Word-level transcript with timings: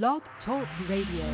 Blog 0.00 0.22
Talk 0.46 0.64
Radio. 0.88 1.28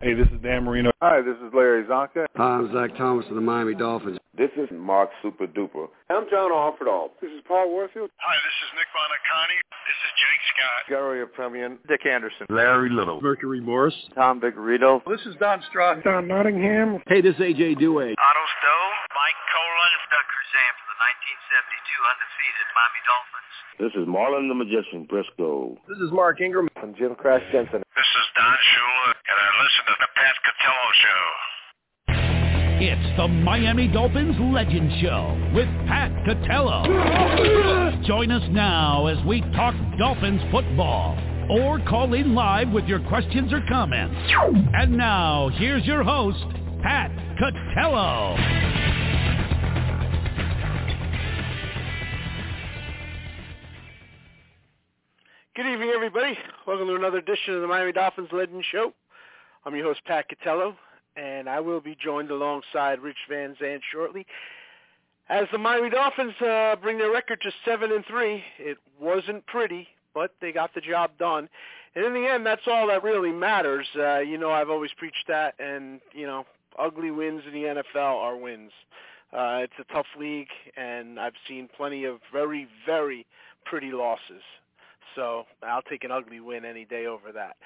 Hey, 0.00 0.14
this 0.14 0.26
is 0.34 0.42
Dan 0.42 0.64
Marino. 0.64 0.90
Hi, 1.00 1.22
this 1.22 1.36
is 1.38 1.54
Larry 1.54 1.84
Csonka. 1.84 2.26
Hi, 2.34 2.58
I'm 2.58 2.66
Zach 2.74 2.98
Thomas 2.98 3.24
of 3.30 3.36
the 3.36 3.40
Miami 3.40 3.76
Dolphins. 3.76 4.18
This 4.36 4.50
is 4.56 4.66
Mark 4.74 5.10
Super 5.22 5.46
Duper. 5.46 5.86
I'm 6.10 6.26
John 6.28 6.50
Offerdahl. 6.50 7.10
This 7.22 7.30
is 7.30 7.38
Paul 7.46 7.70
Warfield. 7.70 8.10
Hi, 8.18 8.34
this 8.34 8.56
is 8.66 8.70
Nick 8.74 8.90
Buoniconti. 8.90 9.58
This 9.86 9.98
is 10.02 10.10
Jake 10.18 10.42
Scott. 10.50 10.82
Garo 10.90 11.14
Yepremian. 11.22 11.78
Dick 11.86 12.04
Anderson. 12.04 12.46
Larry 12.50 12.90
Little. 12.90 13.20
Mercury 13.22 13.60
Morris. 13.60 13.94
Tom 14.16 14.40
Vigorito. 14.40 15.02
This 15.06 15.22
is 15.22 15.36
Don 15.38 15.62
Strock. 15.70 16.02
Don 16.02 16.26
Nottingham. 16.26 16.98
Hey, 17.06 17.20
this 17.20 17.36
is 17.36 17.40
AJ 17.40 17.78
Duhe. 17.78 18.10
Otto 18.18 18.44
Stowe. 18.58 18.90
Mike 19.14 19.40
Kolen. 19.54 19.92
Doug 20.10 20.26
Crusan 20.26 20.72
for 20.82 20.86
the 20.90 20.98
1972 20.98 21.91
undefeated 22.02 22.66
Miami 22.74 23.02
Dolphins. 23.06 23.54
This 23.78 23.94
is 23.96 24.04
Marlon 24.08 24.48
the 24.48 24.54
Magician 24.54 25.06
Briscoe. 25.08 25.76
This 25.88 25.98
is 25.98 26.10
Mark 26.12 26.40
Ingram. 26.40 26.68
I'm 26.76 26.94
Jim 26.94 27.14
Crash 27.14 27.42
Jensen. 27.52 27.82
This 27.96 28.06
is 28.06 28.26
Don 28.36 28.56
Shula, 28.56 29.08
and 29.14 29.38
I 29.38 29.48
listen 29.62 29.82
to 29.86 29.94
the 30.00 30.10
Pat 30.16 30.36
Catello 30.44 30.88
Show. 31.02 31.24
It's 32.84 33.16
the 33.16 33.28
Miami 33.28 33.86
Dolphins 33.88 34.36
Legend 34.40 34.90
Show 35.00 35.52
with 35.54 35.68
Pat 35.86 36.10
Catello. 36.26 36.84
Join 38.06 38.30
us 38.32 38.42
now 38.50 39.06
as 39.06 39.24
we 39.24 39.40
talk 39.52 39.74
Dolphins 39.98 40.42
football 40.50 41.16
or 41.50 41.78
call 41.88 42.14
in 42.14 42.34
live 42.34 42.70
with 42.70 42.84
your 42.86 43.00
questions 43.08 43.52
or 43.52 43.62
comments. 43.68 44.16
And 44.74 44.96
now, 44.96 45.50
here's 45.54 45.84
your 45.86 46.02
host, 46.02 46.44
Pat 46.82 47.10
Catello. 47.38 49.01
Good 55.54 55.66
evening, 55.66 55.92
everybody. 55.94 56.38
Welcome 56.66 56.86
to 56.86 56.94
another 56.94 57.18
edition 57.18 57.52
of 57.52 57.60
the 57.60 57.66
Miami 57.66 57.92
Dolphins 57.92 58.30
Legend 58.32 58.64
Show. 58.72 58.94
I'm 59.66 59.76
your 59.76 59.84
host, 59.84 60.00
Pat 60.06 60.24
Catello, 60.30 60.74
and 61.14 61.46
I 61.46 61.60
will 61.60 61.82
be 61.82 61.94
joined 61.94 62.30
alongside 62.30 63.00
Rich 63.00 63.18
Van 63.28 63.54
Zandt 63.60 63.82
shortly. 63.92 64.24
As 65.28 65.44
the 65.52 65.58
Miami 65.58 65.90
Dolphins 65.90 66.32
uh, 66.40 66.76
bring 66.80 66.96
their 66.96 67.10
record 67.10 67.42
to 67.42 67.50
seven 67.66 67.92
and 67.92 68.02
three, 68.06 68.42
it 68.58 68.78
wasn't 68.98 69.44
pretty, 69.44 69.88
but 70.14 70.30
they 70.40 70.52
got 70.52 70.72
the 70.74 70.80
job 70.80 71.10
done. 71.18 71.50
And 71.94 72.02
in 72.02 72.14
the 72.14 72.26
end, 72.26 72.46
that's 72.46 72.66
all 72.66 72.86
that 72.86 73.02
really 73.02 73.30
matters. 73.30 73.86
Uh, 73.94 74.20
you 74.20 74.38
know, 74.38 74.52
I've 74.52 74.70
always 74.70 74.92
preached 74.96 75.26
that, 75.28 75.54
and 75.58 76.00
you 76.14 76.26
know, 76.26 76.46
ugly 76.78 77.10
wins 77.10 77.42
in 77.46 77.52
the 77.52 77.82
NFL 77.82 78.22
are 78.22 78.38
wins. 78.38 78.72
Uh, 79.34 79.60
it's 79.64 79.74
a 79.78 79.92
tough 79.92 80.06
league, 80.18 80.48
and 80.78 81.20
I've 81.20 81.36
seen 81.46 81.68
plenty 81.76 82.04
of 82.06 82.20
very, 82.32 82.68
very 82.86 83.26
pretty 83.66 83.92
losses. 83.92 84.40
So 85.16 85.44
I'll 85.62 85.82
take 85.82 86.04
an 86.04 86.10
ugly 86.10 86.40
win 86.40 86.64
any 86.64 86.84
day 86.84 87.06
over 87.06 87.32
that. 87.32 87.56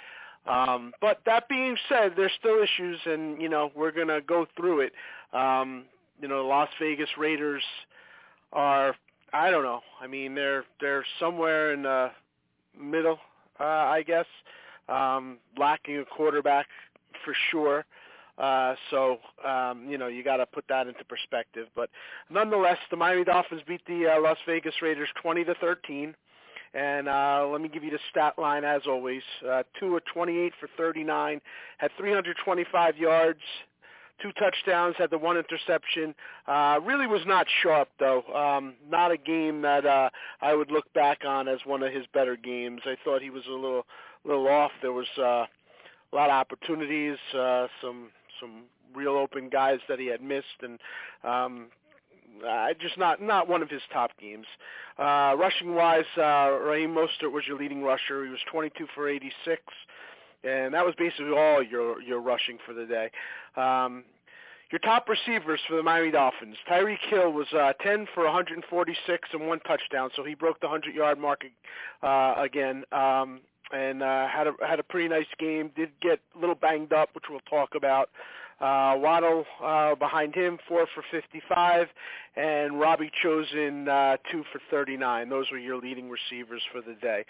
Um, 0.51 0.93
but 1.01 1.21
that 1.27 1.49
being 1.49 1.77
said, 1.89 2.13
there's 2.17 2.33
still 2.39 2.63
issues, 2.63 3.01
and 3.05 3.41
you 3.43 3.49
know 3.49 3.71
we're 3.75 3.91
gonna 3.91 4.21
go 4.21 4.47
through 4.57 4.81
it. 4.81 4.93
Um, 5.33 5.85
you 6.21 6.29
know, 6.29 6.43
the 6.43 6.49
Las 6.49 6.69
Vegas 6.81 7.11
Raiders 7.19 7.63
are 8.53 8.95
I 9.33 9.51
don't 9.51 9.65
know. 9.65 9.81
I 10.01 10.07
mean, 10.07 10.35
they're 10.35 10.65
they're 10.81 11.05
somewhere 11.19 11.73
in 11.73 11.83
the 11.83 12.11
middle, 12.81 13.19
uh, 13.59 13.65
I 13.65 14.03
guess, 14.03 14.27
um, 14.89 15.39
lacking 15.59 15.99
a 15.99 16.05
quarterback 16.05 16.67
for 17.25 17.35
sure. 17.51 17.85
Uh, 18.39 18.75
so 18.91 19.19
um, 19.47 19.87
you 19.89 19.99
know 19.99 20.09
you 20.09 20.23
got 20.23 20.37
to 20.37 20.47
put 20.47 20.65
that 20.69 20.87
into 20.87 21.05
perspective. 21.05 21.69
But 21.75 21.91
nonetheless, 22.31 22.79
the 22.91 22.97
Miami 22.97 23.25
Dolphins 23.25 23.63
beat 23.67 23.81
the 23.87 24.15
uh, 24.15 24.21
Las 24.21 24.39
Vegas 24.47 24.75
Raiders 24.83 25.09
20 25.23 25.45
to 25.45 25.55
13. 25.55 26.15
And 26.77 27.09
uh, 27.09 27.49
let 27.51 27.63
me 27.63 27.69
give 27.69 27.85
you 27.85 27.91
the 27.91 27.99
stat 28.11 28.35
line 28.39 28.63
as 28.63 28.83
always. 28.87 29.23
Uh, 29.49 29.63
two 29.81 29.97
of 29.97 30.03
28 30.13 30.53
for 30.61 30.69
39, 30.77 31.41
had 31.79 31.91
325 31.97 32.99
yards, 32.99 33.41
two 34.21 34.31
touchdowns, 34.33 34.95
had 34.99 35.11
the 35.11 35.17
one 35.17 35.39
interception. 35.39 36.15
Uh, 36.47 36.79
really 36.85 37.07
was 37.07 37.23
not 37.27 37.47
sharp 37.63 37.89
though. 37.99 38.23
Um, 38.25 38.75
not 38.91 39.11
a 39.11 39.17
game 39.17 39.63
that 39.63 39.87
uh, 39.87 40.11
I 40.43 40.55
would 40.55 40.71
look 40.71 40.93
back 40.93 41.25
on 41.27 41.49
as 41.49 41.61
one 41.65 41.83
of 41.83 41.95
his 41.95 42.05
better 42.13 42.37
games. 42.37 42.83
I 42.85 42.97
thought 43.05 43.23
he 43.23 43.31
was 43.31 43.45
a 43.49 43.53
little 43.53 43.87
little 44.25 44.49
off. 44.49 44.73
There 44.83 44.93
was 44.93 45.07
uh, 45.19 45.23
a 45.23 46.15
lot 46.15 46.29
of 46.29 46.35
opportunities, 46.35 47.17
uh, 47.35 47.69
some 47.81 48.11
some 48.39 48.65
real 48.95 49.13
open 49.13 49.49
guys 49.49 49.79
that 49.89 49.99
he 49.99 50.07
had 50.09 50.21
missed, 50.21 50.63
and 50.63 50.79
um, 51.25 51.69
uh, 52.47 52.69
just 52.81 52.99
not 52.99 53.23
not 53.23 53.49
one 53.49 53.63
of 53.63 53.71
his 53.71 53.83
top 53.93 54.11
games. 54.21 54.47
Uh, 54.99 55.35
rushing 55.39 55.75
wise, 55.75 56.05
uh, 56.17 56.51
Raheem 56.51 56.95
Mostert 56.95 57.33
was 57.33 57.45
your 57.47 57.59
leading 57.59 57.83
rusher. 57.83 58.25
He 58.25 58.31
was 58.31 58.41
22 58.51 58.87
for 58.95 59.09
86, 59.09 59.63
and 60.45 60.75
that 60.75 60.85
was 60.85 60.95
basically 60.99 61.33
all 61.37 61.63
your 61.63 62.01
your 62.03 62.21
rushing 62.21 62.59
for 62.67 62.73
the 62.73 62.87
day. 62.87 63.11
Um, 63.57 64.05
your 64.71 64.81
top 64.81 65.09
receivers 65.09 65.61
for 65.69 65.77
the 65.77 65.83
Miami 65.83 66.11
Dolphins, 66.11 66.57
Tyreek 66.69 66.99
Hill 67.09 67.33
was 67.33 67.47
uh, 67.53 67.73
10 67.85 68.09
for 68.13 68.25
146 68.25 69.29
and 69.33 69.47
one 69.47 69.61
touchdown, 69.61 70.11
so 70.17 70.25
he 70.25 70.35
broke 70.35 70.61
the 70.61 70.67
100-yard 70.67 71.21
mark 71.21 71.45
uh, 72.03 72.35
again. 72.37 72.83
Um, 72.91 73.43
and 73.73 74.03
uh, 74.03 74.29
had 74.29 74.47
a 74.47 74.53
had 74.67 74.79
a 74.79 74.83
pretty 74.83 75.09
nice 75.09 75.27
game. 75.39 75.71
Did 75.75 75.91
get 76.01 76.21
a 76.37 76.39
little 76.39 76.55
banged 76.55 76.93
up, 76.93 77.11
which 77.15 77.25
we'll 77.29 77.41
talk 77.41 77.71
about. 77.75 78.11
Uh, 78.61 78.95
Waddle 78.97 79.45
uh, 79.63 79.95
behind 79.97 80.35
him, 80.35 80.59
four 80.67 80.87
for 80.95 81.05
55, 81.11 81.89
and 82.37 82.81
Robbie 82.81 83.11
Chosen, 83.23 83.89
uh, 83.89 84.17
two 84.31 84.45
for 84.51 84.61
39. 84.71 85.29
Those 85.29 85.47
were 85.51 85.59
your 85.59 85.77
leading 85.77 86.09
receivers 86.09 86.63
for 86.73 86.81
the 86.81 86.95
day. 86.95 87.25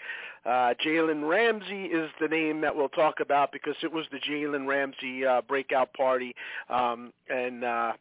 Uh, 0.45 0.73
Jalen 0.85 1.27
Ramsey 1.27 1.85
is 1.85 2.09
the 2.21 2.29
name 2.29 2.61
that 2.61 2.75
we'll 2.75 2.89
talk 2.89 3.19
about 3.19 3.51
because 3.51 3.75
it 3.83 3.91
was 3.91 4.05
the 4.11 4.19
Jalen 4.19 4.67
Ramsey 4.67 5.25
uh, 5.25 5.41
breakout 5.41 5.93
party, 5.93 6.33
um, 6.69 7.11
and 7.29 7.63
uh, 7.63 7.91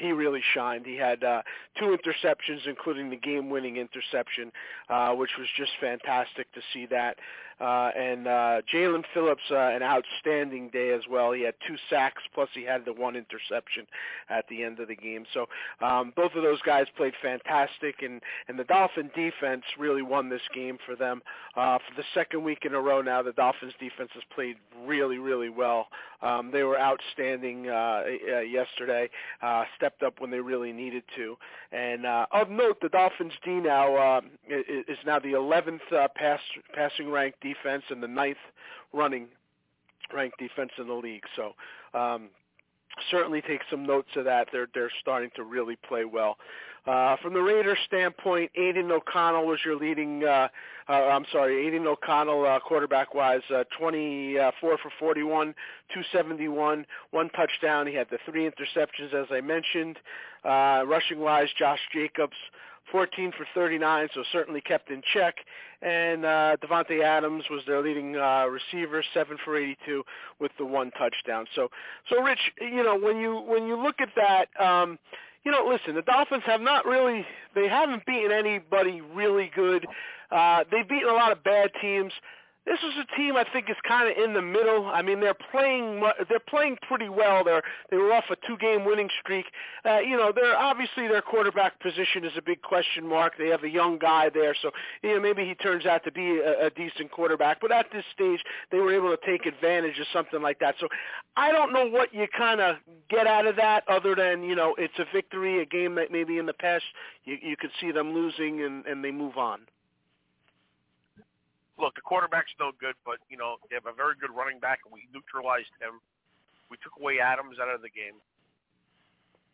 he 0.00 0.12
really 0.12 0.42
shined. 0.54 0.86
He 0.86 0.96
had 0.96 1.22
uh, 1.22 1.42
two 1.78 1.96
interceptions, 1.96 2.66
including 2.66 3.10
the 3.10 3.16
game-winning 3.16 3.76
interception, 3.76 4.50
uh, 4.88 5.12
which 5.12 5.30
was 5.38 5.48
just 5.56 5.72
fantastic 5.80 6.52
to 6.52 6.60
see 6.72 6.86
that. 6.86 7.16
Uh, 7.60 7.90
and 7.96 8.26
uh, 8.26 8.62
Jaelan 8.72 9.04
Phillips, 9.12 9.42
uh, 9.50 9.56
an 9.56 9.82
outstanding 9.82 10.70
day 10.70 10.90
as 10.90 11.02
well. 11.08 11.32
He 11.32 11.42
had 11.42 11.54
two 11.66 11.76
sacks, 11.88 12.22
plus 12.34 12.48
he 12.54 12.62
had 12.62 12.84
the 12.84 12.92
one 12.92 13.16
interception 13.16 13.86
at 14.28 14.44
the 14.48 14.62
end 14.62 14.80
of 14.80 14.88
the 14.88 14.96
game. 14.96 15.24
So 15.32 15.46
um, 15.80 16.12
both 16.16 16.32
of 16.34 16.42
those 16.42 16.60
guys 16.62 16.86
played 16.96 17.14
fantastic, 17.22 18.02
and, 18.02 18.20
and 18.48 18.58
the 18.58 18.64
Dolphin 18.64 19.10
defense 19.14 19.62
really 19.78 20.02
won 20.02 20.28
this 20.28 20.42
game 20.54 20.78
for 20.84 20.96
them. 20.96 21.22
Uh, 21.56 21.78
for 21.78 21.94
the 21.96 22.04
second 22.12 22.42
week 22.42 22.64
in 22.64 22.74
a 22.74 22.80
row 22.80 23.00
now, 23.00 23.22
the 23.22 23.32
Dolphins 23.32 23.74
defense 23.78 24.10
has 24.14 24.24
played 24.34 24.56
really, 24.84 25.18
really 25.18 25.48
well. 25.48 25.88
Um, 26.22 26.50
they 26.50 26.62
were 26.62 26.80
outstanding 26.80 27.68
uh, 27.68 28.02
uh, 28.32 28.40
yesterday, 28.40 29.10
uh, 29.42 29.64
stepped 29.76 30.02
up 30.02 30.20
when 30.20 30.30
they 30.30 30.40
really 30.40 30.72
needed 30.72 31.02
to. 31.16 31.36
And 31.70 32.06
uh, 32.06 32.26
of 32.32 32.50
note, 32.50 32.78
the 32.80 32.88
Dolphins 32.88 33.34
D 33.44 33.52
now 33.52 33.94
uh, 33.96 34.20
is 34.48 34.98
now 35.04 35.18
the 35.18 35.32
11th 35.32 35.80
uh, 35.92 36.08
pass, 36.16 36.40
passing 36.74 37.10
ranked 37.10 37.43
defense 37.44 37.84
and 37.90 38.02
the 38.02 38.08
ninth 38.08 38.38
running 38.92 39.28
ranked 40.12 40.38
defense 40.38 40.72
in 40.78 40.88
the 40.88 40.94
league. 40.94 41.24
So 41.36 41.54
um, 41.98 42.30
certainly 43.10 43.42
take 43.42 43.60
some 43.70 43.86
notes 43.86 44.10
of 44.16 44.24
that. 44.24 44.48
They're 44.52 44.68
they're 44.74 44.90
starting 45.00 45.30
to 45.36 45.44
really 45.44 45.76
play 45.76 46.04
well. 46.04 46.36
Uh, 46.86 47.16
from 47.22 47.32
the 47.32 47.40
Raiders' 47.40 47.78
standpoint, 47.86 48.50
Aidan 48.56 48.92
O'Connell 48.92 49.46
was 49.46 49.58
your 49.64 49.76
leading. 49.76 50.22
Uh, 50.22 50.48
uh, 50.86 50.92
I'm 50.92 51.24
sorry, 51.32 51.66
Aidan 51.66 51.86
O'Connell, 51.86 52.44
uh, 52.44 52.60
quarterback-wise, 52.60 53.40
uh, 53.54 53.64
24 53.78 54.76
for 54.76 54.90
41, 54.98 55.54
271, 55.94 56.84
one 57.10 57.30
touchdown. 57.30 57.86
He 57.86 57.94
had 57.94 58.08
the 58.10 58.18
three 58.26 58.46
interceptions, 58.46 59.14
as 59.14 59.28
I 59.30 59.40
mentioned. 59.40 59.96
Uh, 60.44 60.84
rushing-wise, 60.86 61.48
Josh 61.58 61.80
Jacobs, 61.90 62.36
14 62.90 63.32
for 63.36 63.46
39, 63.54 64.08
so 64.14 64.22
certainly 64.32 64.60
kept 64.60 64.90
in 64.90 65.02
check. 65.12 65.34
And 65.82 66.24
uh, 66.24 66.56
Davante 66.62 67.02
Adams 67.02 67.44
was 67.50 67.62
their 67.66 67.82
leading 67.82 68.16
uh, 68.16 68.46
receiver, 68.46 69.02
7 69.12 69.36
for 69.44 69.56
82 69.56 70.02
with 70.40 70.52
the 70.58 70.64
one 70.64 70.90
touchdown. 70.92 71.46
So, 71.54 71.68
so 72.08 72.22
Rich, 72.22 72.38
you 72.60 72.82
know 72.82 72.98
when 72.98 73.18
you 73.18 73.42
when 73.46 73.66
you 73.66 73.80
look 73.80 73.96
at 74.00 74.08
that, 74.16 74.48
um, 74.64 74.98
you 75.44 75.52
know, 75.52 75.66
listen, 75.68 75.94
the 75.94 76.02
Dolphins 76.02 76.42
have 76.46 76.60
not 76.60 76.86
really 76.86 77.26
they 77.54 77.68
haven't 77.68 78.06
beaten 78.06 78.32
anybody 78.32 79.00
really 79.00 79.50
good. 79.54 79.86
Uh, 80.30 80.64
they've 80.70 80.88
beaten 80.88 81.08
a 81.08 81.14
lot 81.14 81.32
of 81.32 81.44
bad 81.44 81.70
teams 81.80 82.12
this 82.66 82.78
is 82.78 82.94
a 82.98 83.16
team 83.16 83.36
I 83.36 83.44
think 83.52 83.68
is 83.68 83.76
kind 83.86 84.10
of 84.10 84.16
in 84.22 84.32
the 84.32 84.42
middle. 84.42 84.86
I 84.86 85.02
mean, 85.02 85.20
they're 85.20 85.34
playing 85.34 86.02
they're 86.28 86.38
playing 86.40 86.78
pretty 86.88 87.08
well. 87.08 87.44
They're 87.44 87.62
they 87.90 87.96
were 87.96 88.12
off 88.12 88.24
a 88.30 88.36
two 88.46 88.56
game 88.56 88.84
winning 88.84 89.10
streak. 89.20 89.46
Uh, 89.84 89.98
you 89.98 90.16
know, 90.16 90.32
they're 90.34 90.56
obviously 90.56 91.06
their 91.06 91.20
quarterback 91.20 91.78
position 91.80 92.24
is 92.24 92.32
a 92.38 92.42
big 92.42 92.62
question 92.62 93.06
mark. 93.06 93.34
They 93.38 93.48
have 93.48 93.64
a 93.64 93.68
young 93.68 93.98
guy 93.98 94.30
there, 94.32 94.54
so 94.60 94.70
you 95.02 95.14
know 95.14 95.20
maybe 95.20 95.44
he 95.44 95.54
turns 95.54 95.84
out 95.84 96.04
to 96.04 96.12
be 96.12 96.38
a, 96.38 96.66
a 96.66 96.70
decent 96.70 97.10
quarterback. 97.10 97.60
But 97.60 97.70
at 97.70 97.86
this 97.92 98.04
stage, 98.14 98.40
they 98.70 98.78
were 98.78 98.94
able 98.94 99.14
to 99.14 99.26
take 99.26 99.44
advantage 99.46 99.98
of 99.98 100.06
something 100.12 100.40
like 100.40 100.58
that. 100.60 100.76
So 100.80 100.88
I 101.36 101.52
don't 101.52 101.72
know 101.72 101.86
what 101.86 102.14
you 102.14 102.26
kind 102.36 102.60
of 102.60 102.76
get 103.10 103.26
out 103.26 103.46
of 103.46 103.56
that, 103.56 103.84
other 103.88 104.14
than 104.14 104.42
you 104.42 104.54
know 104.54 104.74
it's 104.78 104.98
a 104.98 105.04
victory, 105.12 105.60
a 105.60 105.66
game 105.66 105.96
that 105.96 106.10
maybe 106.10 106.38
in 106.38 106.46
the 106.46 106.54
past 106.54 106.84
you, 107.24 107.36
you 107.42 107.56
could 107.56 107.70
see 107.80 107.92
them 107.92 108.14
losing 108.14 108.62
and, 108.62 108.86
and 108.86 109.04
they 109.04 109.10
move 109.10 109.36
on. 109.36 109.60
Look, 111.78 111.94
the 111.94 112.04
quarterback's 112.04 112.54
no 112.58 112.72
good, 112.78 112.94
but 113.04 113.18
you 113.28 113.36
know 113.36 113.58
they 113.68 113.74
have 113.74 113.86
a 113.86 113.96
very 113.96 114.14
good 114.18 114.30
running 114.30 114.58
back, 114.58 114.82
and 114.84 114.92
we 114.92 115.06
neutralized 115.10 115.72
him. 115.82 115.98
We 116.70 116.78
took 116.80 116.96
away 116.98 117.20
Adams 117.20 117.58
out 117.60 117.70
of 117.70 117.82
the 117.82 117.92
game. 117.92 118.18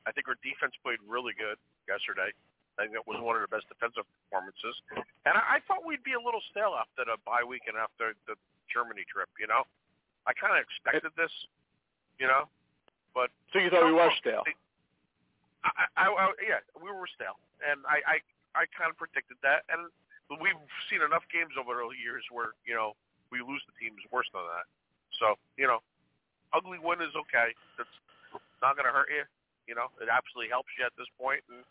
I 0.06 0.12
think 0.12 0.28
our 0.28 0.38
defense 0.40 0.72
played 0.80 1.00
really 1.04 1.36
good 1.36 1.60
yesterday. 1.84 2.32
I 2.78 2.88
think 2.88 2.96
that 2.96 3.04
was 3.04 3.20
one 3.20 3.36
of 3.36 3.44
the 3.44 3.52
best 3.52 3.68
defensive 3.68 4.08
performances. 4.08 4.72
And 5.28 5.36
I, 5.36 5.60
I 5.60 5.64
thought 5.68 5.84
we'd 5.84 6.06
be 6.06 6.16
a 6.16 6.22
little 6.22 6.40
stale 6.48 6.72
after 6.72 7.04
the 7.04 7.20
bye 7.28 7.44
week 7.44 7.68
and 7.68 7.76
after 7.76 8.16
the 8.24 8.40
Germany 8.72 9.04
trip. 9.04 9.28
You 9.36 9.52
know, 9.52 9.68
I 10.24 10.32
kind 10.32 10.56
of 10.56 10.64
expected 10.64 11.12
this. 11.16 11.32
You 12.16 12.28
know, 12.28 12.48
but 13.16 13.32
so 13.52 13.58
you 13.58 13.72
thought 13.72 13.84
we 13.84 13.96
were 13.96 14.12
stale? 14.20 14.44
I, 15.64 15.88
I, 15.96 16.04
I, 16.08 16.24
yeah, 16.40 16.60
we 16.76 16.88
were 16.88 17.08
stale, 17.08 17.36
and 17.64 17.80
I, 17.84 18.00
I, 18.04 18.16
I 18.56 18.62
kind 18.72 18.88
of 18.88 18.96
predicted 18.96 19.36
that. 19.44 19.64
And 19.68 19.88
we've 20.38 20.58
seen 20.86 21.02
enough 21.02 21.26
games 21.32 21.58
over 21.58 21.74
the 21.74 21.98
years 21.98 22.22
where 22.30 22.54
you 22.62 22.74
know 22.76 22.94
we 23.34 23.42
lose 23.42 23.62
the 23.66 23.74
teams 23.82 23.98
worse 24.14 24.30
than 24.30 24.46
that. 24.46 24.66
So 25.18 25.34
you 25.58 25.66
know, 25.66 25.82
ugly 26.54 26.78
win 26.78 27.02
is 27.02 27.14
okay. 27.26 27.50
That's 27.74 27.90
not 28.62 28.78
going 28.78 28.86
to 28.86 28.94
hurt 28.94 29.10
you. 29.10 29.26
You 29.66 29.74
know, 29.74 29.90
it 29.98 30.10
absolutely 30.10 30.50
helps 30.50 30.70
you 30.78 30.86
at 30.86 30.94
this 30.98 31.10
point, 31.18 31.42
and 31.50 31.62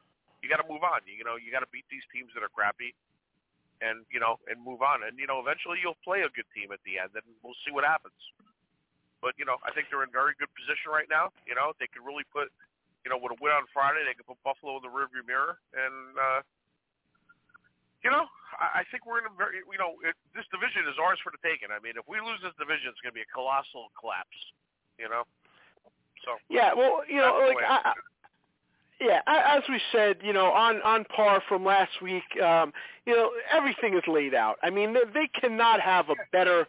you 0.44 0.48
got 0.48 0.64
to 0.64 0.68
move 0.68 0.84
on. 0.84 1.04
You 1.08 1.24
know, 1.24 1.36
you 1.36 1.52
got 1.52 1.64
to 1.64 1.72
beat 1.72 1.88
these 1.92 2.04
teams 2.12 2.32
that 2.36 2.44
are 2.44 2.52
crappy, 2.52 2.96
and 3.80 4.04
you 4.12 4.20
know, 4.20 4.40
and 4.48 4.60
move 4.60 4.84
on. 4.84 5.04
And 5.08 5.16
you 5.20 5.28
know, 5.28 5.40
eventually 5.40 5.80
you'll 5.80 6.00
play 6.04 6.24
a 6.24 6.32
good 6.32 6.48
team 6.52 6.72
at 6.72 6.84
the 6.84 7.00
end, 7.00 7.16
and 7.16 7.26
we'll 7.44 7.58
see 7.64 7.72
what 7.72 7.84
happens. 7.88 8.20
But 9.20 9.36
you 9.36 9.44
know, 9.44 9.60
I 9.68 9.72
think 9.76 9.92
they're 9.92 10.04
in 10.04 10.12
very 10.12 10.36
good 10.40 10.52
position 10.56 10.92
right 10.92 11.08
now. 11.12 11.32
You 11.44 11.56
know, 11.56 11.76
they 11.76 11.92
could 11.92 12.04
really 12.08 12.24
put, 12.32 12.52
you 13.04 13.12
know, 13.12 13.20
with 13.20 13.36
a 13.36 13.40
win 13.44 13.52
on 13.52 13.68
Friday, 13.76 14.04
they 14.08 14.16
could 14.16 14.28
put 14.28 14.40
Buffalo 14.48 14.80
in 14.80 14.84
the 14.84 14.92
rearview 14.92 15.28
mirror, 15.28 15.60
and 15.76 16.16
uh, 16.16 16.40
you 18.04 18.12
know, 18.12 18.32
I, 18.60 18.84
I 18.84 18.90
think 18.92 19.08
we're 19.08 19.24
in 19.24 19.28
a 19.32 19.34
very, 19.34 19.64
you 19.64 19.80
know, 19.80 19.98
it, 20.04 20.14
this 20.36 20.46
division 20.52 20.86
is 20.86 21.00
ours 21.00 21.18
for 21.24 21.32
the 21.32 21.42
taking. 21.42 21.72
I 21.72 21.80
mean, 21.80 21.96
if 21.96 22.06
we 22.06 22.20
lose 22.20 22.44
this 22.44 22.54
division, 22.60 22.92
it's 22.92 23.02
going 23.02 23.16
to 23.16 23.20
be 23.20 23.26
a 23.26 23.32
colossal 23.32 23.90
collapse. 23.96 24.36
You 25.00 25.08
know. 25.08 25.24
So. 26.28 26.36
Yeah. 26.52 26.76
Well, 26.76 27.08
you 27.08 27.24
know, 27.24 27.40
like 27.48 27.64
I, 27.64 27.96
yeah, 29.00 29.22
as 29.26 29.64
we 29.70 29.80
said, 29.92 30.18
you 30.22 30.34
know, 30.34 30.52
on 30.52 30.82
on 30.82 31.06
par 31.06 31.42
from 31.48 31.64
last 31.64 32.02
week, 32.02 32.24
um, 32.44 32.74
you 33.06 33.16
know, 33.16 33.32
everything 33.52 33.94
is 33.94 34.04
laid 34.08 34.34
out. 34.34 34.58
I 34.62 34.70
mean, 34.70 34.94
they, 34.94 35.04
they 35.14 35.28
cannot 35.40 35.80
have 35.80 36.10
a 36.10 36.16
better 36.34 36.68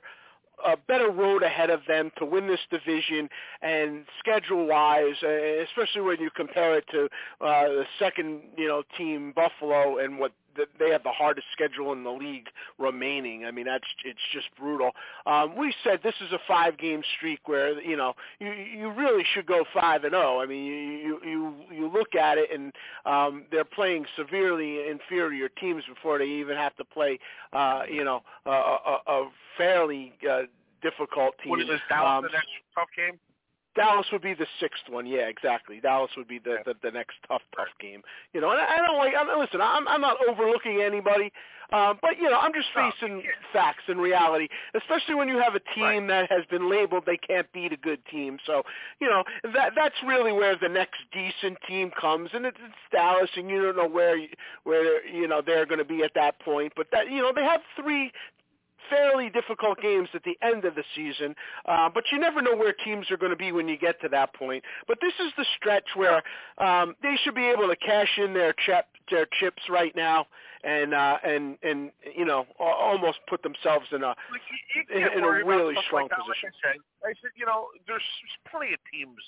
a 0.64 0.76
better 0.76 1.10
road 1.10 1.42
ahead 1.42 1.70
of 1.70 1.80
them 1.88 2.12
to 2.18 2.24
win 2.24 2.46
this 2.46 2.60
division 2.70 3.28
and 3.62 4.04
schedule 4.18 4.66
wise, 4.66 5.16
uh, 5.22 5.28
especially 5.64 6.02
when 6.02 6.20
you 6.20 6.30
compare 6.36 6.76
it 6.76 6.84
to 6.90 7.04
uh, 7.40 7.68
the 7.68 7.84
second, 7.98 8.42
you 8.56 8.68
know, 8.68 8.82
team 8.96 9.32
Buffalo 9.34 9.98
and 9.98 10.18
what 10.18 10.32
they 10.78 10.90
have 10.90 11.02
the 11.02 11.12
hardest 11.12 11.46
schedule 11.52 11.92
in 11.92 12.04
the 12.04 12.10
league 12.10 12.48
remaining. 12.78 13.44
I 13.44 13.50
mean, 13.50 13.66
that's 13.66 13.84
it's 14.04 14.20
just 14.32 14.48
brutal. 14.58 14.92
Um, 15.26 15.56
we 15.56 15.74
said 15.84 16.00
this 16.02 16.14
is 16.20 16.32
a 16.32 16.38
five-game 16.46 17.02
streak 17.16 17.48
where 17.48 17.80
you 17.80 17.96
know 17.96 18.14
you 18.38 18.50
you 18.52 18.90
really 18.90 19.24
should 19.34 19.46
go 19.46 19.64
five 19.72 20.04
and 20.04 20.12
zero. 20.12 20.40
I 20.40 20.46
mean, 20.46 20.64
you 20.64 21.20
you 21.24 21.54
you 21.70 21.90
look 21.90 22.14
at 22.14 22.38
it 22.38 22.50
and 22.52 22.72
um, 23.04 23.44
they're 23.50 23.64
playing 23.64 24.06
severely 24.16 24.88
inferior 24.88 25.48
teams 25.48 25.84
before 25.88 26.18
they 26.18 26.26
even 26.26 26.56
have 26.56 26.76
to 26.76 26.84
play, 26.84 27.18
uh, 27.52 27.82
you 27.90 28.04
know, 28.04 28.22
a, 28.46 28.50
a, 28.50 28.98
a 29.06 29.28
fairly 29.56 30.12
uh, 30.30 30.42
difficult 30.82 31.34
team. 31.42 31.50
What 31.50 31.60
is 31.60 31.68
this 31.68 31.80
Dallas 31.88 32.18
um, 32.18 32.22
the 32.24 32.30
next 32.30 32.48
tough 32.74 32.88
game? 32.96 33.18
Dallas 33.76 34.06
would 34.12 34.22
be 34.22 34.34
the 34.34 34.46
sixth 34.58 34.82
one. 34.88 35.06
Yeah, 35.06 35.28
exactly. 35.28 35.80
Dallas 35.80 36.10
would 36.16 36.28
be 36.28 36.38
the 36.38 36.58
the, 36.64 36.74
the 36.82 36.90
next 36.90 37.16
tough 37.28 37.42
tough 37.56 37.68
game. 37.80 38.02
You 38.32 38.40
know, 38.40 38.50
and 38.50 38.60
I, 38.60 38.74
I 38.74 38.86
don't 38.86 38.98
like. 38.98 39.14
I'm, 39.18 39.38
listen, 39.38 39.60
I'm 39.60 39.86
I'm 39.86 40.00
not 40.00 40.16
overlooking 40.28 40.82
anybody, 40.82 41.32
um, 41.72 41.98
but 42.02 42.18
you 42.18 42.28
know, 42.28 42.38
I'm 42.38 42.52
just 42.52 42.68
facing 42.74 43.22
facts 43.52 43.84
and 43.86 44.00
reality. 44.00 44.48
Especially 44.74 45.14
when 45.14 45.28
you 45.28 45.38
have 45.38 45.54
a 45.54 45.60
team 45.74 46.06
right. 46.06 46.28
that 46.28 46.30
has 46.30 46.44
been 46.50 46.68
labeled 46.68 47.04
they 47.06 47.16
can't 47.16 47.50
beat 47.52 47.72
a 47.72 47.76
good 47.76 48.00
team. 48.10 48.38
So 48.44 48.62
you 49.00 49.08
know 49.08 49.22
that 49.54 49.72
that's 49.76 49.94
really 50.04 50.32
where 50.32 50.56
the 50.56 50.68
next 50.68 50.98
decent 51.12 51.58
team 51.68 51.92
comes, 51.98 52.30
and 52.32 52.46
it's, 52.46 52.58
it's 52.60 52.74
Dallas, 52.92 53.30
and 53.36 53.48
you 53.48 53.62
don't 53.62 53.76
know 53.76 53.88
where 53.88 54.18
where 54.64 55.06
you 55.06 55.28
know 55.28 55.42
they're 55.44 55.66
going 55.66 55.78
to 55.78 55.84
be 55.84 56.02
at 56.02 56.12
that 56.14 56.40
point. 56.40 56.72
But 56.76 56.88
that 56.90 57.10
you 57.10 57.22
know 57.22 57.32
they 57.34 57.44
have 57.44 57.60
three 57.80 58.10
fairly 58.90 59.30
difficult 59.30 59.80
games 59.80 60.08
at 60.14 60.22
the 60.24 60.36
end 60.42 60.64
of 60.64 60.74
the 60.74 60.84
season, 60.94 61.34
uh, 61.66 61.88
but 61.88 62.04
you 62.12 62.18
never 62.18 62.42
know 62.42 62.56
where 62.56 62.72
teams 62.72 63.10
are 63.10 63.16
going 63.16 63.30
to 63.30 63.36
be 63.36 63.52
when 63.52 63.68
you 63.68 63.78
get 63.78 64.00
to 64.02 64.08
that 64.08 64.34
point. 64.34 64.64
But 64.86 64.98
this 65.00 65.14
is 65.24 65.32
the 65.36 65.46
stretch 65.56 65.88
where 65.94 66.22
um, 66.58 66.94
they 67.02 67.16
should 67.22 67.34
be 67.34 67.46
able 67.46 67.68
to 67.68 67.76
cash 67.76 68.18
in 68.18 68.34
their 68.34 68.52
chip, 68.52 68.86
their 69.10 69.26
chips 69.38 69.62
right 69.70 69.94
now, 69.96 70.26
and 70.64 70.92
uh, 70.92 71.16
and 71.24 71.56
and 71.62 71.90
you 72.16 72.24
know 72.24 72.46
almost 72.58 73.18
put 73.28 73.42
themselves 73.42 73.86
in 73.92 74.02
a 74.02 74.12
like 74.30 74.44
you, 74.74 74.82
you 74.90 75.06
in, 75.06 75.18
in 75.18 75.24
a 75.24 75.30
really 75.44 75.74
strong 75.86 76.08
like 76.08 76.12
position. 76.12 76.50
Like 76.64 76.76
I, 77.04 77.12
said, 77.14 77.16
I 77.16 77.20
said, 77.22 77.32
you 77.36 77.46
know, 77.46 77.68
there's 77.86 78.04
plenty 78.50 78.74
of 78.74 78.80
teams 78.92 79.22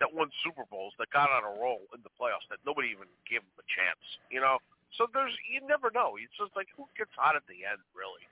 that 0.00 0.12
won 0.12 0.28
Super 0.44 0.64
Bowls 0.68 0.92
that 0.98 1.08
got 1.10 1.30
on 1.30 1.44
a 1.44 1.52
roll 1.56 1.88
in 1.94 2.02
the 2.04 2.12
playoffs 2.20 2.44
that 2.50 2.60
nobody 2.66 2.92
even 2.92 3.08
gave 3.24 3.40
them 3.40 3.56
a 3.56 3.66
chance. 3.70 4.02
You 4.28 4.40
know, 4.42 4.58
so 4.98 5.06
there's 5.12 5.32
you 5.48 5.62
never 5.64 5.90
know. 5.94 6.18
It's 6.18 6.34
just 6.36 6.52
like 6.56 6.68
who 6.74 6.84
gets 6.98 7.12
hot 7.16 7.36
at 7.36 7.46
the 7.46 7.64
end, 7.64 7.80
really. 7.94 8.24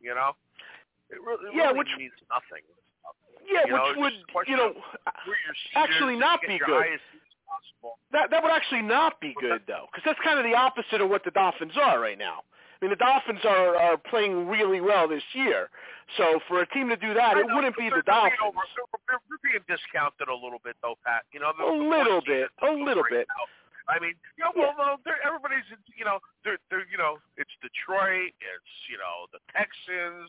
You 0.00 0.14
know, 0.14 0.32
it 1.10 1.18
really, 1.24 1.50
it 1.50 1.56
yeah, 1.56 1.66
really 1.68 1.78
which 1.78 1.88
means 1.98 2.12
nothing. 2.30 2.64
Yeah, 3.46 3.64
you 3.66 3.72
which 3.72 4.14
know, 4.16 4.34
would 4.34 4.48
you 4.48 4.56
know 4.56 4.74
actually 5.74 6.16
not 6.16 6.40
be 6.42 6.58
good. 6.64 6.84
That 8.12 8.30
that 8.30 8.42
would 8.42 8.52
actually 8.52 8.82
not 8.82 9.20
be 9.20 9.34
good 9.40 9.62
though, 9.66 9.86
because 9.90 10.02
that's 10.04 10.20
kind 10.22 10.38
of 10.38 10.44
the 10.44 10.54
opposite 10.54 11.00
of 11.00 11.08
what 11.08 11.24
the 11.24 11.30
Dolphins 11.30 11.72
are 11.80 12.00
right 12.00 12.18
now. 12.18 12.42
I 12.80 12.84
mean, 12.84 12.90
the 12.90 12.96
Dolphins 12.96 13.40
are 13.44 13.76
are 13.76 13.96
playing 13.96 14.46
really 14.46 14.80
well 14.80 15.08
this 15.08 15.22
year. 15.32 15.68
So 16.16 16.40
for 16.48 16.62
a 16.62 16.66
team 16.68 16.88
to 16.88 16.96
do 16.96 17.12
that, 17.12 17.36
I 17.36 17.40
it 17.40 17.48
know, 17.48 17.56
wouldn't 17.56 17.76
be 17.76 17.90
the 17.90 18.02
Dolphins. 18.06 18.40
Over, 18.42 18.56
they're, 19.08 19.20
they're 19.28 19.44
being 19.44 19.64
discounted 19.68 20.28
a 20.28 20.34
little 20.34 20.60
bit, 20.64 20.76
though, 20.80 20.96
Pat. 21.04 21.28
You 21.32 21.40
know, 21.40 21.52
a 21.52 21.68
little 21.68 22.22
bit, 22.24 22.48
a 22.62 22.70
little 22.72 23.02
right 23.02 23.12
bit. 23.12 23.26
Now. 23.28 23.44
I 23.88 23.96
mean, 23.98 24.14
you 24.36 24.44
know, 24.44 24.52
well, 24.54 24.74
well 24.76 24.94
they're, 25.04 25.20
everybody's, 25.24 25.64
you 25.96 26.04
know, 26.04 26.20
they're, 26.44 26.60
they're, 26.68 26.84
you 26.92 27.00
know, 27.00 27.16
it's 27.40 27.50
Detroit, 27.64 28.36
it's, 28.38 28.72
you 28.92 29.00
know, 29.00 29.24
the 29.32 29.40
Texans. 29.56 30.28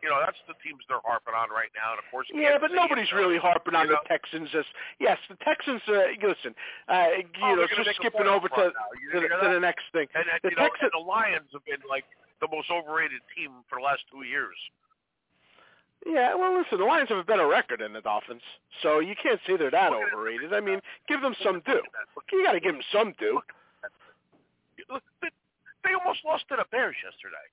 You 0.00 0.08
know, 0.08 0.16
that's 0.16 0.40
the 0.48 0.56
teams 0.64 0.80
they're 0.88 1.04
harping 1.04 1.36
on 1.36 1.52
right 1.52 1.68
now, 1.76 1.92
and 1.92 2.00
of 2.00 2.08
course. 2.08 2.24
Yeah, 2.32 2.56
Kansas 2.56 2.64
but 2.64 2.72
nobody's 2.72 3.12
really 3.12 3.36
harping 3.36 3.76
on 3.76 3.84
you 3.84 4.00
the? 4.00 4.08
Texans. 4.08 4.48
As 4.56 4.64
yes, 4.96 5.20
the 5.28 5.36
Texans. 5.44 5.84
Uh, 5.84 6.08
listen, 6.24 6.56
uh, 6.88 7.20
you 7.20 7.28
Oh, 7.44 7.60
know, 7.60 7.68
just 7.68 8.00
skipping 8.00 8.24
over 8.24 8.48
to 8.48 8.72
to, 8.72 9.16
the, 9.20 9.28
to 9.28 9.48
the 9.52 9.60
next 9.60 9.84
thing. 9.92 10.08
And, 10.16 10.24
and, 10.24 10.40
The 10.40 10.50
you 10.50 10.56
know, 10.56 10.72
Texans. 10.72 10.88
and 10.88 10.96
the 10.96 11.04
Lions 11.04 11.52
have 11.52 11.60
been 11.68 11.84
like 11.84 12.08
the 12.40 12.48
most 12.48 12.72
overrated 12.72 13.20
team 13.36 13.60
for 13.68 13.76
the 13.76 13.84
last 13.84 14.00
two 14.08 14.24
years. 14.24 14.56
Yeah, 16.06 16.34
well, 16.34 16.56
listen, 16.56 16.78
the 16.78 16.84
Lions 16.84 17.10
have 17.10 17.18
a 17.18 17.24
better 17.24 17.46
record 17.46 17.80
than 17.80 17.92
the 17.92 18.00
Dolphins, 18.00 18.40
so 18.82 19.00
you 19.00 19.14
can't 19.20 19.38
say 19.46 19.56
they're 19.56 19.70
that 19.70 19.92
overrated. 19.92 20.54
I 20.54 20.60
mean, 20.60 20.80
give 21.06 21.20
them 21.20 21.34
some 21.42 21.60
due. 21.66 21.82
You 22.32 22.44
got 22.44 22.52
to 22.52 22.60
give 22.60 22.72
them 22.72 22.82
some 22.90 23.12
due. 23.18 23.40
Look, 24.88 25.02
they, 25.20 25.92
almost 25.92 26.24
lost 26.24 26.48
to 26.48 26.56
the 26.56 26.64
Bears 26.70 26.96
yesterday. 27.04 27.44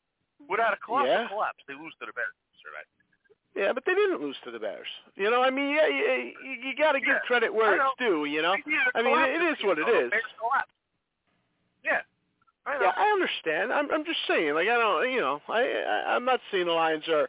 Without 0.48 0.74
a 0.74 0.78
colossal 0.78 1.12
Yeah. 1.12 1.28
collapse, 1.28 1.60
they 1.68 1.74
lose 1.74 1.94
to 2.00 2.06
the 2.06 2.14
Bears 2.14 2.32
yesterday. 2.56 2.86
Yeah, 3.56 3.74
but 3.74 3.84
they 3.86 3.96
didn't 3.96 4.22
lose 4.22 4.38
to 4.46 4.52
the 4.52 4.60
Bears. 4.60 4.88
You 5.16 5.30
know, 5.30 5.44
I 5.44 5.50
mean, 5.50 5.76
yeah, 5.76 5.88
you, 5.88 6.32
you, 6.44 6.52
you 6.70 6.76
got 6.76 6.94
to 6.94 7.00
give 7.00 7.20
Yeah, 7.20 7.28
credit 7.28 7.54
where 7.54 7.76
it's 7.76 7.96
due. 8.00 8.26
You 8.26 8.42
know, 8.42 8.54
needed 8.54 8.96
mean, 9.02 9.14
collapse 9.14 9.32
it 9.36 9.44
is 9.44 9.66
what 9.66 9.78
it 9.80 9.90
is. 9.90 10.08
The 10.08 10.10
Bears 10.10 10.34
collapsed. 10.40 10.72
Yeah, 11.84 12.02
I 12.66 12.78
know. 12.78 12.86
Yeah, 12.86 12.92
I 12.96 13.06
understand. 13.12 13.74
I'm 13.74 13.92
I'm 13.92 14.06
just 14.06 14.20
saying, 14.28 14.54
like 14.54 14.70
I 14.70 14.78
don't, 14.78 15.12
you 15.12 15.20
know, 15.20 15.42
I, 15.50 15.62
I 15.62 16.16
I'm 16.16 16.24
not 16.24 16.40
saying 16.52 16.66
the 16.66 16.72
Lions 16.72 17.08
are 17.10 17.28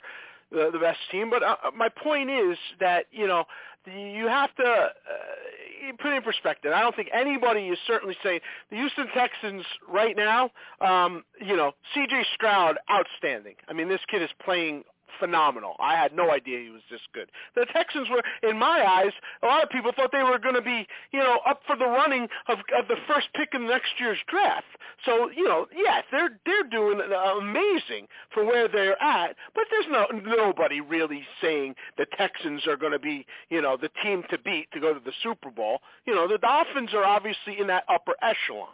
the 0.50 0.70
the 0.72 0.78
best 0.78 0.98
team, 1.10 1.30
but 1.30 1.42
uh, 1.42 1.56
my 1.76 1.88
point 1.88 2.30
is 2.30 2.56
that 2.80 3.06
you 3.10 3.26
know 3.26 3.44
you 3.86 4.26
have 4.26 4.54
to 4.56 4.64
uh, 4.64 5.92
put 6.00 6.12
in 6.12 6.22
perspective. 6.22 6.72
I 6.74 6.80
don't 6.80 6.94
think 6.94 7.08
anybody 7.12 7.68
is 7.68 7.78
certainly 7.86 8.16
saying 8.22 8.40
the 8.70 8.76
Houston 8.76 9.06
Texans 9.14 9.64
right 9.88 10.16
now. 10.16 10.50
Um, 10.80 11.24
you 11.40 11.56
know, 11.56 11.72
C.J. 11.94 12.24
Stroud, 12.34 12.76
outstanding. 12.90 13.54
I 13.68 13.72
mean, 13.72 13.88
this 13.88 14.00
kid 14.10 14.22
is 14.22 14.30
playing 14.44 14.84
phenomenal. 15.18 15.76
I 15.80 15.94
had 15.94 16.14
no 16.14 16.30
idea 16.30 16.60
he 16.60 16.70
was 16.70 16.82
this 16.90 17.00
good. 17.12 17.30
The 17.54 17.66
Texans 17.72 18.08
were, 18.10 18.22
in 18.48 18.58
my 18.58 18.84
eyes, 18.86 19.12
a 19.42 19.46
lot 19.46 19.62
of 19.62 19.70
people 19.70 19.92
thought 19.94 20.12
they 20.12 20.22
were 20.22 20.38
going 20.38 20.54
to 20.54 20.62
be, 20.62 20.86
you 21.12 21.20
know, 21.20 21.40
up 21.46 21.60
for 21.66 21.76
the 21.76 21.86
running 21.86 22.28
of, 22.48 22.58
of 22.76 22.88
the 22.88 22.96
first 23.06 23.28
pick 23.34 23.50
in 23.54 23.66
next 23.66 23.92
year's 23.98 24.18
draft. 24.28 24.66
So, 25.04 25.30
you 25.30 25.44
know, 25.44 25.66
yeah, 25.74 26.02
they're 26.10 26.38
they're 26.44 26.64
doing 26.64 27.00
amazing 27.00 28.08
for 28.32 28.44
where 28.44 28.68
they're 28.68 29.00
at, 29.02 29.36
but 29.54 29.64
there's 29.70 29.86
no 29.90 30.06
nobody 30.36 30.80
really 30.80 31.22
saying 31.40 31.74
the 31.96 32.06
Texans 32.16 32.66
are 32.66 32.76
going 32.76 32.92
to 32.92 32.98
be, 32.98 33.26
you 33.48 33.62
know, 33.62 33.76
the 33.80 33.90
team 34.02 34.24
to 34.30 34.38
beat 34.38 34.70
to 34.72 34.80
go 34.80 34.92
to 34.92 35.00
the 35.00 35.12
Super 35.22 35.50
Bowl. 35.50 35.80
You 36.06 36.14
know, 36.14 36.26
the 36.26 36.38
Dolphins 36.38 36.90
are 36.94 37.04
obviously 37.04 37.58
in 37.60 37.68
that 37.68 37.84
upper 37.88 38.14
echelon. 38.22 38.68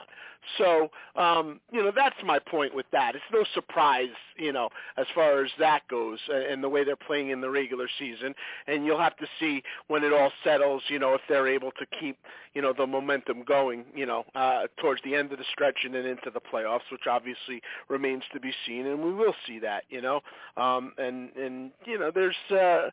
So, 0.58 0.90
um, 1.16 1.60
you 1.72 1.82
know, 1.82 1.92
that's 1.94 2.16
my 2.24 2.38
point 2.38 2.74
with 2.74 2.86
that. 2.92 3.14
It's 3.14 3.24
no 3.32 3.44
surprise, 3.54 4.08
you 4.36 4.52
know, 4.52 4.68
as 4.96 5.06
far 5.14 5.44
as 5.44 5.50
that 5.58 5.86
goes 5.88 6.18
uh, 6.30 6.36
and 6.36 6.62
the 6.62 6.68
way 6.68 6.84
they're 6.84 6.96
playing 6.96 7.30
in 7.30 7.40
the 7.40 7.50
regular 7.50 7.88
season. 7.98 8.34
And 8.66 8.84
you'll 8.84 9.00
have 9.00 9.16
to 9.18 9.26
see 9.40 9.62
when 9.88 10.04
it 10.04 10.12
all 10.12 10.30
settles, 10.42 10.82
you 10.88 10.98
know, 10.98 11.14
if 11.14 11.20
they're 11.28 11.48
able 11.48 11.70
to 11.72 11.86
keep, 11.98 12.18
you 12.54 12.62
know, 12.62 12.72
the 12.76 12.86
momentum 12.86 13.42
going, 13.42 13.84
you 13.94 14.06
know, 14.06 14.24
uh, 14.34 14.64
towards 14.80 15.02
the 15.04 15.14
end 15.14 15.32
of 15.32 15.38
the 15.38 15.44
stretch 15.52 15.78
and 15.84 15.94
then 15.94 16.06
into 16.06 16.30
the 16.32 16.40
playoffs, 16.40 16.90
which 16.92 17.06
obviously 17.08 17.60
remains 17.88 18.22
to 18.32 18.40
be 18.40 18.52
seen. 18.66 18.86
And 18.86 19.02
we 19.02 19.12
will 19.12 19.34
see 19.46 19.58
that, 19.60 19.84
you 19.88 20.00
know. 20.00 20.20
Um, 20.56 20.92
and, 20.98 21.30
and, 21.36 21.70
you 21.86 21.98
know, 21.98 22.10
there's, 22.14 22.36
uh, 22.50 22.90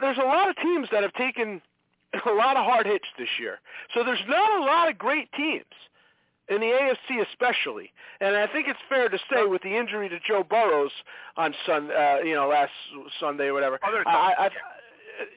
there's 0.00 0.18
a 0.18 0.26
lot 0.26 0.48
of 0.48 0.56
teams 0.56 0.88
that 0.92 1.02
have 1.02 1.12
taken 1.14 1.60
a 2.26 2.32
lot 2.32 2.56
of 2.56 2.64
hard 2.64 2.86
hits 2.86 3.06
this 3.18 3.28
year. 3.38 3.60
So 3.94 4.02
there's 4.04 4.22
not 4.28 4.60
a 4.60 4.64
lot 4.64 4.88
of 4.90 4.98
great 4.98 5.30
teams 5.32 5.64
in 6.48 6.60
the 6.60 6.66
AFC 6.66 7.20
especially. 7.30 7.92
And 8.20 8.36
I 8.36 8.46
think 8.46 8.68
it's 8.68 8.80
fair 8.88 9.08
to 9.08 9.18
say 9.32 9.44
with 9.46 9.62
the 9.62 9.76
injury 9.76 10.08
to 10.08 10.18
Joe 10.20 10.42
Burrows 10.42 10.92
on 11.36 11.54
Sun, 11.66 11.90
uh, 11.90 12.18
you 12.24 12.34
know, 12.34 12.48
last 12.48 12.72
Sunday 13.20 13.46
or 13.46 13.54
whatever. 13.54 13.78
Oh, 13.84 14.02
I, 14.06 14.46
I, 14.46 14.50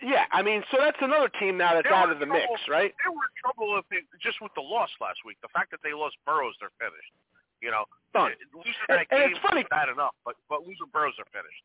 yeah, 0.04 0.26
I 0.32 0.42
mean, 0.42 0.64
so 0.72 0.78
that's 0.80 0.98
another 1.02 1.28
team 1.40 1.58
now 1.58 1.74
that's 1.74 1.88
out 1.88 2.12
of 2.12 2.20
the 2.20 2.26
trouble- 2.26 2.48
mix, 2.54 2.62
right? 2.70 2.94
They 3.04 3.10
were 3.10 3.26
in 3.26 3.36
trouble 3.42 3.78
if 3.80 3.86
they, 3.90 3.98
just 4.22 4.40
with 4.42 4.54
the 4.56 4.62
loss 4.62 4.90
last 5.02 5.20
week. 5.26 5.38
The 5.42 5.50
fact 5.50 5.72
that 5.72 5.80
they 5.84 5.94
lost 5.94 6.16
Burrows, 6.26 6.54
they're 6.60 6.74
finished. 6.80 7.12
You 7.62 7.70
know, 7.72 7.86
Done. 8.14 8.32
losing 8.54 8.74
And- 8.90 9.00
that 9.00 9.08
and 9.12 9.20
game 9.22 9.30
it's 9.32 9.40
funny- 9.46 9.66
bad 9.70 9.90
enough, 9.90 10.16
but 10.26 10.36
but 10.50 10.62
losing 10.68 10.88
Burrows, 10.94 11.14
they're 11.18 11.30
finished. 11.34 11.64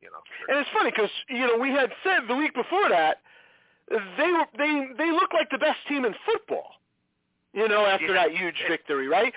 You 0.00 0.10
know, 0.14 0.22
And 0.48 0.58
it's 0.60 0.70
funny 0.70 0.90
because 0.90 1.10
you 1.28 1.46
know 1.46 1.56
we 1.58 1.70
had 1.70 1.90
said 2.04 2.28
the 2.28 2.36
week 2.36 2.54
before 2.54 2.88
that 2.88 3.20
they 3.90 4.30
were 4.30 4.46
they 4.56 4.86
they 4.96 5.10
look 5.10 5.32
like 5.34 5.50
the 5.50 5.58
best 5.58 5.78
team 5.88 6.04
in 6.04 6.14
football. 6.24 6.76
You 7.52 7.68
know, 7.68 7.86
after 7.86 8.08
Yeah. 8.08 8.24
that 8.24 8.32
huge 8.32 8.62
victory, 8.68 9.08
right? 9.08 9.32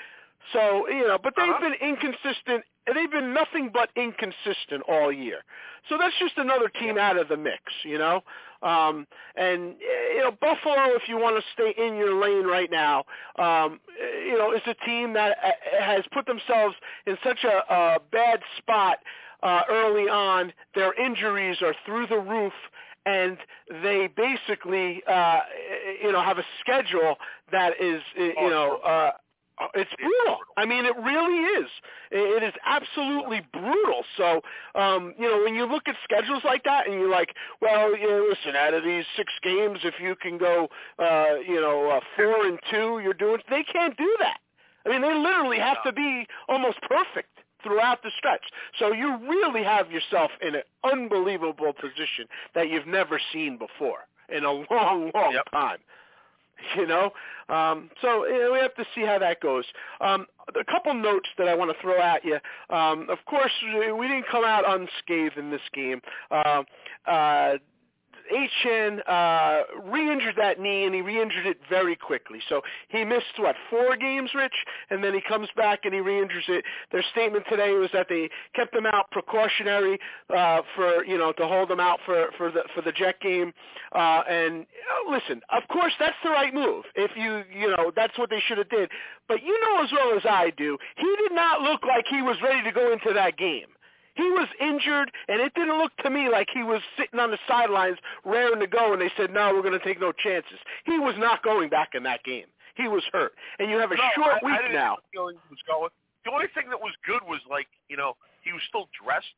So 0.54 0.88
you 0.90 1.08
know, 1.08 1.18
but 1.18 1.36
they've 1.36 1.48
Uh-huh. 1.50 1.60
been 1.70 1.74
inconsistent. 1.76 2.64
and 2.88 2.96
They've 2.96 3.12
been 3.12 3.34
nothing 3.34 3.70
but 3.70 3.90
inconsistent 3.96 4.84
all 4.88 5.12
year. 5.12 5.44
So 5.90 5.98
that's 5.98 6.18
just 6.20 6.38
another 6.38 6.68
team 6.70 6.98
out 6.98 7.18
of 7.18 7.28
the 7.28 7.38
mix, 7.38 7.62
you 7.84 7.98
know. 7.98 8.24
Um, 8.64 9.08
and 9.36 9.74
eh, 9.76 10.14
you 10.16 10.20
know, 10.22 10.32
Buffalo, 10.32 10.94
if 10.96 11.08
you 11.08 11.18
want 11.18 11.38
to 11.38 11.44
stay 11.54 11.74
in 11.78 11.96
your 11.96 12.14
lane 12.22 12.46
right 12.46 12.70
now, 12.70 13.06
um, 13.38 13.80
eh, 14.02 14.26
you 14.30 14.38
know, 14.38 14.52
is 14.54 14.62
a 14.68 14.74
team 14.86 15.14
that 15.14 15.38
eh, 15.44 15.52
has 15.84 16.04
put 16.12 16.26
themselves 16.26 16.76
in 17.06 17.18
such 17.24 17.44
a, 17.44 17.74
a 17.74 18.00
bad 18.12 18.42
spot 18.58 18.98
uh, 19.44 19.62
early 19.70 20.08
on. 20.10 20.54
Their 20.76 20.94
injuries 20.94 21.58
are 21.62 21.76
through 21.86 22.08
the 22.08 22.20
roof, 22.20 22.54
and 23.06 23.38
they 23.82 24.10
basically, 24.16 25.02
uh, 25.08 25.40
you 26.04 26.12
know, 26.12 26.22
have 26.22 26.38
a 26.38 26.46
schedule 26.60 27.16
that 27.52 27.74
is, 27.82 28.02
you 28.16 28.50
know, 28.50 28.80
uh, 28.86 29.12
it's 29.76 29.92
brutal. 29.98 30.38
I 30.58 30.66
mean, 30.66 30.86
it 30.86 30.96
really 30.98 31.38
is. 31.62 31.70
It 32.12 32.44
is 32.44 32.54
absolutely 32.66 33.42
brutal. 33.54 34.04
So, 34.18 34.42
um, 34.76 35.14
you 35.20 35.30
know, 35.30 35.44
when 35.44 35.56
you 35.56 35.66
look 35.66 35.84
at 35.88 35.96
schedules 36.04 36.42
like 36.44 36.64
that, 36.64 36.88
and 36.88 36.96
you're 37.00 37.10
like, 37.10 37.36
well, 37.62 37.96
you 37.96 38.08
know, 38.08 38.28
listen, 38.30 38.56
out 38.56 38.74
of 38.74 38.84
these 38.84 39.06
six 39.16 39.32
games, 39.44 39.80
if 39.84 39.96
you 40.02 40.16
can 40.16 40.38
go, 40.38 40.68
uh, 41.00 41.36
you 41.48 41.62
know, 41.62 41.90
uh, 41.92 42.00
four 42.16 42.46
and 42.46 42.60
two, 42.72 43.02
you're 43.04 43.14
doing. 43.14 43.40
They 43.50 43.64
can't 43.64 43.96
do 43.98 44.16
that. 44.20 44.38
I 44.86 44.90
mean, 44.90 45.02
they 45.02 45.14
literally 45.14 45.60
have 45.60 45.84
to 45.84 45.94
be 45.94 46.26
almost 46.50 46.78
perfect 46.82 47.41
throughout 47.64 48.04
the 48.04 48.12
stretch. 48.18 48.44
So 48.80 48.92
you 48.94 49.18
really 49.28 49.64
have 49.64 49.92
yourself 49.92 50.32
in 50.42 50.56
an 50.56 50.64
unbelievable 50.84 51.74
position 51.74 52.26
that 52.56 52.70
you've 52.70 52.88
never 52.88 53.20
seen 53.34 53.58
before 53.58 54.00
in 54.30 54.44
a 54.44 54.52
long, 54.72 55.12
long 55.14 55.34
Yep. 55.34 55.52
time. 55.52 55.80
You 56.78 56.86
know, 56.86 57.10
um, 57.50 57.90
so 58.04 58.26
you 58.28 58.38
know, 58.38 58.52
we 58.54 58.60
have 58.60 58.76
to 58.76 58.86
see 58.94 59.02
how 59.02 59.18
that 59.18 59.42
goes. 59.42 59.66
Um, 60.00 60.28
a 60.50 60.64
couple 60.64 60.94
notes 60.94 61.28
that 61.40 61.48
I 61.48 61.56
want 61.56 61.72
to 61.76 61.82
throw 61.82 62.00
at 62.00 62.24
you. 62.24 62.38
Um, 62.70 63.08
of 63.10 63.18
course, 63.26 63.52
we 63.64 64.08
didn't 64.08 64.28
come 64.30 64.46
out 64.46 64.64
unscathed 64.70 65.38
in 65.38 65.50
this 65.50 65.62
game. 65.74 66.02
Uh, 66.30 66.62
uh, 67.08 67.54
Achane 68.32 69.00
uh, 69.08 69.64
re-injured 69.84 70.36
that 70.38 70.60
knee, 70.60 70.86
and 70.86 70.96
he 70.96 71.02
re-injured 71.02 71.46
it 71.46 71.58
very 71.70 71.96
quickly. 71.96 72.40
So 72.50 72.62
he 72.90 73.04
missed 73.04 73.38
what 73.38 73.56
four 73.70 73.96
games, 73.98 74.32
Rich, 74.34 74.54
and 74.90 75.04
then 75.04 75.14
he 75.14 75.22
comes 75.22 75.50
back 75.56 75.82
and 75.86 75.94
he 75.94 76.00
re-injures 76.00 76.46
it. 76.48 76.64
Their 76.92 77.04
statement 77.12 77.46
today 77.50 77.74
was 77.74 77.90
that 77.94 78.08
they 78.10 78.30
kept 78.56 78.76
him 78.76 78.86
out 78.86 79.12
precautionary 79.12 80.00
uh, 80.36 80.62
for 80.76 81.04
you 81.06 81.18
know 81.18 81.32
to 81.34 81.48
hold 81.48 81.70
him 81.70 81.80
out 81.80 82.00
for 82.06 82.28
for 82.38 82.52
the 82.52 82.64
for 82.74 82.82
the 82.82 82.92
Jet 82.92 83.20
game. 83.22 83.54
Uh, 83.94 84.22
and 84.30 84.64
uh, 84.64 85.12
listen, 85.12 85.42
of 85.50 85.68
course 85.68 85.94
that's 86.00 86.16
the 86.24 86.30
right 86.30 86.54
move. 86.54 86.86
If 86.96 87.12
you 87.16 87.44
you 87.54 87.70
know 87.70 87.92
that's 87.96 88.18
what 88.18 88.30
they 88.30 88.42
should 88.46 88.58
have 88.58 88.70
did. 88.70 88.90
But 89.28 89.44
you 89.44 89.60
know 89.62 89.84
as 89.84 89.92
well 89.92 90.16
as 90.16 90.24
I 90.26 90.52
do, 90.56 90.78
he 90.98 91.16
did 91.22 91.34
not 91.34 91.62
look 91.62 91.84
like 91.84 92.06
he 92.10 92.22
was 92.22 92.38
ready 92.44 92.64
to 92.64 92.72
go 92.72 92.92
into 92.92 93.14
that 93.14 93.38
game. 93.38 93.68
He 94.16 94.24
was 94.30 94.48
injured, 94.60 95.12
and 95.30 95.40
it 95.40 95.54
didn't 95.54 95.78
look 95.78 95.96
to 96.04 96.10
me 96.10 96.28
like 96.30 96.48
he 96.54 96.64
was 96.64 96.82
sitting 96.98 97.20
on 97.20 97.32
the 97.32 97.40
sidelines 97.48 97.98
raring 98.26 98.60
to 98.60 98.68
go, 98.68 98.92
and 98.94 99.02
they 99.02 99.12
said, 99.16 99.32
no, 99.32 99.54
we're 99.54 99.62
going 99.64 99.78
to 99.78 99.84
take 99.86 100.00
no 100.02 100.12
chances. 100.12 100.60
He 100.86 101.00
was 101.00 101.16
not 101.18 101.44
going 101.44 101.70
back 101.70 101.90
in 101.96 102.04
that 102.04 102.24
game. 102.24 102.46
He 102.76 102.88
was 102.88 103.04
hurt. 103.12 103.34
And 103.60 103.70
you 103.70 103.78
have 103.78 103.92
a 103.92 103.96
no, 103.96 104.04
short 104.16 104.36
I, 104.42 104.46
week 104.46 104.60
I 104.68 104.74
now. 104.74 104.98
Was 105.50 105.60
going. 105.68 105.90
The 106.26 106.32
only 106.32 106.48
thing 106.54 106.70
that 106.70 106.80
was 106.80 106.94
good 107.06 107.22
was 107.28 107.40
like 107.50 107.68
you 107.90 107.98
know 107.98 108.14
he 108.44 108.54
was 108.54 108.62
still 108.70 108.88
dressed. 108.94 109.34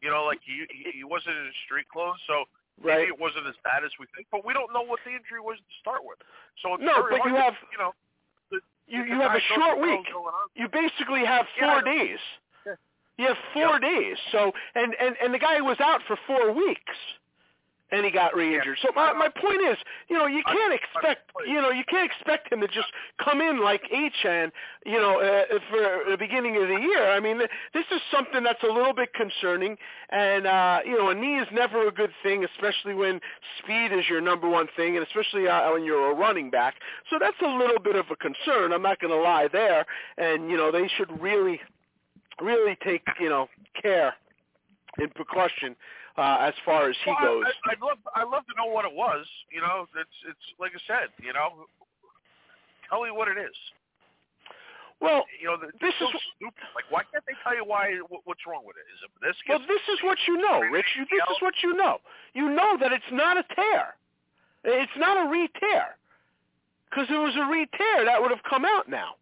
You 0.00 0.10
know, 0.10 0.24
like 0.24 0.38
he 0.46 0.64
he, 0.70 1.02
he 1.02 1.04
wasn't 1.04 1.36
in 1.36 1.44
his 1.46 1.58
street 1.66 1.88
clothes, 1.92 2.20
so 2.26 2.44
Right. 2.80 3.02
maybe 3.02 3.10
it 3.10 3.18
wasn't 3.18 3.42
as 3.50 3.58
bad 3.66 3.82
as 3.82 3.90
we 3.98 4.06
think. 4.14 4.30
But 4.30 4.46
we 4.46 4.54
don't 4.54 4.70
know 4.72 4.86
what 4.86 5.00
the 5.02 5.10
injury 5.10 5.42
was 5.42 5.58
to 5.58 5.74
start 5.82 6.06
with. 6.06 6.14
So 6.62 6.74
it's 6.78 6.82
No, 6.86 7.02
but 7.10 7.18
you 7.26 7.34
to- 7.34 7.42
have- 7.42 7.58
you 7.74 7.78
know 7.82 7.90
the, 8.54 8.60
You, 8.86 9.02
you 9.02 9.18
have 9.20 9.34
a 9.34 9.42
short 9.58 9.82
week. 9.82 9.98
what's 10.06 10.14
going 10.14 10.30
on. 10.30 10.46
You 10.54 10.70
basically 10.70 11.26
have 11.26 11.44
four 11.58 11.82
know. 11.82 11.90
days. 11.90 12.22
Yeah. 12.22 12.47
You 13.18 13.26
have 13.26 13.36
four 13.52 13.78
days. 13.78 14.16
So 14.32 14.52
and, 14.74 14.94
and 15.00 15.16
and 15.22 15.34
the 15.34 15.38
guy 15.38 15.60
was 15.60 15.78
out 15.80 16.00
for 16.06 16.16
four 16.26 16.52
weeks, 16.52 16.94
and 17.90 18.04
he 18.04 18.10
got 18.10 18.34
re-injured. 18.36 18.78
So 18.82 18.90
my 18.94 19.12
my 19.12 19.28
point 19.28 19.60
is, 19.68 19.76
you 20.08 20.16
know, 20.16 20.26
you 20.26 20.42
can't 20.46 20.72
expect 20.72 21.30
you 21.46 21.60
know 21.60 21.70
you 21.70 21.84
can't 21.88 22.10
expect 22.10 22.52
him 22.52 22.60
to 22.60 22.68
just 22.68 22.88
come 23.22 23.40
in 23.40 23.62
like 23.62 23.82
Achane, 23.92 24.52
you 24.86 24.98
know, 24.98 25.20
uh, 25.20 25.58
for 25.68 26.10
the 26.10 26.16
beginning 26.16 26.56
of 26.62 26.68
the 26.68 26.80
year. 26.80 27.10
I 27.10 27.18
mean, 27.20 27.38
this 27.38 27.84
is 27.90 28.00
something 28.12 28.44
that's 28.44 28.62
a 28.62 28.72
little 28.72 28.94
bit 28.94 29.12
concerning, 29.14 29.76
and 30.10 30.46
uh, 30.46 30.78
you 30.84 30.96
know, 30.96 31.10
a 31.10 31.14
knee 31.14 31.38
is 31.40 31.48
never 31.52 31.88
a 31.88 31.92
good 31.92 32.12
thing, 32.22 32.44
especially 32.44 32.94
when 32.94 33.20
speed 33.58 33.90
is 33.92 34.04
your 34.08 34.20
number 34.20 34.48
one 34.48 34.68
thing, 34.76 34.96
and 34.96 35.06
especially 35.06 35.48
uh, 35.48 35.72
when 35.72 35.84
you're 35.84 36.12
a 36.12 36.14
running 36.14 36.50
back. 36.50 36.74
So 37.10 37.16
that's 37.18 37.40
a 37.44 37.48
little 37.48 37.80
bit 37.80 37.96
of 37.96 38.06
a 38.10 38.16
concern. 38.16 38.72
I'm 38.72 38.82
not 38.82 39.00
going 39.00 39.12
to 39.12 39.20
lie 39.20 39.48
there, 39.50 39.86
and 40.18 40.50
you 40.50 40.56
know, 40.56 40.70
they 40.70 40.88
should 40.96 41.20
really, 41.20 41.60
really 42.40 42.76
take 42.84 43.02
you 43.20 43.28
know 43.28 43.48
care 43.80 44.14
and 44.98 45.12
precaution 45.14 45.76
uh, 46.16 46.38
as 46.40 46.54
far 46.64 46.88
as 46.90 46.96
he 47.04 47.10
well, 47.10 47.40
goes. 47.42 47.44
I, 47.66 47.72
I'd 47.72 47.80
love 47.80 47.98
I'd 48.14 48.28
love 48.28 48.44
to 48.46 48.54
know 48.56 48.66
what 48.72 48.84
it 48.84 48.92
was. 48.92 49.26
You 49.52 49.60
know, 49.60 49.86
it's 49.98 50.18
it's 50.28 50.46
like 50.58 50.72
I 50.74 50.80
said. 50.86 51.08
You 51.24 51.32
know, 51.32 51.66
tell 52.88 53.02
me 53.02 53.10
what 53.10 53.28
it 53.28 53.38
is. 53.38 53.54
well, 55.00 55.24
You 55.40 55.46
know, 55.48 55.56
This 55.80 55.94
so 55.98 56.08
is- 56.08 56.22
stupid. 56.36 56.66
Like, 56.74 56.90
why 56.90 57.02
can't 57.12 57.24
they 57.26 57.34
tell 57.44 57.54
you 57.54 57.64
why? 57.64 57.94
What, 58.08 58.22
what's 58.24 58.42
wrong 58.46 58.62
with 58.66 58.76
it? 58.76 58.86
Is 58.90 59.00
it 59.06 59.10
meniscus? 59.22 59.48
Well, 59.48 59.62
this 59.68 59.84
is 59.94 59.98
what 60.02 60.18
you 60.26 60.36
know, 60.38 60.60
Rich. 60.60 60.86
You, 60.98 61.04
this 61.06 61.22
is 61.30 61.38
what 61.40 61.54
you 61.62 61.76
know. 61.76 61.98
You 62.34 62.50
know 62.50 62.76
that 62.80 62.92
it's 62.92 63.10
not 63.12 63.36
a 63.36 63.44
tear. 63.54 63.94
It's 64.64 64.92
not 64.98 65.24
a 65.26 65.30
re-tear. 65.30 65.94
Because 66.90 67.04
if 67.04 67.14
it 67.14 67.18
was 67.18 67.36
a 67.36 67.46
re-tear, 67.50 68.04
that 68.06 68.20
would 68.20 68.30
have 68.32 68.42
come 68.48 68.64
out 68.64 68.88
now. 68.88 69.14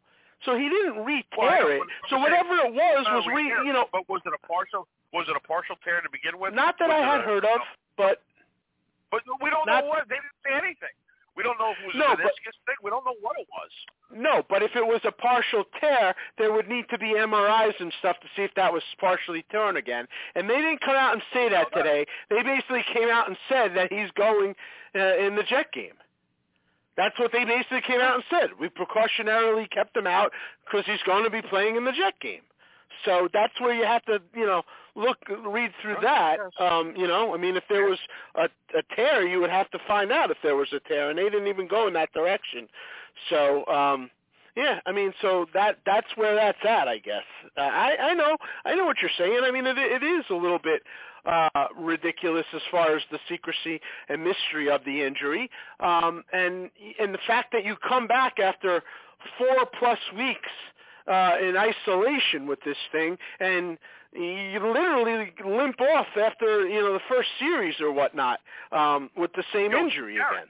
So 0.44 0.54
he 0.56 0.68
didn't 0.68 1.04
re-tear 1.04 1.64
Well, 1.64 1.70
it. 1.72 1.82
So 2.08 2.18
whatever 2.18 2.54
it 2.66 2.72
was 2.72 3.06
was 3.08 3.24
re, 3.26 3.44
you 3.64 3.72
know, 3.72 3.86
But 3.90 4.08
was 4.08 4.20
it 4.26 4.32
a 4.34 4.46
partial? 4.46 4.86
Was 5.12 5.26
it 5.28 5.36
a 5.36 5.40
partial 5.40 5.76
tear 5.82 6.00
to 6.00 6.10
begin 6.10 6.38
with? 6.38 6.52
not 6.54 6.78
that 6.78 6.88
Was 6.88 7.02
I 7.02 7.06
had 7.06 7.20
a- 7.20 7.24
heard 7.24 7.44
of, 7.44 7.60
but 7.96 8.22
But 9.10 9.22
we 9.40 9.50
don't 9.50 9.66
not- 9.66 9.84
know 9.84 9.90
what. 9.90 10.08
They 10.08 10.16
didn't 10.16 10.36
say 10.44 10.52
anything. 10.52 10.90
We 11.36 11.42
don't 11.42 11.58
know 11.58 11.70
if 11.72 11.78
it 11.80 11.86
was 11.88 11.96
No, 11.96 12.12
a 12.12 12.16
meniscus 12.16 12.56
thing. 12.66 12.76
We 12.82 12.90
don't 12.90 13.04
know 13.04 13.14
what 13.20 13.38
it 13.38 13.46
was. 13.50 13.70
no. 14.10 14.42
But 14.48 14.62
if 14.62 14.74
it 14.74 14.86
was 14.86 15.00
a 15.04 15.12
partial 15.12 15.64
tear, 15.80 16.14
there 16.38 16.50
would 16.52 16.66
need 16.68 16.88
to 16.88 16.98
be 16.98 17.14
MRIs 17.14 17.78
and 17.78 17.92
stuff 17.94 18.18
to 18.20 18.28
see 18.34 18.42
if 18.42 18.54
that 18.54 18.72
was 18.72 18.82
partially 18.98 19.42
torn 19.52 19.76
again. 19.76 20.08
And 20.34 20.48
they 20.48 20.56
didn't 20.56 20.80
come 20.80 20.96
out 20.96 21.12
and 21.12 21.22
say 21.32 21.48
that 21.50 21.72
today. 21.72 22.06
They 22.30 22.42
basically 22.42 22.82
came 22.84 23.08
out 23.10 23.28
and 23.28 23.36
said 23.48 23.74
that 23.74 23.92
he's 23.92 24.10
going 24.12 24.56
uh, 24.94 24.98
in 25.16 25.34
the 25.36 25.42
Jet 25.42 25.72
game. 25.72 25.92
That's 26.96 27.18
what 27.18 27.32
they 27.32 27.44
basically 27.44 27.82
came 27.86 28.00
out 28.00 28.14
and 28.14 28.24
said. 28.30 28.50
We 28.58 28.68
precautionarily 28.68 29.70
kept 29.70 29.96
him 29.96 30.06
out 30.06 30.32
because 30.64 30.86
he's 30.86 31.02
going 31.04 31.24
to 31.24 31.30
be 31.30 31.42
playing 31.42 31.76
in 31.76 31.84
the 31.84 31.92
Jet 31.92 32.14
game. 32.20 32.40
So 33.04 33.28
that's 33.32 33.60
where 33.60 33.74
you 33.74 33.84
have 33.84 34.04
to, 34.06 34.20
you 34.34 34.46
know, 34.46 34.62
look, 34.94 35.18
read 35.46 35.70
through 35.82 35.96
that. 36.02 36.38
Um, 36.58 36.94
you 36.96 37.06
know, 37.06 37.34
I 37.34 37.36
mean, 37.38 37.56
if 37.56 37.64
there 37.68 37.84
was 37.84 37.98
a, 38.34 38.44
a 38.76 38.82
tear, 38.94 39.26
you 39.26 39.40
would 39.40 39.50
have 39.50 39.70
to 39.72 39.78
find 39.86 40.10
out 40.10 40.30
if 40.30 40.38
there 40.42 40.56
was 40.56 40.68
a 40.72 40.80
tear, 40.88 41.10
and 41.10 41.18
they 41.18 41.24
didn't 41.24 41.48
even 41.48 41.68
go 41.68 41.86
in 41.86 41.92
that 41.94 42.12
direction. 42.14 42.68
So, 43.28 43.66
um, 43.66 44.10
yeah, 44.56 44.80
I 44.86 44.92
mean, 44.92 45.12
so 45.20 45.46
that 45.52 45.78
that's 45.84 46.06
where 46.16 46.34
that's 46.34 46.58
at, 46.66 46.88
I 46.88 46.98
guess. 46.98 47.24
Uh, 47.58 47.60
I 47.60 47.96
I 48.00 48.14
know, 48.14 48.38
I 48.64 48.74
know 48.74 48.86
what 48.86 48.96
you're 49.02 49.10
saying. 49.18 49.40
I 49.44 49.50
mean, 49.50 49.66
it 49.66 49.76
it 49.76 50.02
is 50.02 50.24
a 50.30 50.34
little 50.34 50.58
bit 50.58 50.82
uh, 51.26 51.48
ridiculous 51.76 52.46
as 52.54 52.62
far 52.70 52.96
as 52.96 53.02
the 53.10 53.18
secrecy 53.28 53.80
and 54.08 54.22
mystery 54.22 54.70
of 54.70 54.84
the 54.84 55.02
injury, 55.02 55.50
um, 55.80 56.22
and 56.32 56.70
and 57.00 57.12
the 57.12 57.18
fact 57.26 57.52
that 57.52 57.64
you 57.64 57.76
come 57.86 58.06
back 58.06 58.38
after 58.38 58.82
four 59.38 59.66
plus 59.78 59.98
weeks 60.16 60.50
uh, 61.08 61.36
in 61.40 61.56
isolation 61.56 62.46
with 62.46 62.58
this 62.64 62.76
thing, 62.92 63.16
and 63.40 63.78
you 64.12 64.60
literally 64.62 65.32
limp 65.44 65.80
off 65.80 66.06
after 66.16 66.68
you 66.68 66.80
know 66.80 66.94
the 66.94 67.04
first 67.08 67.28
series 67.38 67.74
or 67.80 67.92
whatnot 67.92 68.40
um, 68.72 69.10
with 69.16 69.32
the 69.34 69.44
same 69.52 69.72
Yo, 69.72 69.78
injury 69.78 70.16
again. 70.16 70.48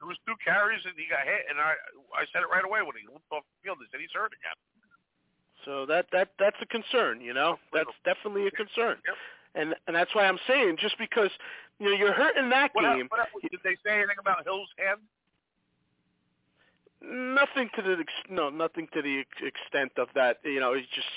There 0.00 0.08
was 0.08 0.16
two 0.26 0.34
carries 0.42 0.80
and 0.84 0.94
he 0.96 1.04
got 1.10 1.24
hit, 1.24 1.44
and 1.50 1.58
I 1.60 1.74
I 2.16 2.24
said 2.32 2.42
it 2.42 2.50
right 2.50 2.64
away 2.64 2.80
when 2.80 2.96
he 2.96 3.06
limped 3.06 3.28
off 3.30 3.44
the 3.44 3.58
field. 3.62 3.78
They 3.80 3.88
said 3.92 4.00
he's 4.00 4.14
hurt 4.14 4.32
again. 4.32 4.56
So 5.64 5.84
that 5.86 6.06
that 6.12 6.32
that's 6.38 6.56
a 6.62 6.66
concern, 6.66 7.20
you 7.20 7.34
know. 7.34 7.58
That's 7.72 7.92
definitely 8.04 8.46
a 8.46 8.50
concern, 8.50 8.96
Yep. 9.04 9.16
And 9.54 9.74
and 9.86 9.96
that's 9.96 10.14
why 10.14 10.26
I'm 10.26 10.38
saying 10.46 10.76
just 10.78 10.96
because 10.98 11.30
you 11.78 11.86
know 11.86 11.96
you're 11.96 12.12
hurt 12.12 12.36
in 12.36 12.50
that 12.50 12.70
What, 12.74 12.82
game, 12.82 13.08
what, 13.10 13.28
did 13.42 13.60
they 13.64 13.76
say 13.84 13.96
anything 13.96 14.16
about 14.18 14.44
Hill's 14.44 14.68
hand? 14.78 15.00
nothing 17.02 17.70
to 17.76 17.82
the 17.82 17.96
ex- 18.00 18.28
no 18.30 18.50
nothing 18.50 18.86
to 18.92 19.02
the 19.02 19.20
ex- 19.20 19.42
extent 19.42 19.92
of 19.96 20.08
that. 20.14 20.38
You 20.44 20.60
know, 20.60 20.74
he's 20.74 20.86
just 20.94 21.08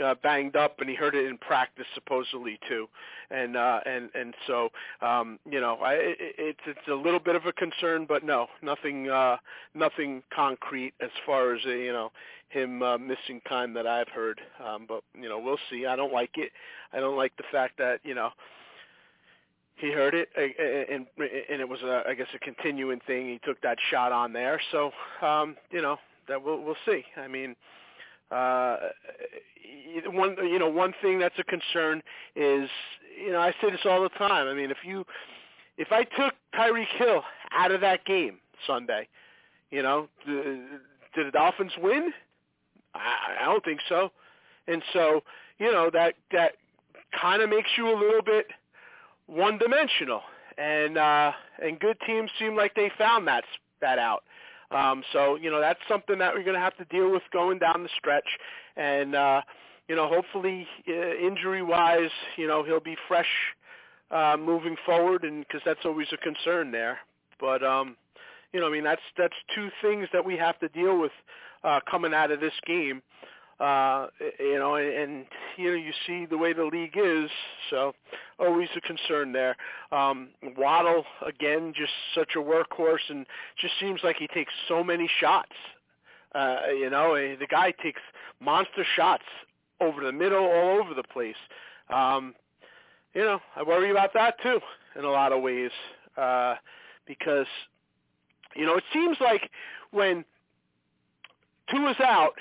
uh, 0.00 0.14
banged 0.22 0.56
up, 0.56 0.80
and 0.80 0.88
he 0.88 0.94
hurt 0.94 1.14
it 1.14 1.26
in 1.26 1.38
practice 1.38 1.86
supposedly 1.94 2.58
too, 2.68 2.88
and 3.30 3.56
uh, 3.56 3.80
and 3.86 4.10
and 4.14 4.34
so 4.46 4.68
um, 5.00 5.38
you 5.48 5.60
know, 5.60 5.76
I, 5.76 5.94
it, 5.94 6.16
it's 6.20 6.60
it's 6.66 6.88
a 6.88 6.94
little 6.94 7.20
bit 7.20 7.36
of 7.36 7.46
a 7.46 7.52
concern, 7.52 8.06
but 8.08 8.24
no, 8.24 8.46
nothing 8.62 9.08
uh, 9.08 9.36
nothing 9.74 10.22
concrete 10.34 10.94
as 11.00 11.10
far 11.26 11.54
as 11.54 11.60
uh, 11.66 11.70
you 11.70 11.92
know 11.92 12.10
him 12.50 12.82
uh, 12.82 12.98
missing 12.98 13.40
time 13.48 13.72
that 13.74 13.86
I've 13.86 14.08
heard. 14.08 14.40
Um, 14.64 14.84
but 14.88 15.02
you 15.14 15.28
know, 15.28 15.38
we'll 15.38 15.58
see. 15.70 15.86
I 15.86 15.96
don't 15.96 16.12
like 16.12 16.36
it. 16.36 16.50
I 16.92 17.00
don't 17.00 17.16
like 17.16 17.36
the 17.36 17.44
fact 17.50 17.78
that 17.78 18.00
you 18.02 18.14
know 18.14 18.30
he 19.76 19.90
heard 19.90 20.14
it 20.14 20.28
and 20.36 21.06
and 21.18 21.60
it 21.60 21.68
was 21.68 21.80
a 21.82 22.02
I 22.06 22.14
guess 22.14 22.26
a 22.34 22.38
continuing 22.38 23.00
thing. 23.06 23.28
He 23.28 23.40
took 23.44 23.60
that 23.62 23.78
shot 23.90 24.12
on 24.12 24.32
there, 24.32 24.60
so 24.72 24.90
um, 25.22 25.56
you 25.70 25.80
know 25.80 25.96
that 26.28 26.42
we'll 26.42 26.62
we'll 26.62 26.76
see. 26.86 27.04
I 27.16 27.28
mean, 27.28 27.56
uh, 28.30 28.76
one 30.06 30.36
you 30.42 30.58
know 30.58 30.68
one 30.68 30.94
thing 31.02 31.18
that's 31.18 31.38
a 31.38 31.44
concern 31.44 32.02
is 32.36 32.68
you 33.22 33.32
know 33.32 33.40
I 33.40 33.52
say 33.60 33.70
this 33.70 33.80
all 33.84 34.02
the 34.02 34.08
time. 34.10 34.46
I 34.46 34.54
mean, 34.54 34.70
if 34.70 34.78
you 34.84 35.04
if 35.76 35.88
I 35.92 36.04
took 36.04 36.34
Tyreek 36.54 36.88
Hill 36.96 37.22
out 37.52 37.72
of 37.72 37.80
that 37.80 38.04
game 38.04 38.38
Sunday, 38.66 39.08
you 39.70 39.82
know, 39.82 40.08
did 40.26 41.26
the 41.26 41.30
Dolphins 41.32 41.72
win? 41.80 42.12
I, 42.94 43.42
I 43.42 43.44
don't 43.46 43.64
think 43.64 43.80
so. 43.88 44.10
And 44.68 44.82
so 44.92 45.22
you 45.58 45.72
know 45.72 45.90
that 45.92 46.14
that 46.32 46.52
kind 47.20 47.42
of 47.42 47.50
makes 47.50 47.70
you 47.76 47.88
a 47.88 47.96
little 47.98 48.22
bit 48.22 48.46
one 49.26 49.58
dimensional 49.58 50.22
and 50.58 50.98
uh 50.98 51.32
and 51.62 51.78
good 51.80 51.96
teams 52.06 52.30
seem 52.38 52.56
like 52.56 52.74
they 52.74 52.90
found 52.98 53.26
that 53.26 53.44
that 53.80 53.98
out 53.98 54.22
um 54.70 55.02
so 55.12 55.36
you 55.36 55.50
know 55.50 55.60
that's 55.60 55.80
something 55.88 56.18
that 56.18 56.34
we're 56.34 56.44
going 56.44 56.54
to 56.54 56.60
have 56.60 56.76
to 56.76 56.84
deal 56.86 57.10
with 57.10 57.22
going 57.32 57.58
down 57.58 57.82
the 57.82 57.88
stretch. 57.96 58.28
And 58.76 59.14
uh 59.14 59.42
you 59.88 59.96
know 59.96 60.08
hopefully 60.08 60.66
uh, 60.88 60.92
injury 61.16 61.62
wise 61.62 62.10
you 62.36 62.46
know 62.46 62.62
he'll 62.62 62.80
be 62.80 62.96
fresh 63.08 63.30
uh 64.10 64.36
moving 64.38 64.76
forward 64.86 65.24
and 65.24 65.48
cuz 65.48 65.62
that's 65.64 65.84
always 65.84 66.08
a 66.12 66.16
concern 66.16 66.70
there. 66.70 66.98
But 67.38 67.62
um 67.62 67.96
you 68.52 68.60
know 68.60 68.66
i 68.66 68.70
mean 68.70 68.84
that's 68.84 69.02
that's 69.16 69.34
two 69.54 69.70
things 69.82 70.08
that 70.12 70.24
we 70.24 70.36
have 70.36 70.58
to 70.60 70.68
deal 70.68 70.98
with 70.98 71.12
uh 71.64 71.80
coming 71.90 72.14
out 72.14 72.30
of 72.30 72.40
this 72.40 72.54
game 72.66 73.02
you 73.60 74.58
know, 74.58 74.76
and, 74.76 74.88
and 74.88 75.26
you 75.56 75.70
know, 75.70 75.76
you 75.76 75.92
see 76.06 76.26
the 76.26 76.38
way 76.38 76.52
the 76.52 76.64
league 76.64 76.96
is, 76.96 77.30
so 77.68 77.94
always 78.38 78.68
a 78.76 78.80
concern 78.80 79.32
there. 79.32 79.56
Um, 79.92 80.30
Waddle 80.56 81.04
again, 81.26 81.72
just 81.76 81.92
such 82.14 82.30
a 82.36 82.38
workhorse, 82.38 83.10
and 83.10 83.26
just 83.60 83.74
seems 83.78 84.00
like 84.02 84.16
he 84.16 84.26
takes 84.28 84.52
so 84.66 84.82
many 84.82 85.08
shots. 85.20 85.52
Uh, 86.34 86.58
you 86.78 86.88
know, 86.88 87.14
eh, 87.14 87.36
the 87.38 87.46
guy 87.46 87.72
takes 87.82 88.00
monster 88.40 88.84
shots 88.96 89.24
over 89.80 90.02
the 90.02 90.12
middle, 90.12 90.44
all 90.44 90.80
over 90.80 90.94
the 90.94 91.02
place. 91.02 91.36
Um, 91.88 92.34
you 93.14 93.22
know, 93.22 93.40
I 93.56 93.62
worry 93.62 93.90
about 93.90 94.14
that 94.14 94.40
too 94.42 94.60
in 94.96 95.04
a 95.04 95.10
lot 95.10 95.32
of 95.32 95.42
ways 95.42 95.70
uh, 96.16 96.54
because 97.06 97.46
you 98.54 98.64
know 98.64 98.76
it 98.76 98.84
seems 98.92 99.18
like 99.20 99.50
when 99.90 100.24
Tua's 101.68 102.00
out 102.00 102.34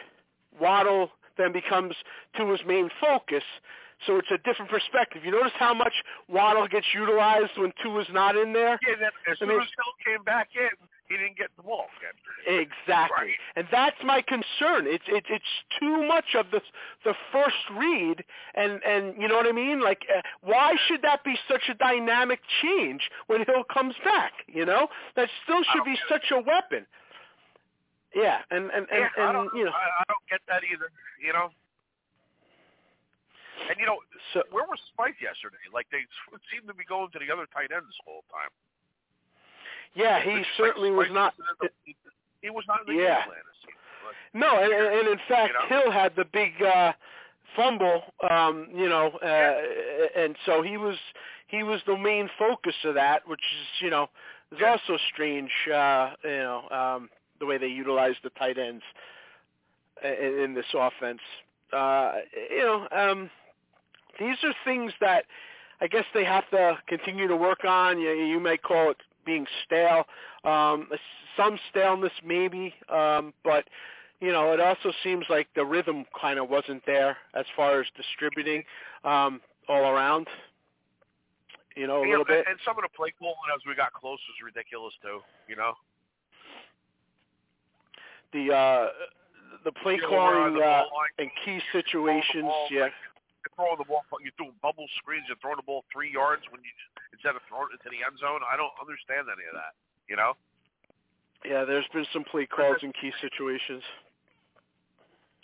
Waddle 0.59 1.11
then 1.37 1.51
becomes 1.51 1.95
Tua's 2.35 2.59
main 2.67 2.89
focus. 2.99 3.43
So 4.07 4.15
it's 4.15 4.31
a 4.31 4.37
different 4.37 4.71
perspective. 4.71 5.25
You 5.25 5.31
notice 5.31 5.51
how 5.59 5.73
much 5.73 5.91
Waddle 6.29 6.67
gets 6.67 6.85
utilized 6.93 7.51
when 7.57 7.73
Tua's 7.83 8.07
not 8.11 8.37
in 8.37 8.53
there? 8.53 8.79
Yeah, 8.87 8.95
then 8.99 9.09
as 9.29 9.39
soon 9.39 9.49
as 9.51 9.57
Hill 9.57 9.93
came 10.05 10.23
back 10.23 10.49
in, 10.55 10.69
he 11.09 11.17
didn't 11.17 11.37
get 11.37 11.49
the 11.57 11.63
ball. 11.63 11.87
Exactly, 12.47 13.27
Right. 13.27 13.35
and 13.55 13.67
that's 13.71 13.97
my 14.03 14.21
concern. 14.21 14.85
It's 14.87 15.03
it, 15.07 15.25
it's 15.29 15.43
too 15.79 16.07
much 16.07 16.35
of 16.35 16.51
the 16.51 16.61
the 17.03 17.13
first 17.31 17.57
read, 17.75 18.23
and 18.55 18.81
and 18.83 19.19
you 19.21 19.27
know 19.27 19.35
what 19.35 19.47
I 19.47 19.51
mean. 19.51 19.81
Like, 19.81 20.05
uh, 20.15 20.21
why 20.41 20.75
should 20.87 21.01
that 21.01 21.23
be 21.23 21.35
such 21.47 21.63
a 21.69 21.73
dynamic 21.73 22.39
change 22.61 23.09
when 23.27 23.43
Hill 23.45 23.63
comes 23.73 23.95
back? 24.05 24.33
You 24.47 24.65
know, 24.65 24.87
that 25.15 25.29
still 25.43 25.63
should 25.73 25.83
be 25.83 25.97
such 26.07 26.31
a 26.31 26.39
weapon. 26.39 26.85
Yeah, 28.15 28.41
and 28.49 28.71
and 28.71 28.87
and, 28.89 29.05
yeah, 29.05 29.29
I 29.29 29.31
don't, 29.31 29.53
you 29.53 29.65
know, 29.65 29.71
I, 29.71 30.01
I 30.01 30.03
don't 30.07 30.25
get 30.29 30.41
that 30.47 30.63
either. 30.65 30.89
You 31.21 31.33
know. 31.33 31.49
And 33.69 33.77
you 33.79 33.85
know, 33.85 33.99
so 34.33 34.41
where 34.51 34.65
was 34.65 34.79
Spike 34.93 35.15
yesterday? 35.21 35.61
Like 35.73 35.85
they 35.91 36.01
seemed 36.51 36.67
to 36.67 36.73
be 36.73 36.85
going 36.85 37.11
to 37.11 37.19
the 37.19 37.31
other 37.31 37.45
tight 37.53 37.69
end 37.75 37.83
this 37.85 37.99
whole 38.05 38.23
time. 38.31 38.49
yeah, 39.93 40.21
he 40.23 40.31
Like, 40.41 40.45
certainly 40.57 40.91
was 40.91 41.07
not. 41.11 41.33
the- 41.61 41.69
He 42.41 42.49
was 42.49 42.63
not 42.67 42.81
in 42.87 42.95
the 42.95 43.01
Yeah. 43.01 43.25
game 43.25 43.25
plan. 43.25 43.43
like. 44.05 44.15
No, 44.33 44.63
and, 44.63 44.71
and 44.73 44.87
and 44.87 45.07
in 45.09 45.19
fact, 45.27 45.53
You 45.53 45.75
know? 45.77 45.81
Hill 45.83 45.91
had 45.91 46.15
the 46.15 46.25
big 46.25 46.53
uh, 46.63 46.93
fumble. 47.55 48.03
Um, 48.29 48.69
you 48.73 48.87
know, 48.89 49.09
uh, 49.21 50.19
and 50.19 50.35
so 50.45 50.61
he 50.63 50.77
was 50.77 50.97
he 51.47 51.61
was 51.63 51.81
the 51.85 51.97
main 51.97 52.29
focus 52.39 52.75
of 52.85 52.95
that, 52.95 53.27
which 53.27 53.39
is 53.41 53.81
you 53.81 53.89
know 53.89 54.09
is 54.51 54.59
Yeah. 54.61 54.71
also 54.71 54.97
strange. 55.13 55.51
Uh, 55.67 56.15
you 56.23 56.29
know, 56.29 56.69
um, 56.71 57.09
the 57.39 57.45
way 57.45 57.57
they 57.57 57.67
utilize 57.67 58.15
the 58.23 58.29
tight 58.31 58.57
ends 58.57 58.83
in, 60.03 60.39
in 60.39 60.53
this 60.53 60.65
offense. 60.73 61.19
Uh, 61.71 62.13
you 62.49 62.59
know, 62.59 62.87
um, 62.91 63.29
these 64.19 64.37
are 64.43 64.53
things 64.65 64.91
that 65.01 65.25
I 65.81 65.87
guess 65.87 66.05
they 66.13 66.25
have 66.25 66.49
to 66.49 66.77
continue 66.87 67.27
to 67.27 67.35
work 67.35 67.63
on. 67.63 67.99
You, 67.99 68.11
you 68.11 68.39
may 68.39 68.57
call 68.57 68.91
it 68.91 68.97
being 69.25 69.45
stale, 69.65 70.05
um, 70.43 70.89
some 71.37 71.57
staleness 71.69 72.11
maybe, 72.25 72.73
um, 72.89 73.33
but 73.43 73.65
you 74.19 74.33
know, 74.33 74.51
it 74.51 74.59
also 74.59 74.91
seems 75.01 75.25
like 75.29 75.47
the 75.55 75.63
rhythm 75.63 76.05
kind 76.19 76.39
of 76.39 76.49
wasn't 76.49 76.85
there 76.85 77.15
as 77.33 77.45
far 77.55 77.79
as 77.79 77.87
distributing 77.95 78.63
um, 79.05 79.39
all 79.69 79.83
around. 79.83 80.27
You 81.75 81.87
know, 81.87 82.01
a 82.01 82.05
You 82.05 82.11
little 82.11 82.25
bit. 82.25 82.45
And 82.49 82.59
some 82.65 82.77
of 82.77 82.83
the 82.83 82.89
play 82.95 83.13
calling 83.17 83.35
as 83.55 83.61
we 83.65 83.75
got 83.75 83.93
close 83.93 84.19
was 84.27 84.37
ridiculous 84.43 84.93
too. 85.01 85.19
You 85.47 85.55
know. 85.55 85.73
The 88.33 88.53
uh, 88.53 88.87
the 89.65 89.71
play 89.83 89.95
You 89.97 90.05
know, 90.05 90.09
calling 90.09 90.53
the 90.55 90.63
uh, 90.63 90.85
line, 90.87 91.13
in 91.19 91.29
key 91.43 91.59
situations, 91.73 92.45
ball, 92.47 92.67
yeah. 92.71 92.87
like, 92.87 92.97
You're 93.43 93.55
throwing 93.57 93.79
the 93.81 93.89
ball, 93.89 94.05
you're 94.21 94.35
doing 94.37 94.53
bubble 94.61 94.85
screens, 95.01 95.25
you're 95.27 95.39
throwing 95.41 95.57
the 95.57 95.65
ball 95.65 95.83
three 95.91 96.13
yards 96.13 96.43
when 96.53 96.61
you 96.61 96.71
instead 97.11 97.33
of 97.35 97.41
throwing 97.49 97.73
it 97.73 97.81
to 97.83 97.89
the 97.89 97.99
end 98.05 98.15
zone. 98.21 98.39
I 98.45 98.55
don't 98.55 98.73
understand 98.79 99.27
any 99.27 99.43
of 99.49 99.55
that. 99.57 99.73
You 100.07 100.15
know. 100.15 100.37
Yeah, 101.47 101.63
there's 101.63 101.87
been 101.95 102.05
some 102.11 102.23
play 102.27 102.45
calls 102.45 102.83
in 102.83 102.91
key 102.99 103.11
situations. 103.23 103.83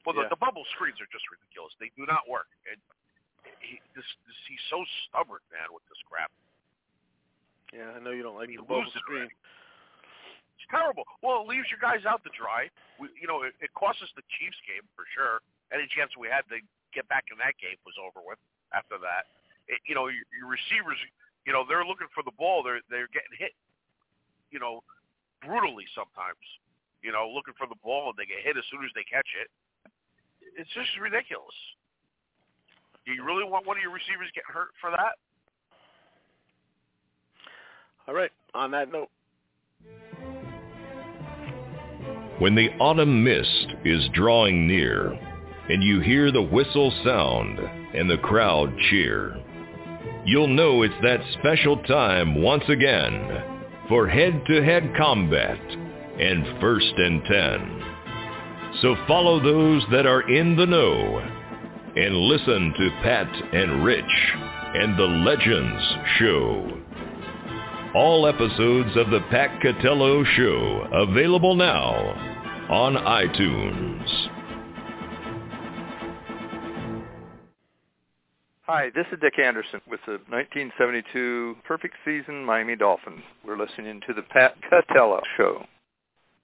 Well, 0.05 0.13
the, 0.13 0.27
Yeah. 0.27 0.33
the 0.35 0.35
bubble 0.37 0.67
screens 0.75 0.99
are 1.01 1.07
just 1.09 1.23
ridiculous. 1.31 1.71
They 1.79 1.89
do 1.97 2.05
not 2.05 2.27
work. 2.29 2.51
And 2.69 2.77
he, 3.63 3.79
this, 3.95 4.05
this, 4.27 4.37
he's 4.45 4.61
so 4.69 4.83
stubborn, 5.07 5.41
man, 5.55 5.71
with 5.73 5.81
this 5.89 5.97
crap. 6.05 6.29
Yeah, 7.73 7.95
I 7.95 7.99
know 8.03 8.11
you 8.11 8.21
don't 8.21 8.35
like 8.35 8.49
He 8.51 8.59
the 8.59 8.67
bubble 8.67 8.85
screen. 8.93 9.31
already. 9.31 9.35
Terrible. 10.69 11.05
Well, 11.21 11.45
it 11.45 11.47
leaves 11.47 11.69
your 11.69 11.81
guys 11.81 12.03
out 12.09 12.25
to 12.25 12.31
dry. 12.33 12.69
We, 12.97 13.13
you 13.19 13.29
know, 13.29 13.45
it, 13.45 13.53
it 13.61 13.69
cost 13.77 14.01
us 14.01 14.09
the 14.17 14.25
Chiefs 14.39 14.57
game 14.65 14.85
for 14.97 15.05
sure. 15.13 15.41
Any 15.69 15.85
chance 15.93 16.13
we 16.17 16.29
had 16.29 16.45
to 16.49 16.57
get 16.93 17.05
back 17.09 17.29
in 17.29 17.37
that 17.37 17.57
game 17.61 17.77
was 17.85 17.97
over 18.01 18.21
with. 18.21 18.41
After 18.73 18.97
that, 18.99 19.29
it, 19.69 19.79
you 19.85 19.93
know, 19.93 20.09
your, 20.09 20.25
your 20.33 20.49
receivers, 20.49 20.97
you 21.45 21.53
know, 21.53 21.63
they're 21.63 21.85
looking 21.85 22.09
for 22.11 22.25
the 22.25 22.33
ball. 22.35 22.65
They're 22.65 22.81
they're 22.89 23.07
getting 23.13 23.37
hit, 23.37 23.53
you 24.49 24.59
know, 24.59 24.81
brutally 25.45 25.85
sometimes. 25.93 26.41
You 27.05 27.13
know, 27.13 27.29
looking 27.29 27.53
for 27.53 27.69
the 27.69 27.77
ball 27.85 28.09
and 28.09 28.17
they 28.17 28.25
get 28.25 28.41
hit 28.41 28.57
as 28.57 28.65
soon 28.73 28.81
as 28.81 28.89
they 28.97 29.05
catch 29.05 29.29
it. 29.37 29.47
It's 30.57 30.71
just 30.73 30.89
ridiculous. 30.97 31.53
Do 33.05 33.13
you 33.13 33.21
really 33.21 33.45
want 33.45 33.69
one 33.69 33.77
of 33.77 33.83
your 33.85 33.93
receivers 33.93 34.33
getting 34.33 34.49
hurt 34.49 34.73
for 34.81 34.89
that? 34.89 35.21
All 38.09 38.17
right. 38.17 38.33
On 38.57 38.71
that 38.71 38.91
note, 38.91 39.13
When 42.37 42.53
the 42.53 42.69
autumn 42.79 43.23
mist 43.23 43.75
is 43.85 44.09
drawing 44.13 44.67
near 44.67 45.17
and 45.69 45.81
you 45.81 46.01
hear 46.01 46.31
the 46.31 46.41
whistle 46.41 46.91
sound 47.03 47.59
and 47.59 48.09
the 48.09 48.17
crowd 48.17 48.77
cheer, 48.89 49.37
you'll 50.25 50.49
know 50.49 50.81
it's 50.81 50.93
that 51.01 51.21
special 51.39 51.77
time 51.83 52.41
once 52.41 52.65
again 52.67 53.41
for 53.87 54.09
head-to-head 54.09 54.95
combat 54.97 55.57
and 56.19 56.59
first 56.59 56.93
and 56.97 57.23
ten. 57.23 57.83
So 58.81 58.95
follow 59.07 59.39
those 59.41 59.83
that 59.93 60.05
are 60.05 60.29
in 60.29 60.57
the 60.57 60.65
know 60.65 61.19
and 61.95 62.15
listen 62.17 62.73
to 62.77 62.99
Pat 63.01 63.33
and 63.53 63.85
Rich 63.85 64.03
and 64.73 64.99
the 64.99 65.03
Legends 65.03 65.81
Show. 66.19 66.81
All 67.95 68.27
episodes 68.27 68.89
of 68.97 69.09
the 69.09 69.21
Pat 69.31 69.61
Catello 69.61 70.25
Show 70.35 70.85
available 70.91 71.55
now 71.55 71.93
on 72.69 72.95
iTunes. 72.95 74.05
Hi, 78.63 78.89
this 78.93 79.05
is 79.13 79.19
Dick 79.21 79.39
Anderson 79.39 79.79
with 79.89 80.01
the 80.05 80.19
1972 80.27 81.55
perfect 81.65 81.93
season 82.03 82.43
Miami 82.43 82.75
Dolphins. 82.75 83.21
We're 83.47 83.57
listening 83.57 84.01
to 84.07 84.13
the 84.13 84.23
Pat 84.23 84.57
Catello 84.69 85.21
Show. 85.37 85.65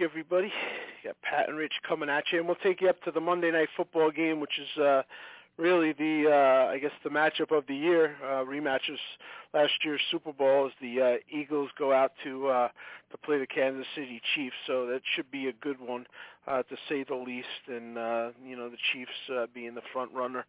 Everybody. 0.10 0.48
You 0.48 1.10
got 1.10 1.22
Pat 1.22 1.50
and 1.50 1.58
Rich 1.58 1.74
coming 1.86 2.10
at 2.10 2.24
you, 2.32 2.40
and 2.40 2.48
we'll 2.48 2.56
take 2.64 2.80
you 2.80 2.88
up 2.88 3.02
to 3.04 3.12
the 3.12 3.20
Monday 3.20 3.52
Night 3.52 3.68
Football 3.76 4.10
game, 4.10 4.40
which 4.40 4.58
is 4.58 4.82
uh, 4.82 5.02
really 5.58 5.92
the, 5.92 6.30
uh, 6.32 6.72
I 6.72 6.78
guess, 6.78 6.92
the 7.04 7.10
matchup 7.10 7.52
of 7.52 7.68
the 7.68 7.76
year. 7.76 8.16
Uh, 8.24 8.46
rematches 8.46 9.00
last 9.54 9.74
year's 9.84 10.00
Super 10.10 10.32
Bowl 10.32 10.68
as 10.68 10.72
the 10.82 11.02
uh, 11.02 11.16
Eagles 11.30 11.70
go 11.78 11.92
out 11.92 12.14
to 12.24 12.48
uh, 12.48 12.70
to 13.12 13.18
play 13.18 13.38
the 13.38 13.48
Kansas 13.48 13.86
City 13.96 14.22
Chiefs, 14.34 14.56
so 14.66 14.86
that 14.88 15.02
should 15.14 15.30
be 15.30 15.48
a 15.48 15.54
good 15.54 15.82
one, 15.82 16.06
uh, 16.48 16.64
to 16.64 16.78
say 16.88 17.04
the 17.04 17.16
least. 17.16 17.48
And 17.68 17.98
uh, 17.98 18.30
you 18.46 18.56
know, 18.56 18.70
the 18.70 18.78
Chiefs 18.94 19.12
uh, 19.30 19.48
being 19.54 19.76
the 19.76 19.82
front 19.92 20.14
runner 20.14 20.40
uh, 20.40 20.44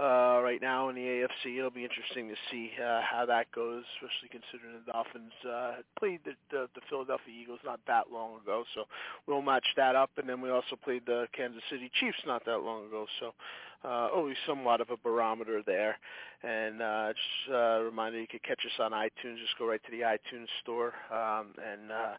right 0.00 0.60
now 0.60 0.88
in 0.88 0.96
the 0.96 1.02
AFC. 1.02 1.58
It'll 1.58 1.70
be 1.70 1.84
interesting 1.84 2.28
to 2.28 2.34
see 2.50 2.70
uh, 2.82 3.00
how 3.02 3.26
that 3.26 3.50
goes, 3.52 3.84
especially 3.96 4.28
considering 4.30 4.80
the 4.84 4.92
Dolphins 4.92 5.32
uh, 5.48 5.72
played 5.98 6.20
the, 6.24 6.32
the, 6.50 6.68
the 6.74 6.80
Philadelphia 6.88 7.32
Eagles 7.32 7.60
not 7.64 7.80
that 7.86 8.10
long 8.12 8.40
ago. 8.40 8.64
So 8.74 8.84
we'll 9.26 9.42
match 9.42 9.66
that 9.76 9.96
up, 9.96 10.10
and 10.16 10.28
then 10.28 10.40
we 10.40 10.50
also 10.50 10.76
played 10.82 11.02
the 11.06 11.26
Kansas 11.36 11.62
City 11.70 11.90
Chiefs 12.00 12.18
not 12.26 12.44
that 12.46 12.58
long 12.58 12.86
ago. 12.86 13.06
So 13.20 13.34
uh, 13.84 14.08
always 14.14 14.36
somewhat 14.46 14.80
of 14.80 14.90
a 14.90 14.96
barometer 14.96 15.62
there. 15.66 15.98
And 16.42 16.82
uh, 16.82 17.12
just 17.12 17.54
uh, 17.54 17.54
a 17.54 17.84
reminder, 17.84 18.20
you 18.20 18.26
can 18.26 18.40
catch 18.46 18.60
us 18.64 18.80
on 18.80 18.92
iTunes. 18.92 19.38
Just 19.40 19.58
go 19.58 19.66
right 19.66 19.82
to 19.84 19.90
the 19.90 20.02
iTunes 20.02 20.48
store 20.62 20.94
um, 21.10 21.54
and. 21.58 21.90
Uh, 21.90 22.14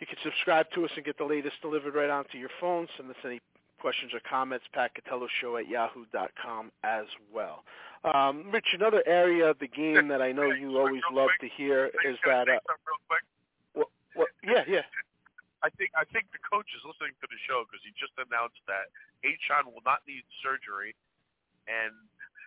you 0.00 0.06
can 0.06 0.16
subscribe 0.24 0.64
to 0.74 0.86
us 0.86 0.90
and 0.96 1.04
get 1.04 1.18
the 1.18 1.24
latest 1.24 1.56
delivered 1.60 1.94
right 1.94 2.08
onto 2.08 2.38
your 2.38 2.48
phone. 2.58 2.88
Send 2.96 3.10
us 3.10 3.16
any 3.22 3.38
questions 3.80 4.12
or 4.12 4.20
comments, 4.28 4.64
Pat 4.72 4.92
Catello 4.94 5.26
Show 5.40 5.56
at 5.56 5.68
yahoo.com 5.68 6.70
as 6.84 7.06
well. 7.32 7.64
Um, 8.04 8.48
Rich, 8.52 8.72
another 8.72 9.02
area 9.06 9.50
of 9.50 9.58
the 9.58 9.68
game 9.68 10.08
that 10.08 10.22
I 10.22 10.32
know 10.32 10.48
you 10.52 10.78
always 10.78 11.04
love 11.12 11.28
to 11.40 11.48
hear 11.56 11.92
is 12.04 12.16
that. 12.24 12.48
Uh, 12.48 12.60
real 12.84 13.00
quick. 13.08 13.24
What, 13.74 13.88
what, 14.14 14.28
yeah, 14.44 14.64
yeah. 14.68 14.84
I 15.60 15.68
think 15.76 15.92
I 15.92 16.08
think 16.08 16.32
the 16.32 16.40
coach 16.40 16.64
is 16.72 16.80
listening 16.88 17.12
to 17.20 17.28
the 17.28 17.36
show 17.44 17.68
because 17.68 17.84
he 17.84 17.92
just 18.00 18.16
announced 18.16 18.60
that 18.64 18.88
Achane 19.20 19.68
will 19.68 19.84
not 19.84 20.00
need 20.08 20.24
surgery, 20.40 20.96
and 21.68 21.92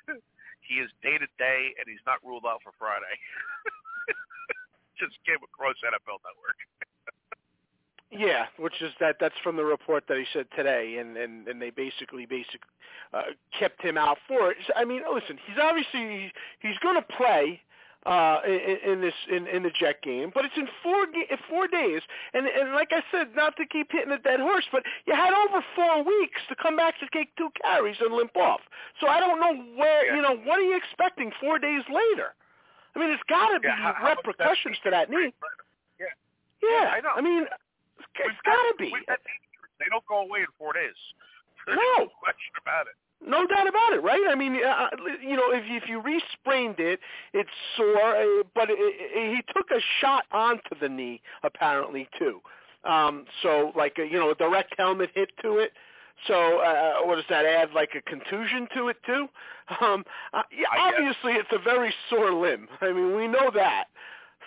he 0.65 0.81
is 0.81 0.89
day 1.05 1.21
to 1.21 1.29
day, 1.37 1.77
and 1.77 1.85
he's 1.85 2.01
not 2.09 2.17
ruled 2.25 2.49
out 2.49 2.65
for 2.65 2.73
Friday. 2.81 3.13
just 4.97 5.13
came 5.29 5.41
across 5.45 5.77
NFL 5.85 6.25
Network. 6.25 6.57
Yeah, 8.17 8.45
which 8.57 8.81
is 8.81 8.91
that 8.99 9.17
that's 9.19 9.35
from 9.43 9.55
the 9.55 9.65
report 9.65 10.05
that 10.07 10.17
he 10.17 10.25
said 10.33 10.47
today, 10.55 10.97
and 10.99 11.17
and 11.17 11.47
and 11.47 11.61
they 11.61 11.69
basically 11.69 12.25
basic 12.25 12.61
uh, 13.13 13.33
kept 13.57 13.81
him 13.81 13.97
out 13.97 14.17
for 14.27 14.51
it. 14.51 14.57
I 14.75 14.85
mean, 14.85 15.01
listen, 15.11 15.37
he's 15.45 15.57
obviously 15.61 16.31
he's 16.59 16.77
going 16.81 16.95
to 16.95 17.07
play 17.17 17.61
uh 18.05 18.39
in, 18.45 18.91
in 18.91 19.01
this 19.01 19.13
in, 19.31 19.47
in 19.47 19.63
the 19.63 19.71
Jet 19.71 20.01
game, 20.03 20.31
but 20.33 20.45
it's 20.45 20.57
in 20.57 20.67
four 20.83 21.05
in 21.05 21.37
four 21.49 21.67
days, 21.67 22.01
and 22.33 22.45
and 22.45 22.73
like 22.73 22.89
I 22.91 23.01
said, 23.11 23.35
not 23.35 23.55
to 23.57 23.65
keep 23.65 23.91
hitting 23.91 24.11
a 24.11 24.19
dead 24.19 24.39
horse, 24.39 24.65
but 24.71 24.83
you 25.05 25.15
had 25.15 25.33
over 25.33 25.63
four 25.75 26.03
weeks 26.03 26.41
to 26.49 26.55
come 26.55 26.75
back 26.75 26.99
to 26.99 27.07
take 27.13 27.35
two 27.35 27.49
carries 27.63 27.97
and 27.99 28.13
limp 28.13 28.35
off. 28.35 28.61
So 28.99 29.07
I 29.07 29.19
don't 29.19 29.39
know 29.39 29.55
where 29.75 30.05
yeah. 30.05 30.15
you 30.15 30.21
know 30.21 30.35
what 30.43 30.59
are 30.59 30.63
you 30.63 30.77
expecting 30.77 31.31
four 31.39 31.59
days 31.59 31.83
later? 31.89 32.35
I 32.95 32.99
mean, 32.99 33.09
it's 33.09 33.23
got 33.27 33.49
to 33.53 33.59
be 33.59 33.67
yeah, 33.67 33.93
how, 33.93 34.15
repercussions 34.15 34.77
how 34.83 34.89
to 34.89 34.91
that 34.91 35.09
knee. 35.09 35.33
Yeah. 35.99 36.13
Yeah, 36.61 36.93
I 36.93 37.01
know. 37.01 37.09
I 37.15 37.21
mean, 37.21 37.45
it's 38.25 38.43
got 38.45 38.55
to 38.55 38.73
be. 38.77 38.93
They 39.79 39.89
don't 39.89 40.05
go 40.07 40.21
away 40.21 40.39
in 40.39 40.51
four 40.57 40.73
days. 40.73 40.97
There's 41.65 41.77
no. 41.77 42.05
no 42.05 42.11
question 42.21 42.53
about 42.61 42.87
it. 42.87 42.95
No 43.25 43.47
doubt 43.47 43.67
about 43.67 43.93
it, 43.93 44.03
right? 44.03 44.21
I 44.29 44.35
mean, 44.35 44.55
uh, 44.55 44.89
you 45.21 45.37
know, 45.37 45.51
if 45.51 45.63
if 45.67 45.87
you 45.87 46.01
re-sprained 46.01 46.79
it, 46.79 46.99
it's 47.33 47.49
sore, 47.77 48.17
uh, 48.17 48.43
but 48.53 48.69
it, 48.69 48.75
it, 48.77 49.35
he 49.35 49.53
took 49.53 49.71
a 49.71 49.79
shot 50.01 50.25
onto 50.31 50.77
the 50.81 50.89
knee 50.89 51.21
apparently 51.43 52.09
too. 52.19 52.41
Um, 52.83 53.25
so 53.41 53.71
like 53.77 53.97
a, 53.97 54.05
you 54.05 54.19
know, 54.19 54.31
a 54.31 54.35
direct 54.35 54.73
helmet 54.77 55.11
hit 55.15 55.29
to 55.41 55.57
it. 55.59 55.71
So 56.27 56.59
uh, 56.59 57.05
what 57.05 57.15
does 57.15 57.25
that 57.29 57.45
add? 57.45 57.69
Like 57.73 57.91
a 57.95 58.01
contusion 58.01 58.67
to 58.75 58.89
it 58.89 58.97
too? 59.05 59.27
Um, 59.79 60.03
uh, 60.33 60.43
yeah, 60.51 60.67
obviously 60.77 61.33
it's 61.33 61.49
a 61.53 61.59
very 61.59 61.93
sore 62.09 62.33
limb. 62.33 62.67
I 62.81 62.91
mean, 62.91 63.15
we 63.15 63.27
know 63.27 63.51
that. 63.53 63.85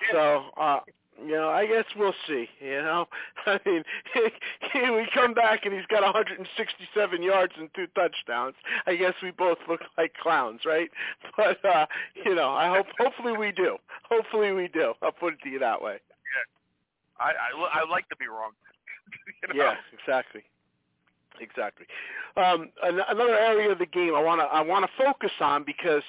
Yeah. 0.02 0.12
So 0.12 0.44
uh, 0.61 0.81
you 1.24 1.33
know, 1.33 1.48
I 1.48 1.66
guess 1.66 1.85
we'll 1.96 2.14
see. 2.26 2.48
You 2.61 2.83
know, 2.83 3.07
I 3.46 3.61
mean, 3.64 3.85
we 4.94 5.09
come 5.14 5.35
back 5.35 5.64
and 5.64 5.74
he's 5.74 5.87
got 5.87 6.02
167 6.02 7.22
yards 7.22 7.52
and 7.59 7.68
two 7.74 7.87
touchdowns. 7.94 8.55
I 8.87 8.96
guess 8.96 9.14
we 9.22 9.31
both 9.31 9.59
look 9.68 9.81
like 9.96 10.14
clowns, 10.22 10.61
right? 10.64 10.90
But 11.37 11.64
uh, 11.64 11.87
you 12.24 12.35
know, 12.35 12.50
I 12.50 12.68
hope 12.74 12.87
hopefully 12.98 13.37
we 13.37 13.52
do. 13.52 13.76
Hopefully 14.09 14.52
we 14.52 14.68
do. 14.68 14.94
I'll 15.02 15.12
put 15.12 15.35
it 15.35 15.40
to 15.44 15.48
you 15.50 15.59
that 15.59 15.83
way. 15.83 15.98
Yeah, 17.18 17.24
I 17.24 17.31
I, 17.31 17.83
I 17.83 17.90
like 17.90 18.09
to 18.09 18.16
be 18.16 18.26
wrong. 18.26 18.52
you 19.42 19.55
know? 19.55 19.64
Yeah, 19.64 19.74
exactly. 19.92 20.42
Exactly. 21.40 21.87
Um, 22.37 22.70
another 22.83 23.37
area 23.37 23.70
of 23.70 23.79
the 23.79 23.87
game 23.87 24.14
I 24.14 24.22
want 24.22 24.40
to 24.40 24.46
I 24.46 24.62
want 24.62 24.87
to 24.87 25.05
focus 25.05 25.33
on 25.40 25.64
because 25.64 26.02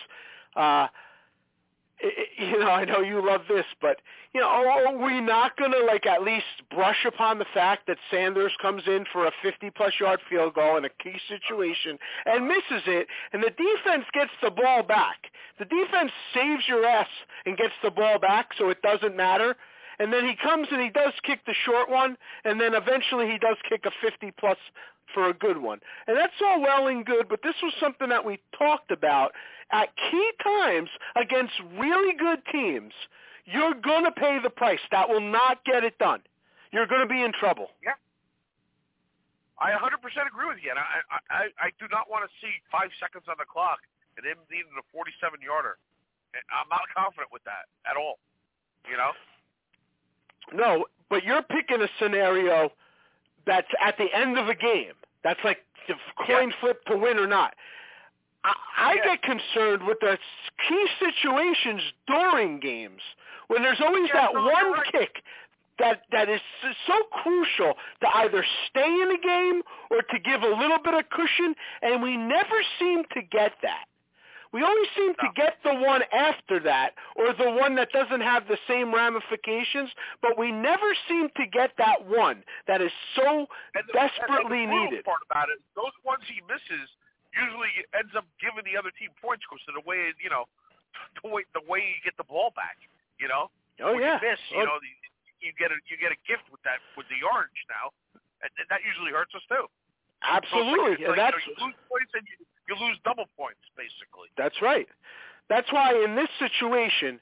uh, 0.56 0.88
you 2.38 2.60
know, 2.60 2.70
I 2.70 2.86
know 2.86 3.00
you 3.00 3.26
love 3.26 3.42
this, 3.50 3.66
but 3.82 3.98
you 4.34 4.42
know, 4.42 4.48
are 4.48 4.98
we 4.98 5.20
not 5.20 5.58
going 5.58 5.72
to 5.72 5.84
like 5.86 6.06
at 6.06 6.22
least 6.22 6.46
brush 6.70 7.06
upon 7.08 7.40
the 7.40 7.46
fact 7.54 7.88
that 7.88 7.98
Sanders 8.12 8.52
comes 8.62 8.84
in 8.86 9.06
for 9.12 9.26
a 9.26 9.32
50-plus 9.44 9.94
yard 10.00 10.20
field 10.30 10.54
goal 10.54 10.78
in 10.78 10.86
a 10.86 10.90
key 10.90 11.20
situation 11.28 11.98
and 12.26 12.48
misses 12.48 12.84
it, 12.86 13.08
and 13.34 13.42
the 13.42 13.50
defense 13.50 14.06
gets 14.14 14.32
the 14.44 14.52
ball 14.52 14.84
back. 14.84 15.18
The 15.60 15.66
defense 15.66 16.12
saves 16.34 16.64
your 16.68 16.86
ass 16.86 17.08
and 17.46 17.58
gets 17.58 17.74
the 17.84 17.92
ball 17.92 18.20
back, 18.20 18.50
so 18.58 18.70
it 18.70 18.82
doesn't 18.82 19.16
matter. 19.16 19.56
And 20.00 20.14
then 20.14 20.26
he 20.26 20.36
comes 20.36 20.68
and 20.72 20.80
he 20.80 20.90
does 20.90 21.14
kick 21.24 21.40
the 21.48 21.56
short 21.66 21.90
one, 21.90 22.18
and 22.46 22.62
then 22.62 22.76
eventually 22.76 23.26
he 23.26 23.40
does 23.40 23.58
kick 23.68 23.86
a 23.86 24.06
50-plus 24.06 24.58
for 25.14 25.30
a 25.30 25.34
good 25.34 25.58
one. 25.58 25.80
And 26.08 26.18
that's 26.18 26.34
all 26.46 26.62
well 26.62 26.88
and 26.88 27.06
good, 27.06 27.28
but 27.30 27.42
this 27.44 27.56
was 27.62 27.74
something 27.80 28.10
that 28.10 28.26
we 28.26 28.40
talked 28.58 28.92
about 28.92 29.32
at 29.72 29.90
key 30.10 30.32
times 30.44 30.90
against 31.16 31.54
really 31.78 32.16
good 32.16 32.40
teams, 32.52 32.94
you're 33.46 33.74
going 33.74 34.04
to 34.06 34.12
pay 34.12 34.40
the 34.42 34.50
price. 34.50 34.80
That 34.92 35.10
will 35.10 35.22
not 35.22 35.64
get 35.66 35.84
it 35.84 35.98
done. 35.98 36.22
You're 36.72 36.88
going 36.88 37.02
to 37.02 37.08
be 37.08 37.22
in 37.22 37.32
trouble. 37.34 37.68
Yeah. 37.84 37.96
I 39.60 39.72
100% 39.74 39.98
agree 40.30 40.48
with 40.48 40.62
you, 40.62 40.70
and 40.70 40.78
I, 40.78 41.02
I, 41.34 41.44
I 41.58 41.70
do 41.80 41.90
not 41.90 42.06
want 42.12 42.30
to 42.30 42.32
see 42.38 42.54
five 42.72 42.94
seconds 43.02 43.26
on 43.26 43.36
the 43.40 43.50
clock 43.50 43.80
and 44.16 44.26
him 44.26 44.38
needing 44.52 44.70
a 44.78 44.86
47-yarder. 44.94 45.78
I'm 46.54 46.70
not 46.70 46.86
confident 46.94 47.34
with 47.34 47.42
that 47.50 47.66
at 47.90 47.98
all. 47.98 48.20
You 48.86 48.98
know? 48.98 49.12
No, 50.54 50.86
but 51.10 51.24
you're 51.24 51.42
picking 51.42 51.82
a 51.82 51.90
scenario 52.00 52.70
that's 53.48 53.68
at 53.84 53.98
the 53.98 54.08
end 54.14 54.38
of 54.38 54.48
a 54.48 54.56
game. 54.56 54.94
That's 55.24 55.40
like 55.44 55.60
the 55.88 55.96
coin 56.28 56.50
yeah. 56.50 56.56
flip 56.60 56.86
to 56.86 56.98
win 56.98 57.18
or 57.18 57.28
not. 57.28 57.56
I, 58.44 58.54
I 58.78 58.94
yeah. 58.96 59.16
get 59.16 59.24
concerned 59.24 59.88
with 59.88 59.98
the 60.02 60.18
key 60.68 60.88
situations 61.00 61.82
during 62.08 62.60
games 62.60 63.02
when 63.48 63.64
there's 63.64 63.82
always 63.82 64.10
yeah, 64.14 64.22
that 64.22 64.34
no, 64.34 64.44
one 64.44 64.74
right. 64.74 64.92
kick 64.92 65.24
that 65.80 66.02
that 66.12 66.30
is 66.30 66.42
so 66.88 66.94
crucial 67.24 67.74
to 68.02 68.08
either 68.16 68.44
stay 68.70 68.86
in 68.86 69.10
the 69.10 69.20
game 69.22 69.62
or 69.92 70.02
to 70.02 70.20
give 70.20 70.42
a 70.42 70.56
little 70.60 70.80
bit 70.84 70.94
of 70.94 71.10
cushion, 71.10 71.56
and 71.82 72.02
we 72.02 72.18
never 72.18 72.62
seem 72.80 73.04
to 73.14 73.22
get 73.22 73.54
that. 73.62 73.86
We 74.58 74.66
always 74.66 74.90
seem 74.98 75.14
no. 75.14 75.22
to 75.22 75.30
get 75.38 75.62
the 75.62 75.78
one 75.86 76.02
after 76.10 76.58
that 76.66 76.98
or 77.14 77.30
the 77.38 77.54
one 77.54 77.78
that 77.78 77.94
doesn't 77.94 78.26
have 78.26 78.50
the 78.50 78.58
same 78.66 78.90
ramifications, 78.90 79.94
but 80.18 80.34
we 80.34 80.50
never 80.50 80.98
seem 81.06 81.30
to 81.38 81.46
get 81.46 81.78
that 81.78 82.02
one 82.10 82.42
that 82.66 82.82
is 82.82 82.90
so 83.14 83.46
and 83.78 83.86
the, 83.86 83.94
desperately 83.94 84.66
and 84.66 84.74
the 84.74 84.98
needed. 84.98 85.06
part 85.06 85.22
about 85.30 85.54
it, 85.54 85.62
those 85.78 85.94
ones 86.02 86.26
he 86.26 86.42
misses 86.50 86.90
usually 87.38 87.70
ends 87.94 88.18
up 88.18 88.26
giving 88.42 88.66
the 88.66 88.74
other 88.74 88.90
team 88.98 89.14
points 89.22 89.46
because 89.46 89.62
of 89.70 89.78
the 89.78 89.86
way 89.86 90.10
you 90.18 90.34
know 90.34 90.50
the 91.22 91.30
way 91.30 91.46
the 91.54 91.62
way 91.70 91.86
you 91.86 92.02
get 92.02 92.18
the 92.18 92.26
ball 92.26 92.50
back. 92.58 92.82
You 93.22 93.30
know, 93.30 93.54
oh 93.86 93.94
when 93.94 94.02
yeah, 94.02 94.18
you 94.18 94.26
miss, 94.26 94.42
oh. 94.54 94.58
you 94.58 94.66
know, 94.66 94.78
you 95.38 95.54
get 95.54 95.70
a 95.70 95.78
you 95.86 96.02
get 96.02 96.10
a 96.10 96.20
gift 96.26 96.50
with 96.50 96.66
that 96.66 96.82
with 96.98 97.06
the 97.14 97.22
orange 97.22 97.62
now, 97.70 97.94
and, 98.42 98.50
and 98.58 98.66
that 98.74 98.82
usually 98.82 99.14
hurts 99.14 99.38
us 99.38 99.46
too. 99.46 99.70
Absolutely, 100.28 101.04
so 101.04 101.10
like, 101.10 101.10
and 101.10 101.18
that's 101.18 101.38
you, 101.48 101.56
know, 101.56 101.66
you 101.66 101.72
lose 101.72 101.80
points 101.90 102.12
and 102.14 102.26
you, 102.28 102.38
you 102.68 102.76
lose 102.88 102.98
double 103.04 103.26
points 103.38 103.64
basically. 103.76 104.28
That's 104.38 104.62
right. 104.62 104.88
That's 105.50 105.72
why 105.72 105.96
in 106.04 106.16
this 106.16 106.30
situation, 106.40 107.20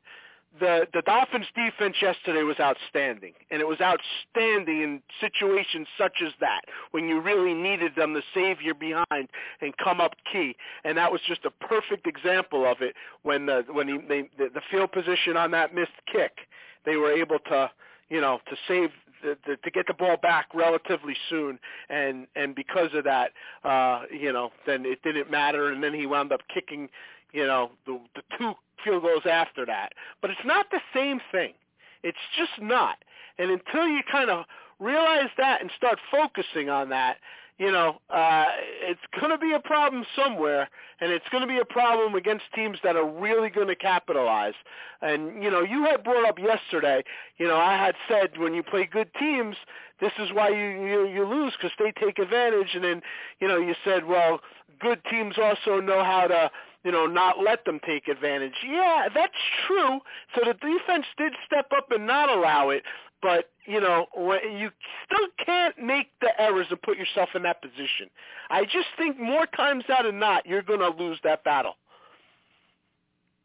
the 0.60 0.88
the 0.94 1.02
Dolphins 1.02 1.48
defense 1.56 1.96
yesterday 2.02 2.44
was 2.44 2.60
outstanding, 2.60 3.34
and 3.52 3.62
it 3.62 3.68
was 3.68 3.80
outstanding 3.82 4.82
in 4.82 5.02
situations 5.20 5.88
such 5.98 6.22
as 6.26 6.32
that 6.40 6.62
when 6.92 7.08
you 7.08 7.20
really 7.20 7.54
needed 7.54 7.94
them 7.96 8.14
to 8.14 8.22
save 8.34 8.62
your 8.62 8.76
behind 8.76 9.30
and 9.62 9.76
come 9.78 10.00
up 10.00 10.16
key. 10.32 10.56
And 10.84 10.98
that 10.98 11.12
was 11.12 11.22
just 11.28 11.46
a 11.46 11.52
perfect 11.52 12.08
example 12.08 12.66
of 12.66 12.82
it 12.82 12.96
when 13.24 13.46
the 13.46 13.66
when 13.72 13.88
he, 13.88 13.98
they, 14.08 14.30
the, 14.38 14.50
the 14.54 14.62
field 14.72 14.92
position 14.92 15.36
on 15.38 15.52
that 15.52 15.76
missed 15.76 15.92
kick, 16.12 16.48
they 16.86 16.96
were 16.96 17.12
able 17.12 17.40
to 17.50 17.70
you 18.10 18.22
know 18.22 18.40
to 18.50 18.56
save 18.68 18.90
the, 19.24 19.38
the, 19.48 19.58
to 19.58 19.72
get 19.72 19.88
the 19.88 19.94
ball 19.94 20.18
back 20.18 20.48
relatively 20.54 21.16
soon, 21.30 21.60
and 21.90 22.28
and 22.36 22.56
because 22.56 22.90
of 22.94 23.04
that, 23.06 23.32
uh, 23.64 24.04
you 24.12 24.32
know, 24.32 24.52
then 24.66 24.86
it 24.86 25.02
didn't 25.04 25.32
matter, 25.32 25.72
and 25.72 25.84
then 25.84 25.94
he 25.94 26.06
wound 26.06 26.32
up 26.32 26.42
kicking 26.54 26.90
you 27.36 27.46
know, 27.46 27.72
the, 27.86 28.00
the 28.16 28.22
two 28.38 28.54
field 28.84 29.04
goals 29.04 29.24
after 29.30 29.66
that. 29.66 29.92
But 30.22 30.32
it's 30.32 30.46
not 30.46 30.68
the 30.72 30.80
same 30.94 31.20
thing. 31.32 31.54
It's 32.02 32.18
just 32.38 32.62
not. 32.62 32.98
And 33.38 33.52
until 33.52 33.88
you 33.88 34.00
kind 34.10 34.30
of 34.30 34.46
realize 34.80 35.30
that 35.38 35.62
and 35.62 35.70
start 35.76 36.00
focusing 36.10 36.70
on 36.70 36.90
that, 36.90 37.18
you 37.58 37.72
know, 37.72 38.02
uh, 38.10 38.46
it's 38.82 39.00
going 39.18 39.32
to 39.32 39.38
be 39.38 39.54
a 39.54 39.60
problem 39.60 40.04
somewhere, 40.16 40.68
and 41.00 41.12
it's 41.12 41.26
going 41.32 41.42
to 41.42 41.48
be 41.48 41.60
a 41.60 41.66
problem 41.66 42.14
against 42.16 42.44
teams 42.54 42.78
that 42.84 42.98
are 42.98 43.10
really 43.10 43.50
going 43.50 43.68
to 43.68 43.76
capitalize. 43.76 44.56
And, 45.02 45.42
you 45.42 45.50
know, 45.50 45.62
you 45.62 45.86
had 45.86 46.04
brought 46.04 46.28
up 46.28 46.38
yesterday, 46.38 47.04
you 47.38 47.48
know, 47.48 47.56
I 47.58 47.74
had 47.74 47.96
said 48.10 48.38
when 48.38 48.54
you 48.54 48.62
play 48.62 48.90
good 48.92 49.10
teams, 49.18 49.56
this 50.02 50.12
is 50.20 50.30
why 50.34 50.50
you, 50.50 50.86
you, 50.86 51.08
you 51.08 51.26
lose 51.26 51.54
because 51.58 51.72
they 51.80 51.94
take 51.94 52.20
advantage. 52.20 52.72
And 52.74 52.84
then, 52.84 53.02
you 53.40 53.48
know, 53.48 53.58
you 53.58 53.74
said, 53.86 54.06
well, 54.06 54.42
good 54.82 55.00
teams 55.10 55.36
also 55.42 55.80
know 55.80 56.04
how 56.04 56.28
to, 56.28 56.52
you 56.84 56.92
know, 56.92 57.06
not 57.06 57.40
let 57.42 57.64
them 57.64 57.80
take 57.86 58.10
advantage. 58.10 58.54
Yeah, 58.68 59.08
that's 59.14 59.34
true. 59.66 60.00
So 60.36 60.42
the 60.46 60.54
defense 60.54 61.06
did 61.18 61.34
step 61.46 61.72
up 61.76 61.92
and 61.92 62.06
not 62.06 62.30
allow 62.30 62.70
it, 62.70 62.84
but 63.22 63.50
you 63.66 63.82
know, 63.82 64.06
you 64.16 64.70
still 65.06 65.28
can't 65.44 65.78
make 65.82 66.08
the 66.22 66.30
errors 66.40 66.68
and 66.70 66.82
put 66.82 66.98
yourself 66.98 67.30
in 67.36 67.44
that 67.44 67.62
position. 67.62 68.10
I 68.50 68.66
just 68.66 68.88
think 68.98 69.20
more 69.20 69.46
times 69.48 69.84
out 69.90 70.06
than 70.06 70.20
not, 70.20 70.46
you're 70.46 70.62
going 70.62 70.82
to 70.82 70.90
lose 70.90 71.18
that 71.24 71.44
battle. 71.44 71.76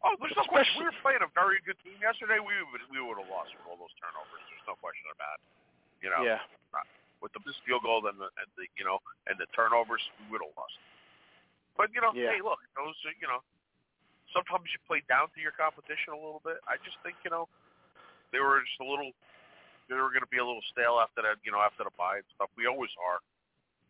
Oh, 0.00 0.16
there's 0.16 0.33
no 0.37 0.48
question. 0.48 0.80
We 0.80 0.88
were 0.88 0.96
playing 1.04 1.20
a 1.20 1.28
very 1.37 1.61
good 1.61 1.76
team 1.85 2.00
yesterday. 2.00 2.40
We 2.40 2.56
would 2.72 2.80
we 2.88 3.04
would 3.04 3.20
have 3.20 3.28
lost 3.28 3.52
with 3.52 3.68
all 3.68 3.76
those 3.76 3.92
turnovers. 4.00 4.40
There's 4.48 4.64
no 4.64 4.76
question 4.80 5.04
about 5.12 5.37
it. 5.40 5.44
You 6.00 6.09
know, 6.09 6.24
yeah. 6.24 6.40
With 7.20 7.37
the 7.37 7.44
missed 7.44 7.61
field 7.68 7.85
goal 7.85 8.00
and 8.09 8.16
the, 8.16 8.33
and 8.40 8.48
the 8.56 8.64
you 8.80 8.85
know 8.88 8.96
and 9.28 9.37
the 9.37 9.44
turnovers, 9.52 10.00
we 10.24 10.33
would 10.33 10.40
have 10.40 10.56
lost. 10.56 10.72
But 11.76 11.92
you 11.92 12.00
know, 12.00 12.16
yeah. 12.16 12.33
hey, 12.33 12.40
look, 12.40 12.64
those 12.72 12.96
are, 13.04 13.12
you 13.20 13.28
know, 13.28 13.44
sometimes 14.33 14.72
you 14.72 14.80
play 14.88 15.04
down 15.04 15.28
to 15.37 15.38
your 15.44 15.52
competition 15.52 16.16
a 16.16 16.20
little 16.20 16.40
bit. 16.40 16.64
I 16.64 16.80
just 16.80 16.96
think 17.04 17.20
you 17.20 17.28
know 17.28 17.44
they 18.33 18.40
were 18.40 18.64
just 18.64 18.80
a 18.80 18.88
little, 18.88 19.12
they 19.90 19.98
were 19.98 20.14
going 20.14 20.24
to 20.24 20.31
be 20.31 20.38
a 20.38 20.46
little 20.46 20.64
stale 20.70 21.03
after 21.03 21.26
that, 21.26 21.42
you 21.42 21.50
know, 21.50 21.59
after 21.59 21.83
the 21.83 21.90
bye 21.98 22.22
and 22.22 22.29
stuff. 22.38 22.48
We 22.57 22.70
always 22.70 22.94
are, 23.03 23.18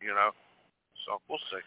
you 0.01 0.09
know. 0.09 0.33
So 1.05 1.21
we'll 1.29 1.41
see. 1.53 1.61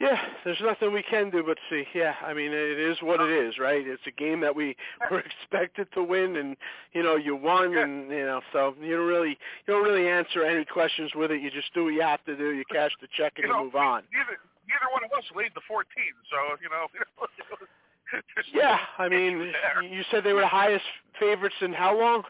Yeah, 0.00 0.16
there's 0.44 0.62
nothing 0.62 0.94
we 0.94 1.02
can 1.02 1.28
do 1.28 1.44
but 1.44 1.58
see. 1.68 1.84
Yeah, 1.94 2.14
I 2.24 2.32
mean 2.32 2.52
it 2.52 2.80
is 2.80 2.96
what 3.02 3.20
it 3.20 3.28
is, 3.28 3.58
right? 3.58 3.86
It's 3.86 4.06
a 4.06 4.10
game 4.10 4.40
that 4.40 4.56
we 4.56 4.74
were 5.10 5.20
expected 5.20 5.88
to 5.92 6.02
win, 6.02 6.36
and 6.36 6.56
you 6.94 7.02
know 7.02 7.16
you 7.16 7.36
won, 7.36 7.76
and 7.76 8.10
you 8.10 8.24
know 8.24 8.40
so 8.50 8.74
you 8.80 8.96
don't 8.96 9.06
really 9.06 9.36
you 9.66 9.74
don't 9.74 9.84
really 9.84 10.08
answer 10.08 10.42
any 10.42 10.64
questions 10.64 11.12
with 11.14 11.30
it. 11.30 11.42
You 11.42 11.50
just 11.50 11.74
do 11.74 11.84
what 11.84 11.90
you 11.92 12.00
have 12.00 12.24
to 12.24 12.34
do. 12.34 12.52
You 12.52 12.64
cash 12.72 12.92
the 13.02 13.08
check 13.14 13.34
and 13.36 13.48
you, 13.48 13.52
know, 13.52 13.64
move 13.64 13.74
on. 13.74 14.04
Neither, 14.10 14.40
neither 14.64 14.88
one 14.90 15.04
of 15.04 15.12
us 15.12 15.24
laid 15.36 15.50
the 15.54 15.60
14, 15.68 15.84
so 16.30 16.56
you 16.62 16.70
know. 16.70 16.86
yeah, 18.54 18.78
I 18.96 19.08
mean, 19.10 19.52
you 19.82 20.02
said 20.10 20.24
they 20.24 20.32
were 20.32 20.40
the 20.40 20.48
highest 20.48 20.84
favorites 21.18 21.56
in 21.60 21.74
how 21.74 21.98
long? 21.98 22.22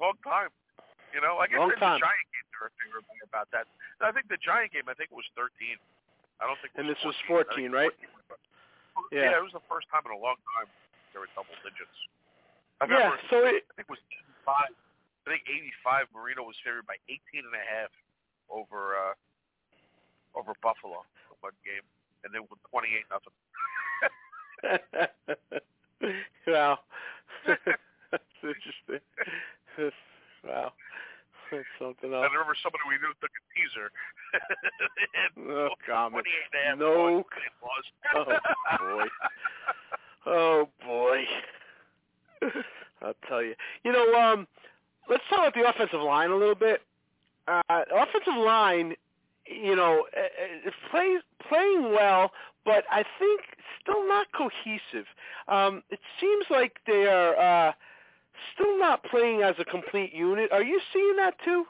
Long 0.00 0.16
time. 0.24 0.48
You 1.12 1.20
know, 1.20 1.36
I 1.36 1.46
guess 1.46 1.60
Long 1.60 1.70
in 1.70 1.78
time. 1.78 2.00
the 2.00 2.06
Giant 2.08 2.28
game 2.32 2.48
they 2.50 2.92
were 2.92 3.04
thinking 3.04 3.28
about 3.28 3.48
that. 3.52 3.64
I 4.00 4.12
think 4.12 4.28
the 4.32 4.40
Giant 4.40 4.72
game, 4.72 4.88
I 4.88 4.94
think 4.96 5.12
it 5.12 5.18
was 5.18 5.28
13. 5.36 5.76
I 6.40 6.48
don't 6.48 6.56
think. 6.64 6.72
And 6.76 6.88
was 6.88 6.96
this 6.96 7.04
was 7.04 7.16
14, 7.28 7.68
14, 7.68 7.72
right? 7.72 7.92
14. 7.92 9.12
Yeah. 9.12 9.32
yeah, 9.32 9.40
it 9.40 9.44
was 9.44 9.52
the 9.52 9.64
first 9.68 9.88
time 9.92 10.04
in 10.08 10.12
a 10.12 10.20
long 10.20 10.36
time 10.56 10.68
they 11.12 11.20
were 11.20 11.28
double 11.36 11.52
digits. 11.64 11.92
I 12.80 12.88
yeah, 12.88 13.12
remember, 13.12 13.20
so 13.28 13.36
it, 13.44 13.64
I 13.68 13.72
think 13.76 13.88
it 13.88 13.92
was 13.92 14.04
85. 14.44 14.72
I 14.72 15.28
think 15.28 15.44
85. 15.84 16.08
Marino 16.16 16.48
was 16.48 16.56
favored 16.64 16.88
by 16.88 16.96
18 17.08 17.44
and 17.44 17.52
a 17.52 17.64
half 17.64 17.92
over 18.48 18.96
uh, 18.96 19.14
over 20.32 20.56
Buffalo 20.64 21.04
in 21.28 21.36
one 21.44 21.56
game, 21.64 21.84
and 22.24 22.32
then 22.32 22.48
with 22.48 22.60
28 22.72 23.04
nothing. 23.12 23.36
wow, 26.48 26.80
that's 28.12 28.40
interesting. 28.40 29.04
Wow. 30.46 30.72
That's 31.50 31.64
something 31.80 32.12
else. 32.12 32.26
I 32.28 32.32
remember 32.32 32.54
somebody 32.62 32.84
we 32.88 32.94
knew 32.94 33.12
took 33.20 33.30
a 33.34 33.42
teaser. 33.50 33.90
no 35.36 35.70
comment. 35.86 36.24
No. 36.78 37.24
Oh 38.14 38.26
boy. 38.78 39.04
Oh 40.26 40.68
boy. 40.86 41.24
I'll 43.02 43.14
tell 43.28 43.42
you. 43.42 43.54
You 43.84 43.92
know, 43.92 44.14
um, 44.14 44.46
let's 45.08 45.22
talk 45.28 45.38
about 45.38 45.54
the 45.54 45.68
offensive 45.68 46.00
line 46.00 46.30
a 46.30 46.36
little 46.36 46.54
bit. 46.54 46.82
Uh, 47.48 47.60
offensive 47.68 48.36
line, 48.36 48.94
you 49.46 49.74
know, 49.74 50.06
it 50.12 50.72
plays 50.90 51.20
playing 51.48 51.92
well, 51.92 52.30
but 52.64 52.84
I 52.90 53.02
think 53.18 53.40
still 53.82 54.06
not 54.06 54.28
cohesive. 54.32 55.06
Um, 55.48 55.82
it 55.90 55.98
seems 56.20 56.44
like 56.50 56.78
they 56.86 57.06
are. 57.06 57.36
Uh, 57.68 57.72
still 58.54 58.78
not 58.78 59.04
playing 59.04 59.42
as 59.42 59.54
a 59.58 59.64
complete 59.64 60.12
unit. 60.12 60.52
Are 60.52 60.62
you 60.62 60.80
seeing 60.92 61.16
that 61.16 61.34
too? 61.44 61.66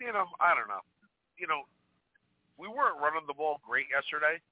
You 0.00 0.12
know, 0.12 0.26
I 0.40 0.54
don't 0.54 0.68
know. 0.68 0.82
You 1.38 1.46
know, 1.46 1.62
we 2.58 2.66
weren't 2.66 2.98
running 2.98 3.26
the 3.26 3.34
ball 3.34 3.60
great 3.62 3.86
yesterday, 3.90 4.42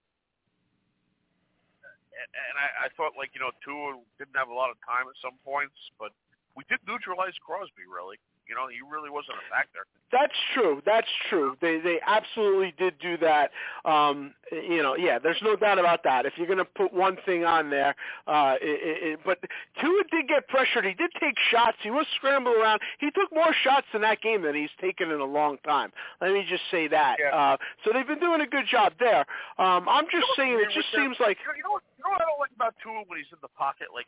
and 2.17 2.55
I, 2.59 2.87
I 2.87 2.89
thought 2.95 3.19
like 3.19 3.35
you 3.35 3.43
know 3.43 3.51
Tua 3.63 3.99
didn't 4.19 4.39
have 4.39 4.49
a 4.49 4.55
lot 4.55 4.71
of 4.71 4.79
time 4.87 5.11
at 5.11 5.17
some 5.19 5.39
points, 5.43 5.77
but 5.99 6.15
we 6.55 6.63
did 6.71 6.79
neutralize 6.87 7.35
Crosby 7.43 7.87
really. 7.87 8.19
You 8.49 8.55
know, 8.55 8.69
he 8.69 8.79
really 8.81 9.11
wasn't 9.11 9.39
a 9.39 9.47
factor. 9.51 9.87
That's 10.13 10.35
true. 10.55 10.81
That's 10.87 11.09
true. 11.29 11.57
They 11.61 11.81
they 11.81 11.99
absolutely 12.07 12.73
did 12.79 12.95
do 13.01 13.17
that. 13.19 13.51
Um, 13.85 14.35
you 14.53 14.83
know, 14.83 14.95
yeah. 14.95 15.19
There's 15.19 15.41
no 15.43 15.57
doubt 15.57 15.79
about 15.79 16.05
that. 16.05 16.27
If 16.27 16.35
you're 16.37 16.47
going 16.47 16.63
to 16.63 16.65
put 16.65 16.93
one 16.93 17.17
thing 17.27 17.45
on 17.45 17.71
there, 17.71 17.97
uh, 18.29 18.55
it, 18.63 19.19
it, 19.19 19.21
but 19.25 19.39
Tua 19.81 20.03
did 20.11 20.29
get 20.29 20.47
pressured. 20.47 20.85
He 20.85 20.95
did 20.95 21.11
take 21.19 21.35
shots. 21.51 21.77
He 21.83 21.91
was 21.91 22.07
scrambling 22.15 22.55
around. 22.55 22.81
He 23.01 23.11
took 23.11 23.35
more 23.35 23.53
shots 23.65 23.87
in 23.95 24.01
that 24.03 24.23
game 24.23 24.43
than 24.43 24.55
he's 24.55 24.71
taken 24.81 25.11
in 25.11 25.19
a 25.19 25.27
long 25.27 25.59
time. 25.67 25.91
Let 26.21 26.33
me 26.33 26.47
just 26.49 26.63
say 26.71 26.87
that. 26.89 27.17
Yeah. 27.19 27.35
Uh, 27.35 27.57
so 27.85 27.91
they've 27.93 28.07
been 28.07 28.21
doing 28.21 28.41
a 28.41 28.47
good 28.47 28.67
job 28.71 28.93
there. 29.01 29.27
Um, 29.59 29.89
I'm 29.89 30.07
just 30.07 30.15
You 30.15 30.21
know 30.21 30.35
saying, 30.37 30.61
it 30.63 30.71
just 30.73 30.91
seems 30.95 31.17
like 31.19 31.39
you 31.43 31.51
know, 31.51 31.57
you 31.57 31.63
know 31.65 31.75
what 31.75 31.83
you 31.99 32.05
know 32.05 32.11
what 32.15 32.23
I 32.23 32.27
don't 32.31 32.39
like 32.39 32.55
about 32.55 32.75
Tua 32.83 33.03
when 33.11 33.19
he's 33.19 33.33
in 33.35 33.43
the 33.43 33.51
pocket. 33.59 33.89
Like 33.93 34.07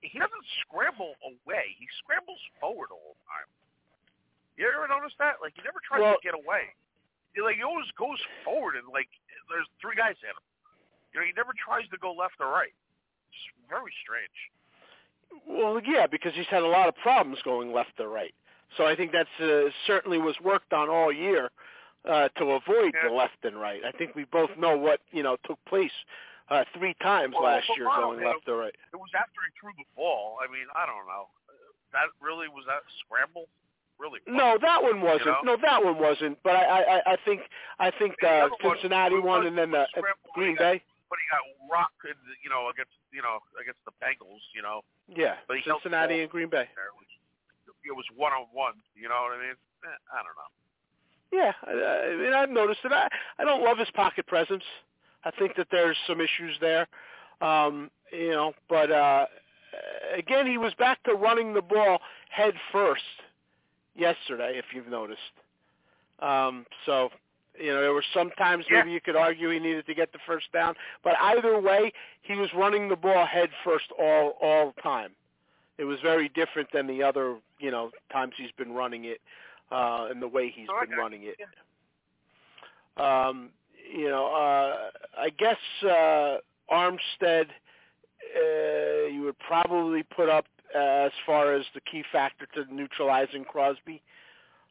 he 0.00 0.18
doesn't 0.18 0.46
scramble 0.64 1.14
away. 1.22 1.76
He 1.78 1.86
scrambles 2.02 2.40
forward 2.58 2.90
all 2.90 3.14
the 3.14 3.24
time. 3.28 3.48
You 4.58 4.66
ever 4.66 4.90
notice 4.90 5.14
that? 5.22 5.38
Like 5.40 5.54
he 5.54 5.62
never 5.62 5.78
tries 5.86 6.02
Well- 6.02 6.18
to 6.18 6.26
get 6.26 6.34
away. 6.34 6.74
He 7.34 7.40
like 7.40 7.56
he 7.56 7.62
always 7.62 7.86
goes 7.96 8.18
forward 8.44 8.74
and 8.74 8.88
like 8.90 9.08
there's 9.48 9.68
three 9.80 9.94
guys 9.94 10.16
at 10.26 10.34
him. 10.34 10.42
You 11.14 11.20
know, 11.20 11.26
he 11.26 11.32
never 11.32 11.54
tries 11.54 11.88
to 11.88 11.98
go 11.98 12.12
left 12.12 12.34
or 12.40 12.48
right. 12.50 12.74
It's 13.30 13.46
very 13.70 13.92
strange. 14.02 14.34
Well, 15.46 15.80
yeah, 15.80 16.06
because 16.06 16.34
he's 16.34 16.48
had 16.50 16.62
a 16.62 16.66
lot 16.68 16.88
of 16.88 16.96
problems 16.96 17.38
going 17.44 17.72
left 17.72 18.00
or 18.00 18.08
right. 18.08 18.34
So 18.76 18.84
I 18.84 18.96
think 18.96 19.12
that's 19.12 19.32
uh, 19.40 19.70
certainly 19.86 20.18
was 20.18 20.36
worked 20.42 20.72
on 20.72 20.90
all 20.90 21.12
year 21.12 21.50
uh, 22.04 22.28
to 22.36 22.58
avoid 22.58 22.92
the 23.02 23.10
left 23.10 23.44
and 23.44 23.56
right. 23.60 23.80
I 23.84 23.92
think 23.92 24.14
we 24.14 24.24
both 24.24 24.50
know 24.58 24.76
what 24.76 25.00
you 25.12 25.22
know 25.22 25.36
took 25.46 25.62
place 25.66 25.94
uh, 26.50 26.64
three 26.76 26.94
times 27.00 27.34
Well, 27.34 27.44
last 27.44 27.68
year 27.76 27.86
Ronald, 27.86 28.16
going 28.16 28.26
left 28.26 28.48
or 28.48 28.56
right. 28.58 28.74
It 28.92 28.96
was 28.96 29.10
after 29.14 29.40
he 29.46 29.52
threw 29.60 29.72
the 29.78 29.88
ball. 29.94 30.38
I 30.42 30.50
mean, 30.50 30.66
I 30.74 30.84
don't 30.84 31.06
know. 31.06 31.28
That 31.92 32.08
really 32.20 32.48
was 32.48 32.64
that 32.66 32.82
scramble. 33.04 33.48
Really? 33.98 34.20
No, 34.26 34.56
that 34.60 34.82
one 34.82 35.00
wasn't. 35.02 35.26
You 35.26 35.32
know? 35.44 35.54
No, 35.54 35.56
that 35.62 35.84
one 35.84 35.98
wasn't. 35.98 36.38
But 36.44 36.54
I, 36.56 36.82
I, 37.02 37.12
I- 37.12 37.16
think 37.24 37.40
I 37.80 37.90
think 37.90 38.14
The 38.20 38.28
uh, 38.28 38.46
other 38.46 39.20
one 39.20 39.24
won, 39.24 39.46
and 39.46 39.58
then 39.58 39.70
the 39.72 39.86
when 39.94 40.04
Green 40.34 40.54
got- 40.54 40.78
Bay. 40.78 40.82
But 41.10 41.18
he 41.24 41.26
got 41.32 41.40
rocked, 41.72 41.94
you 42.44 42.50
know, 42.50 42.68
against 42.68 42.92
you 43.12 43.22
know 43.22 43.38
against 43.60 43.80
the 43.86 43.92
Bengals. 44.04 44.44
You 44.54 44.62
know, 44.62 44.82
Yeah, 45.08 45.36
But 45.48 45.56
he 45.56 45.62
Cincinnati 45.64 46.20
and 46.20 46.30
Green 46.30 46.48
Bay. 46.50 46.68
there 46.76 46.92
it 47.84 47.96
was 47.96 48.04
one 48.14 48.32
on 48.32 48.46
one. 48.52 48.74
You 48.94 49.08
know 49.08 49.14
what 49.22 49.32
I 49.38 49.40
mean? 49.40 49.56
Eh, 49.84 49.88
I 50.12 50.20
don't 50.22 50.36
know. 50.36 50.50
Yeah, 51.32 51.52
I, 51.66 52.12
I 52.12 52.16
mean 52.16 52.32
I've 52.34 52.50
noticed 52.50 52.80
that. 52.82 52.92
I 52.92 53.08
I 53.38 53.44
don't 53.44 53.64
love 53.64 53.78
his 53.78 53.90
pocket 53.94 54.26
presence. 54.26 54.64
I 55.24 55.30
think 55.32 55.56
that 55.56 55.68
there's 55.70 55.96
some 56.06 56.20
issues 56.20 56.56
there. 56.60 56.86
Um, 57.40 57.90
you 58.12 58.30
know, 58.30 58.52
but 58.68 58.90
uh 58.90 59.26
again 60.16 60.46
he 60.46 60.58
was 60.58 60.74
back 60.74 61.02
to 61.04 61.14
running 61.14 61.54
the 61.54 61.62
ball 61.62 62.00
head 62.30 62.54
first 62.72 63.02
yesterday 63.98 64.58
if 64.58 64.66
you've 64.74 64.88
noticed. 64.88 65.20
Um 66.20 66.66
so 66.86 67.10
you 67.60 67.72
know, 67.74 67.80
there 67.80 67.92
were 67.92 68.04
some 68.14 68.30
times 68.38 68.64
Yeah. 68.70 68.78
maybe 68.82 68.92
you 68.92 69.00
could 69.00 69.16
argue 69.16 69.50
he 69.50 69.58
needed 69.58 69.84
to 69.86 69.94
get 69.94 70.12
the 70.12 70.20
first 70.26 70.46
down, 70.52 70.74
but 71.02 71.14
either 71.20 71.60
way, 71.60 71.92
he 72.22 72.34
was 72.36 72.48
running 72.54 72.88
the 72.88 72.96
ball 72.96 73.26
head 73.26 73.50
first 73.64 73.86
all 73.98 74.36
all 74.40 74.72
the 74.76 74.82
time. 74.82 75.10
It 75.78 75.84
was 75.84 75.98
very 76.00 76.28
different 76.30 76.68
than 76.72 76.86
the 76.86 77.02
other, 77.02 77.36
you 77.58 77.70
know, 77.70 77.90
times 78.12 78.34
he's 78.36 78.52
been 78.56 78.72
running 78.72 79.04
it 79.06 79.20
uh 79.72 80.06
and 80.10 80.22
the 80.22 80.28
way 80.28 80.50
he's 80.54 80.68
Oh, 80.70 80.80
been 80.80 80.90
okay. 80.92 81.00
running 81.00 81.22
it. 81.24 81.36
Um, 83.02 83.50
you 83.96 84.08
know, 84.08 84.26
uh 84.26 84.90
I 85.18 85.30
guess 85.30 85.58
uh 85.84 86.38
Armstead 86.70 87.46
uh 88.36 89.06
you 89.12 89.22
would 89.24 89.38
probably 89.40 90.02
put 90.02 90.28
up 90.28 90.46
uh, 90.74 91.06
as 91.06 91.12
far 91.24 91.54
as 91.54 91.64
the 91.74 91.80
key 91.80 92.04
factor 92.12 92.46
to 92.54 92.72
neutralizing 92.72 93.44
Crosby 93.44 94.02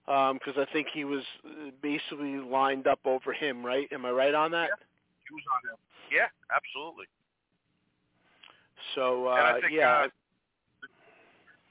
because 0.05 0.55
I 0.57 0.65
think 0.71 0.87
he 0.93 1.03
was 1.03 1.23
uh, 1.45 1.71
basically 1.81 2.37
lined 2.37 2.87
up 2.87 2.99
over 3.05 3.33
him, 3.33 3.65
right? 3.65 3.91
Am 3.91 4.05
I 4.05 4.11
right 4.11 4.33
on 4.33 4.51
that? 4.51 4.69
He 5.27 5.35
was 5.35 5.43
on 5.51 5.71
him. 5.71 5.77
Yeah, 6.09 6.27
absolutely. 6.55 7.05
So 8.95 9.27
uh, 9.27 9.31
I 9.31 9.59
think 9.59 9.73
yeah, 9.73 10.07
uh, 10.07 10.87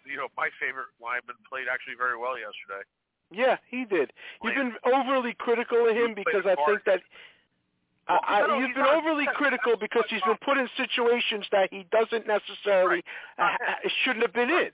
you 0.05 0.17
know 0.17 0.29
my 0.37 0.51
favorite 0.61 0.93
lineman 1.01 1.37
played 1.49 1.65
actually 1.73 1.97
very 1.97 2.19
well 2.19 2.37
yesterday. 2.37 2.85
yeah, 3.33 3.57
he 3.71 3.87
did. 3.87 4.13
You've 4.45 4.55
been 4.55 4.75
overly 4.85 5.35
critical 5.39 5.89
of 5.89 5.97
him 5.97 6.15
because 6.15 6.45
I 6.45 6.55
think 6.67 6.85
that. 6.85 7.01
Well, 8.09 8.21
I, 8.23 8.41
no, 8.47 8.55
I, 8.55 8.59
you've 8.61 8.75
been 8.75 8.85
not- 8.85 8.95
overly 8.95 9.27
critical 9.35 9.77
because 9.77 10.05
he's 10.09 10.23
been 10.23 10.37
put 10.45 10.59
in 10.59 10.69
situations 10.77 11.47
that 11.53 11.73
he 11.73 11.87
doesn't 11.91 12.27
necessarily 12.27 13.03
Right. 13.39 13.59
uh, 13.61 13.89
shouldn't 14.05 14.23
have 14.25 14.33
been 14.33 14.51
in, 14.51 14.71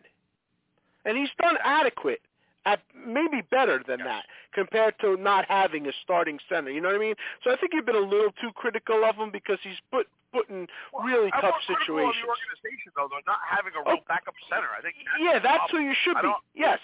and 1.05 1.17
he's 1.17 1.31
done 1.41 1.57
adequate, 1.65 2.21
at 2.65 2.81
maybe 2.95 3.41
better 3.51 3.83
than 3.87 3.99
Yes. 4.01 4.07
that 4.09 4.27
compared 4.53 4.99
to 5.01 5.17
not 5.17 5.47
having 5.47 5.87
a 5.89 5.93
starting 6.05 6.39
center. 6.49 6.71
You 6.71 6.81
know 6.81 6.89
what 6.89 6.95
I 6.97 7.01
mean? 7.01 7.15
So 7.43 7.51
I 7.51 7.57
think 7.57 7.73
you've 7.75 7.87
been 7.87 7.97
a 7.97 7.99
little 7.99 8.31
too 8.41 8.53
critical 8.53 9.03
of 9.05 9.17
him 9.17 9.31
because 9.31 9.59
he's 9.63 9.81
put 9.91 10.07
put 10.33 10.49
in 10.49 10.67
Well, 10.95 11.05
really 11.05 11.31
I'm 11.35 11.41
tough 11.43 11.61
critical 11.67 11.75
of 11.77 12.15
situations. 12.15 12.25
the 12.25 12.29
organization 12.31 12.93
though, 12.97 13.09
though, 13.11 13.21
not 13.27 13.41
having 13.47 13.75
a 13.75 13.83
real 13.85 13.99
Oh. 14.01 14.05
backup 14.09 14.35
center. 14.49 14.69
I 14.73 14.81
think 14.81 14.97
that's 15.05 15.21
Yeah, 15.21 15.39
that's 15.41 15.71
who 15.71 15.79
you 15.81 15.93
should 15.95 16.17
be. 16.23 16.33
Yes. 16.55 16.81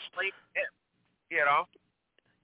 You 1.31 1.45
know. 1.45 1.67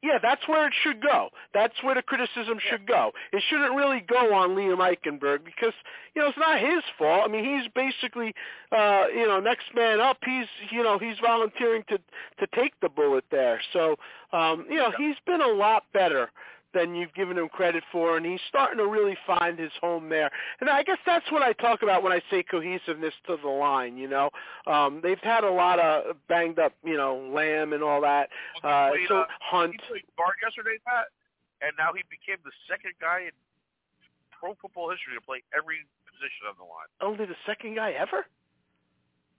Yeah, 0.05 0.19
that's 0.21 0.47
where 0.47 0.67
it 0.67 0.75
should 0.83 1.01
go. 1.01 1.31
That's 1.55 1.73
where 1.83 1.95
the 1.95 2.03
criticism 2.03 2.59
should 2.69 2.87
go. 2.87 3.13
It 3.33 3.43
shouldn't 3.49 3.75
really 3.75 4.05
go 4.07 4.35
on 4.35 4.51
Liam 4.51 4.77
Eichenberg 4.77 5.47
because 5.47 5.73
you 6.15 6.21
know 6.21 6.29
it's 6.29 6.37
not 6.37 6.61
his 6.61 6.83
fault. 6.99 7.23
I 7.25 7.33
mean, 7.33 7.43
he's 7.43 7.73
basically 7.75 8.35
uh, 8.71 9.05
you 9.17 9.27
know 9.27 9.41
next 9.41 9.65
man 9.75 10.01
up. 10.01 10.19
He's 10.23 10.45
you 10.71 10.83
know 10.83 10.99
he's 10.99 11.17
volunteering 11.25 11.85
to 11.89 11.97
to 11.97 12.47
take 12.55 12.79
the 12.83 12.91
bullet 12.91 13.25
there. 13.31 13.63
So 13.73 13.97
um, 14.35 14.67
you 14.69 14.77
know 14.77 14.93
he's 14.99 15.17
been 15.25 15.41
a 15.41 15.49
lot 15.49 15.85
better 15.95 16.29
than 16.75 16.95
you've 16.95 17.15
given 17.15 17.39
him 17.39 17.49
credit 17.49 17.85
for, 17.93 18.17
and 18.17 18.27
he's 18.27 18.41
starting 18.49 18.79
to 18.79 18.87
really 18.87 19.17
find 19.27 19.59
his 19.59 19.71
home 19.81 20.09
there. 20.09 20.31
And 20.61 20.69
I 20.69 20.83
guess 20.83 20.99
that's 21.07 21.31
what 21.31 21.43
I 21.43 21.53
talk 21.55 21.83
about 21.83 22.03
when 22.03 22.13
I 22.13 22.21
say 22.31 22.43
cohesiveness 22.43 23.15
to 23.27 23.39
the 23.41 23.49
line. 23.49 23.97
You 23.97 24.09
know, 24.09 24.31
um, 24.67 25.01
they've 25.03 25.21
had 25.23 25.45
a 25.45 25.51
lot 25.51 25.79
of 25.79 26.17
banged 26.29 26.59
up, 26.59 26.73
you 26.85 26.97
know, 26.97 27.17
Lamb 27.33 27.73
and 27.73 27.83
all 27.83 28.01
that. 28.03 28.29
Well, 28.63 28.73
Uh, 28.73 28.91
played, 28.91 29.09
so 29.09 29.17
uh, 29.21 29.27
Hunt. 29.41 29.73
He 29.73 29.79
played 29.89 30.05
guard 30.19 30.35
yesterday, 30.43 30.77
Pat, 30.85 31.07
and 31.63 31.73
now 31.79 31.93
he 31.95 32.03
became 32.11 32.37
the 32.45 32.53
second 32.69 32.93
guy 33.01 33.21
in 33.23 33.33
pro 34.39 34.55
football 34.61 34.91
history 34.91 35.15
to 35.15 35.21
play 35.21 35.43
every 35.57 35.87
position 36.05 36.49
on 36.49 36.55
the 36.59 36.65
line. 36.65 36.91
Only 37.01 37.25
the 37.27 37.39
second 37.47 37.77
guy 37.77 37.93
ever? 37.93 38.27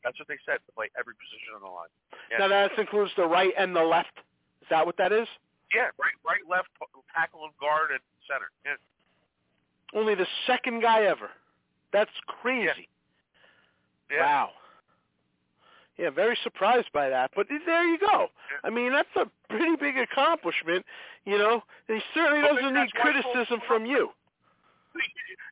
That's 0.04 0.18
what 0.20 0.28
they 0.28 0.38
said 0.46 0.60
to 0.66 0.72
play 0.74 0.88
every 0.98 1.16
position 1.16 1.56
on 1.56 1.62
the 1.62 1.68
line. 1.68 1.90
Yeah. 2.32 2.38
Now 2.40 2.48
that 2.50 2.78
includes 2.78 3.12
the 3.18 3.26
right 3.26 3.54
and 3.58 3.76
the 3.76 3.82
left. 3.84 4.14
Is 4.62 4.68
that 4.70 4.86
what 4.86 4.98
that 4.98 5.12
is? 5.12 5.28
Yeah, 5.76 5.92
right, 6.00 6.16
right, 6.24 6.40
left, 6.50 6.70
tackle, 7.12 7.44
and 7.44 7.52
guard, 7.60 7.92
and 7.92 8.00
center. 8.24 8.48
Yeah. 8.64 8.80
Only 9.92 10.16
the 10.16 10.28
second 10.48 10.82
guy 10.82 11.04
ever. 11.04 11.30
That's 11.92 12.16
crazy. 12.28 12.88
Yeah. 14.10 14.24
Wow. 14.24 14.50
Yeah, 15.98 16.12
very 16.12 16.38
surprised 16.44 16.92
by 16.94 17.10
that. 17.10 17.32
But 17.36 17.48
there 17.50 17.84
you 17.84 18.00
go. 18.00 18.28
I 18.64 18.70
mean, 18.70 18.92
that's 18.92 19.12
a 19.16 19.28
pretty 19.50 19.76
big 19.76 19.98
accomplishment. 19.98 20.86
You 21.26 21.38
know, 21.38 21.64
he 21.88 22.00
certainly 22.14 22.42
doesn't 22.48 22.74
need 22.74 22.92
criticism 22.96 23.60
so- 23.60 23.68
from 23.68 23.86
you. 23.86 24.10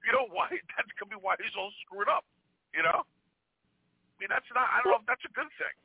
You 0.03 0.11
know 0.11 0.27
why? 0.35 0.51
That 0.51 0.83
could 0.99 1.07
be 1.07 1.15
why 1.15 1.39
he's 1.39 1.55
all 1.55 1.71
screwed 1.87 2.11
up. 2.11 2.27
You 2.75 2.83
know. 2.83 3.07
I 3.07 4.15
mean, 4.19 4.27
that's 4.27 4.47
not. 4.51 4.67
I 4.67 4.83
don't 4.83 4.91
know 4.91 4.99
if 4.99 5.07
that's 5.07 5.23
a 5.23 5.31
good 5.31 5.47
thing. 5.55 5.75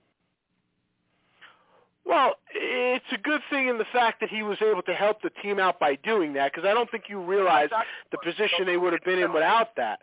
Well, 2.09 2.37
it's 2.55 3.05
a 3.13 3.19
good 3.19 3.43
thing 3.51 3.69
in 3.69 3.77
the 3.77 3.85
fact 3.93 4.21
that 4.21 4.31
he 4.31 4.43
was 4.43 4.57
able 4.63 4.81
to 4.83 4.95
help 4.95 5.21
the 5.21 5.29
team 5.29 5.61
out 5.61 5.79
by 5.79 5.97
doing 5.97 6.33
that 6.33 6.53
because 6.53 6.67
I 6.67 6.73
don't 6.73 6.91
think 6.91 7.05
you 7.11 7.21
realize 7.21 7.69
the 8.11 8.19
position 8.25 8.65
they 8.65 8.79
would 8.79 8.95
have 8.95 9.05
been 9.05 9.19
in 9.19 9.31
without 9.33 9.77
that. 9.77 9.99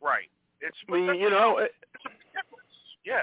Right. 0.00 0.30
It's. 0.62 0.76
I 0.88 0.92
mean, 0.92 1.14
you 1.20 1.28
know, 1.28 1.58
it- 1.58 1.74
it's 1.94 2.04
a 2.06 2.08
difference. 2.08 2.72
Yeah. 3.04 3.20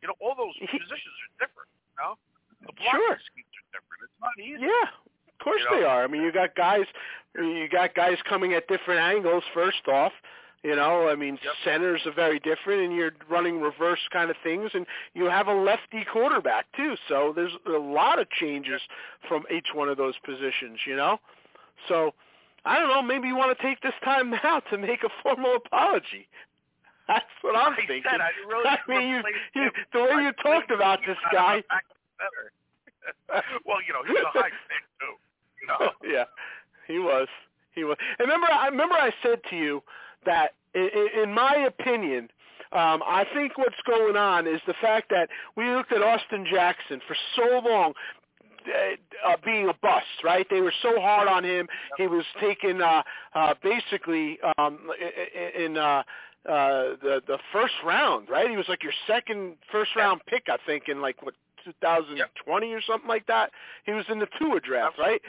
You 0.00 0.08
know, 0.08 0.14
all 0.20 0.34
those 0.34 0.56
positions 0.58 1.14
are 1.28 1.46
different. 1.46 1.68
You 1.98 2.04
know, 2.04 2.18
the 2.62 2.72
Sure. 2.90 3.18
schemes 3.20 3.46
are 3.58 3.78
different. 3.78 4.02
It's 4.04 4.20
not 4.20 4.38
easy. 4.38 4.60
Yeah, 4.62 4.88
of 5.28 5.38
course 5.44 5.60
You 5.60 5.70
know? 5.70 5.76
they 5.78 5.84
are. 5.84 6.04
I 6.04 6.06
mean, 6.06 6.22
you 6.22 6.32
got 6.32 6.54
guys, 6.54 6.86
you 7.36 7.68
got 7.68 7.94
guys 7.94 8.16
coming 8.22 8.54
at 8.54 8.66
different 8.66 9.00
angles. 9.00 9.44
First 9.52 9.86
off, 9.88 10.12
you 10.62 10.76
know, 10.76 11.08
I 11.08 11.14
mean, 11.16 11.38
Yep. 11.42 11.54
centers 11.64 12.06
are 12.06 12.12
very 12.12 12.38
different, 12.38 12.82
and 12.82 12.94
you're 12.94 13.12
running 13.28 13.60
reverse 13.60 13.98
kind 14.12 14.30
of 14.30 14.36
things, 14.44 14.70
and 14.74 14.86
you 15.14 15.24
have 15.24 15.48
a 15.48 15.52
lefty 15.54 16.04
quarterback 16.04 16.66
too. 16.76 16.94
So 17.08 17.32
there's 17.34 17.52
a 17.66 17.70
lot 17.78 18.18
of 18.20 18.30
changes 18.30 18.80
from 19.28 19.44
each 19.50 19.68
one 19.74 19.88
of 19.88 19.96
those 19.96 20.14
positions. 20.24 20.78
You 20.86 20.96
know, 20.96 21.18
so 21.88 22.14
I 22.64 22.78
don't 22.78 22.88
know. 22.88 23.02
Maybe 23.02 23.26
you 23.28 23.36
want 23.36 23.56
to 23.56 23.62
take 23.62 23.80
this 23.80 23.94
time 24.04 24.30
now 24.44 24.60
to 24.70 24.78
make 24.78 25.02
a 25.02 25.08
formal 25.22 25.56
apology. 25.56 26.28
That's 27.08 27.24
what 27.42 27.56
I'm 27.56 27.72
I 27.72 27.76
thinking. 27.76 28.02
said 28.08 28.20
I 28.20 28.30
really 28.48 28.68
I 28.68 28.78
mean, 28.88 29.08
you, 29.54 29.62
you, 29.62 29.70
the 29.92 30.00
way 30.02 30.10
I 30.12 30.22
you 30.22 30.32
talked 30.42 30.70
about 30.70 31.00
this 31.06 31.18
guy. 31.32 31.56
the 31.56 31.62
back 31.68 31.84
center. 32.20 33.42
well, 33.66 33.78
you 33.84 33.92
know, 33.92 34.04
he's 34.06 34.16
a 34.22 34.28
high 34.38 34.48
pick 34.70 34.84
too. 35.00 35.14
You 35.60 35.66
know. 35.66 35.90
yeah, 36.08 36.24
he 36.86 37.00
was. 37.00 37.26
He 37.74 37.82
was. 37.84 37.96
And 38.20 38.28
remember, 38.28 38.46
I 38.52 38.68
remember 38.68 38.94
I 38.94 39.10
said 39.22 39.40
to 39.50 39.56
you 39.56 39.82
that, 40.24 40.52
in, 40.74 41.32
my 41.32 41.66
opinion, 41.66 42.28
um, 42.72 43.02
I 43.04 43.26
think 43.34 43.58
what's 43.58 43.76
going 43.86 44.16
on 44.16 44.46
is 44.46 44.60
the 44.66 44.74
fact 44.80 45.10
that 45.10 45.28
we 45.56 45.68
looked 45.68 45.92
at 45.92 46.02
Austin 46.02 46.46
Jackson 46.50 47.00
for 47.06 47.16
so 47.36 47.60
long 47.68 47.92
uh, 48.66 49.28
uh, 49.28 49.36
being 49.44 49.68
a 49.68 49.74
bust, 49.82 50.06
right? 50.24 50.46
They 50.48 50.60
were 50.60 50.72
so 50.82 51.00
hard 51.00 51.28
on 51.28 51.44
him. 51.44 51.66
He 51.98 52.06
was 52.06 52.24
taken 52.40 52.80
uh, 52.80 53.02
uh, 53.34 53.54
basically 53.62 54.38
um, 54.56 54.88
in 55.58 55.76
uh, 55.76 56.02
uh, 56.48 56.96
the 57.02 57.22
the 57.26 57.38
first 57.52 57.74
round, 57.84 58.28
right? 58.30 58.48
He 58.48 58.56
was 58.56 58.66
like 58.68 58.82
your 58.82 58.92
second 59.06 59.56
first 59.70 59.90
round 59.96 60.22
pick, 60.26 60.44
I 60.48 60.56
think, 60.66 60.84
in 60.88 61.00
like 61.00 61.22
what 61.22 61.34
2020 61.64 62.72
or 62.72 62.80
something 62.82 63.08
like 63.08 63.26
that. 63.26 63.50
He 63.84 63.92
was 63.92 64.04
in 64.08 64.18
the 64.18 64.28
Tua 64.38 64.60
draft, 64.60 64.98
right? 64.98 65.20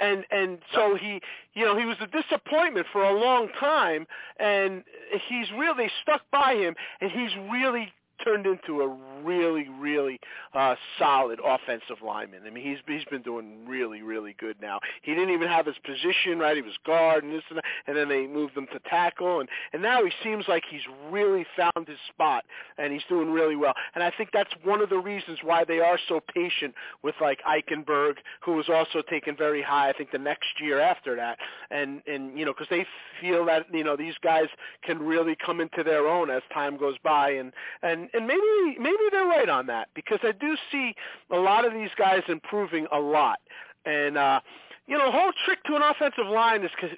And 0.00 0.24
and 0.30 0.58
so 0.72 0.94
he, 0.94 1.20
you 1.54 1.64
know, 1.64 1.76
he 1.76 1.84
was 1.84 1.96
a 2.00 2.06
disappointment 2.06 2.86
for 2.92 3.02
a 3.02 3.18
long 3.18 3.48
time, 3.58 4.06
and 4.38 4.84
he's 5.28 5.50
really 5.56 5.90
stuck 6.02 6.22
by 6.30 6.54
him, 6.54 6.76
and 7.00 7.10
he's 7.10 7.32
really 7.50 7.92
turned 8.24 8.46
into 8.46 8.82
a 8.82 8.88
really, 9.22 9.68
really 9.68 10.20
uh, 10.54 10.74
solid 10.98 11.40
offensive 11.44 12.02
lineman. 12.04 12.42
I 12.46 12.50
mean, 12.50 12.64
he's 12.64 12.78
he's 12.86 13.04
been 13.06 13.22
doing 13.22 13.66
really, 13.66 14.02
really 14.02 14.34
good 14.38 14.56
now. 14.60 14.80
He 15.02 15.14
didn't 15.14 15.30
even 15.34 15.48
have 15.48 15.66
his 15.66 15.76
position 15.84 16.38
right; 16.38 16.56
he 16.56 16.62
was 16.62 16.76
guard 16.86 17.24
and 17.24 17.32
this 17.32 17.42
and 17.48 17.58
that, 17.58 17.64
and 17.86 17.96
then 17.96 18.08
they 18.08 18.26
moved 18.26 18.56
him 18.56 18.66
to 18.72 18.80
tackle, 18.88 19.40
and 19.40 19.48
and 19.72 19.82
now 19.82 20.04
he 20.04 20.10
seems 20.22 20.46
like 20.48 20.64
he's 20.68 20.82
really 21.10 21.46
found 21.56 21.88
his 21.88 21.98
spot, 22.08 22.44
and 22.76 22.92
he's 22.92 23.02
doing 23.08 23.30
really 23.30 23.56
well. 23.56 23.74
And 23.94 24.02
I 24.02 24.12
think 24.16 24.30
that's 24.32 24.52
one 24.64 24.80
of 24.80 24.90
the 24.90 24.98
reasons 24.98 25.38
why 25.42 25.64
they 25.64 25.80
are 25.80 25.98
so 26.08 26.20
patient 26.34 26.74
with 27.02 27.14
like 27.20 27.40
Eichenberg, 27.42 28.14
who 28.44 28.54
was 28.54 28.68
also 28.68 29.02
taken 29.02 29.36
very 29.36 29.62
high. 29.62 29.88
I 29.88 29.92
think 29.92 30.10
the 30.10 30.18
next 30.18 30.60
year 30.60 30.80
after 30.80 31.16
that, 31.16 31.38
and 31.70 32.02
and 32.06 32.38
you 32.38 32.44
know 32.44 32.52
because 32.52 32.68
they 32.70 32.86
feel 33.20 33.44
that 33.46 33.66
you 33.72 33.84
know 33.84 33.96
these 33.96 34.14
guys 34.22 34.46
can 34.82 34.98
really 34.98 35.36
come 35.44 35.60
into 35.60 35.82
their 35.82 36.06
own 36.06 36.30
as 36.30 36.42
time 36.52 36.76
goes 36.76 36.96
by, 37.02 37.30
and 37.30 37.52
and 37.82 38.07
and 38.14 38.26
maybe 38.26 38.78
maybe 38.78 39.02
they're 39.10 39.26
right 39.26 39.48
on 39.48 39.66
that 39.66 39.88
because 39.94 40.18
I 40.22 40.32
do 40.32 40.56
see 40.70 40.94
a 41.30 41.36
lot 41.36 41.64
of 41.64 41.72
these 41.72 41.90
guys 41.96 42.22
improving 42.28 42.86
a 42.92 42.98
lot, 42.98 43.38
and 43.84 44.16
uh, 44.16 44.40
you 44.88 44.96
know, 44.96 45.06
the 45.06 45.12
whole 45.12 45.32
trick 45.44 45.62
to 45.64 45.76
an 45.76 45.82
offensive 45.82 46.26
line 46.26 46.64
is 46.64 46.70
co- 46.80 46.88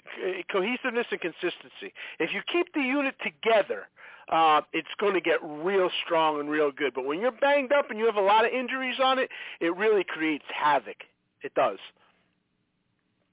cohesiveness 0.50 1.06
and 1.10 1.20
consistency. 1.20 1.92
If 2.20 2.32
you 2.32 2.40
keep 2.50 2.72
the 2.72 2.80
unit 2.80 3.16
together, 3.22 3.88
uh, 4.30 4.62
it's 4.72 4.94
going 5.00 5.14
to 5.14 5.20
get 5.20 5.42
real 5.42 5.90
strong 6.06 6.38
and 6.38 6.48
real 6.48 6.70
good. 6.70 6.94
But 6.94 7.04
when 7.04 7.20
you're 7.20 7.32
banged 7.32 7.72
up 7.72 7.90
and 7.90 7.98
you 7.98 8.06
have 8.06 8.14
a 8.14 8.22
lot 8.22 8.46
of 8.46 8.52
injuries 8.52 8.94
on 9.02 9.18
it, 9.18 9.28
it 9.60 9.76
really 9.76 10.04
creates 10.06 10.44
havoc. 10.54 11.02
It 11.42 11.52
does. 11.54 11.78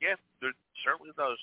Yeah, 0.01 0.17
it 0.41 0.55
certainly 0.83 1.13
does. 1.15 1.37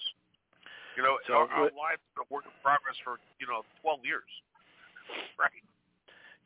You 0.97 1.03
know, 1.03 1.19
So, 1.27 1.35
our, 1.35 1.47
our 1.51 1.71
lives 1.71 2.03
been 2.15 2.27
a 2.27 2.35
work 2.35 2.45
in 2.47 2.55
progress 2.63 2.99
for 3.03 3.19
you 3.39 3.47
know 3.47 3.63
12 3.83 4.01
years. 4.05 4.31
Right. 5.39 5.53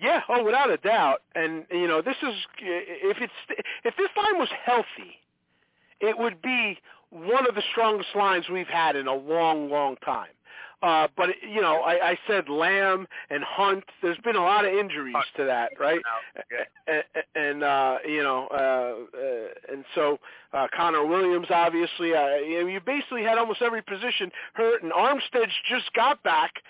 Yeah, 0.01 0.20
oh, 0.28 0.44
without 0.44 0.70
a 0.70 0.76
doubt. 0.76 1.22
And 1.34 1.64
you 1.70 1.88
know, 1.88 2.03
this 2.03 2.16
is 2.22 2.34
if 2.61 3.18
it's 3.20 3.61
if 3.84 3.96
this 3.96 4.11
line 4.16 4.38
was 4.38 4.49
healthy, 4.64 5.18
it 6.01 6.18
would 6.18 6.40
be 6.40 6.78
one 7.11 7.49
of 7.49 7.55
the 7.55 7.62
strongest 7.72 8.11
lines 8.14 8.49
we've 8.49 8.68
had 8.68 8.96
in 8.96 9.07
a 9.07 9.14
long, 9.14 9.70
long 9.70 9.96
time. 10.05 10.28
Uh, 10.80 11.09
but 11.16 11.30
you 11.42 11.61
know, 11.61 11.80
I, 11.80 12.11
I 12.11 12.18
said 12.28 12.49
Lamb 12.49 13.09
and 13.30 13.42
Hunt. 13.42 13.82
There's 14.01 14.18
been 14.18 14.36
a 14.36 14.42
lot 14.42 14.64
of 14.64 14.72
injuries 14.72 15.16
to 15.36 15.44
that, 15.44 15.72
right? 15.78 16.01
And, 16.86 17.03
and 17.34 17.64
uh, 17.64 17.96
you 18.07 18.22
know, 18.22 18.46
uh, 18.53 19.18
uh, 19.18 19.72
and 19.72 19.84
so 19.96 20.20
uh, 20.53 20.68
Connor 20.76 21.05
Williams, 21.05 21.49
obviously, 21.51 22.14
uh, 22.14 22.36
you, 22.36 22.61
know, 22.62 22.68
you 22.68 22.80
basically 22.80 23.24
had 23.24 23.38
almost 23.38 23.61
every 23.61 23.82
position 23.82 24.30
hurt, 24.55 24.84
and 24.84 24.92
Armstead 24.92 25.49
just 25.68 25.92
got 25.94 26.22
back 26.22 26.62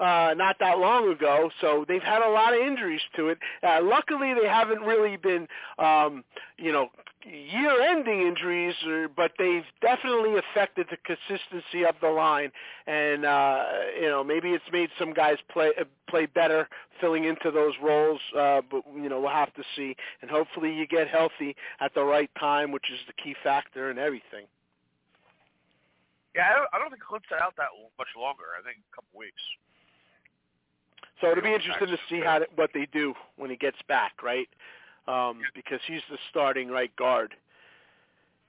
uh, 0.00 0.34
not 0.36 0.56
that 0.60 0.78
long 0.78 1.10
ago, 1.10 1.50
so 1.60 1.84
they've 1.86 2.02
had 2.02 2.22
a 2.22 2.30
lot 2.30 2.52
of 2.52 2.60
injuries 2.60 3.00
to 3.16 3.28
it. 3.28 3.38
Uh, 3.62 3.80
luckily, 3.82 4.34
they 4.34 4.48
haven't 4.48 4.80
really 4.80 5.16
been, 5.16 5.46
um, 5.78 6.24
you 6.58 6.72
know, 6.72 6.88
year-ending 7.24 8.20
injuries, 8.20 8.74
or, 8.86 9.08
but 9.08 9.32
they've 9.38 9.64
definitely 9.80 10.36
affected 10.36 10.86
the 10.90 10.96
consistency 10.98 11.84
of 11.84 11.94
the 12.00 12.08
line. 12.08 12.50
And 12.86 13.24
uh, 13.24 13.64
you 13.98 14.08
know, 14.08 14.22
maybe 14.22 14.50
it's 14.50 14.64
made 14.72 14.90
some 14.98 15.12
guys 15.14 15.36
play 15.50 15.70
uh, 15.80 15.84
play 16.08 16.26
better 16.26 16.68
filling 17.00 17.24
into 17.24 17.50
those 17.50 17.74
roles. 17.82 18.20
Uh, 18.36 18.60
but 18.70 18.82
you 18.94 19.08
know, 19.08 19.20
we'll 19.20 19.30
have 19.30 19.54
to 19.54 19.62
see. 19.76 19.96
And 20.22 20.30
hopefully, 20.30 20.74
you 20.74 20.86
get 20.86 21.08
healthy 21.08 21.56
at 21.80 21.94
the 21.94 22.02
right 22.02 22.30
time, 22.38 22.72
which 22.72 22.90
is 22.92 22.98
the 23.06 23.14
key 23.14 23.34
factor 23.42 23.90
in 23.90 23.98
everything. 23.98 24.46
Yeah, 26.34 26.50
I 26.50 26.58
don't, 26.58 26.68
I 26.74 26.78
don't 26.78 26.90
think 26.90 27.02
Clint's 27.02 27.30
out 27.40 27.54
that 27.56 27.70
much 27.96 28.10
longer. 28.18 28.58
I 28.58 28.62
think 28.66 28.78
a 28.92 28.96
couple 28.96 29.18
weeks. 29.18 29.40
So 31.24 31.30
it'll 31.30 31.42
be 31.42 31.54
interesting 31.54 31.88
to 31.88 31.98
see 32.08 32.20
how 32.20 32.40
what 32.54 32.70
they 32.74 32.86
do 32.92 33.14
when 33.36 33.48
he 33.48 33.56
gets 33.56 33.78
back, 33.88 34.22
right? 34.22 34.48
Um, 35.08 35.40
because 35.54 35.80
he's 35.86 36.02
the 36.10 36.18
starting 36.30 36.68
right 36.68 36.94
guard, 36.96 37.34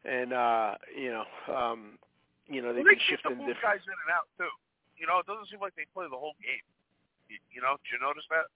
and 0.04 0.34
uh, 0.34 0.76
you 0.96 1.12
know, 1.12 1.24
um, 1.54 1.98
you 2.48 2.62
know 2.62 2.74
they've 2.74 2.84
well, 2.84 2.92
they 2.92 3.00
been 3.00 3.10
keep 3.10 3.24
the 3.24 3.30
different. 3.32 3.62
guys 3.62 3.80
in 3.88 3.96
and 3.96 4.12
out 4.12 4.28
too. 4.38 4.52
You 5.00 5.08
know, 5.08 5.20
it 5.20 5.26
doesn't 5.26 5.48
seem 5.50 5.60
like 5.60 5.76
they 5.76 5.88
play 5.94 6.06
the 6.10 6.20
whole 6.20 6.36
game. 6.44 6.64
You, 7.28 7.38
you 7.52 7.62
know, 7.62 7.80
did 7.80 7.96
you 7.96 8.00
notice 8.00 8.24
that? 8.30 8.52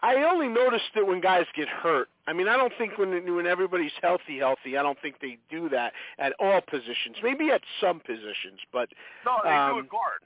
I 0.00 0.14
only 0.30 0.48
noticed 0.48 0.94
it 0.94 1.06
when 1.06 1.20
guys 1.20 1.46
get 1.56 1.68
hurt. 1.68 2.08
I 2.26 2.32
mean, 2.32 2.48
I 2.48 2.56
don't 2.56 2.72
think 2.78 2.98
when 2.98 3.34
when 3.34 3.46
everybody's 3.46 3.94
healthy, 4.02 4.38
healthy, 4.38 4.76
I 4.76 4.82
don't 4.82 4.98
think 5.00 5.16
they 5.20 5.38
do 5.50 5.68
that 5.70 5.92
at 6.18 6.34
all 6.38 6.60
positions. 6.60 7.16
Maybe 7.22 7.50
at 7.50 7.62
some 7.80 8.00
positions, 8.00 8.60
but 8.72 8.88
No, 9.24 9.38
they 9.42 9.50
do 9.50 9.54
um, 9.54 9.78
a 9.78 9.82
guard. 9.86 10.22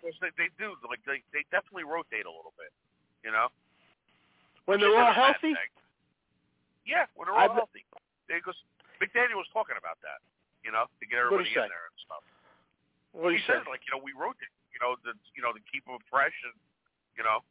Because 0.00 0.16
they, 0.24 0.32
they 0.40 0.50
do. 0.56 0.72
Like 0.88 1.04
they 1.04 1.20
they 1.36 1.44
definitely 1.52 1.84
rotate 1.84 2.24
a 2.24 2.32
little 2.32 2.56
bit. 2.56 2.72
You 3.20 3.30
know. 3.36 3.52
when 4.64 4.80
they're 4.80 4.96
all 4.96 5.12
healthy. 5.12 5.52
Yeah, 6.88 7.04
when 7.14 7.28
they're 7.28 7.36
all 7.36 7.52
healthy. 7.52 7.84
Because 8.24 8.56
McDaniel 8.96 9.38
was 9.40 9.50
talking 9.52 9.76
about 9.76 10.00
that. 10.00 10.24
You 10.64 10.72
know, 10.72 10.88
to 10.88 11.04
get 11.04 11.20
everybody 11.20 11.48
in 11.48 11.56
say? 11.56 11.68
there 11.68 11.86
and 11.88 11.98
stuff. 12.04 12.24
What 13.12 13.32
he 13.32 13.40
say? 13.44 13.60
like 13.68 13.84
you 13.84 13.92
know 13.92 14.00
we 14.00 14.16
rotate. 14.16 14.52
You 14.72 14.80
know 14.80 14.96
the 15.04 15.12
you 15.36 15.44
know 15.44 15.52
to 15.52 15.60
keep 15.68 15.84
them 15.84 16.00
fresh 16.08 16.34
and 16.48 16.56
you 17.16 17.24
know 17.24 17.44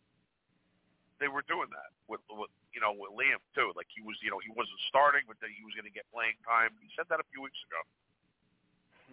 they 1.20 1.28
were 1.28 1.44
doing 1.46 1.68
that 1.76 1.92
with 2.08 2.24
with 2.32 2.50
you 2.74 2.82
know 2.82 2.96
with 2.96 3.12
Liam 3.14 3.40
too. 3.54 3.70
Like 3.76 3.92
he 3.92 4.02
was 4.02 4.18
you 4.24 4.32
know 4.34 4.40
he 4.42 4.50
wasn't 4.56 4.80
starting, 4.88 5.28
but 5.30 5.38
then 5.44 5.54
he 5.54 5.62
was 5.62 5.76
going 5.78 5.86
to 5.86 5.94
get 5.94 6.08
playing 6.10 6.40
time. 6.48 6.74
He 6.82 6.90
said 6.96 7.06
that 7.12 7.22
a 7.22 7.28
few 7.30 7.44
weeks 7.44 7.60
ago. 7.70 7.82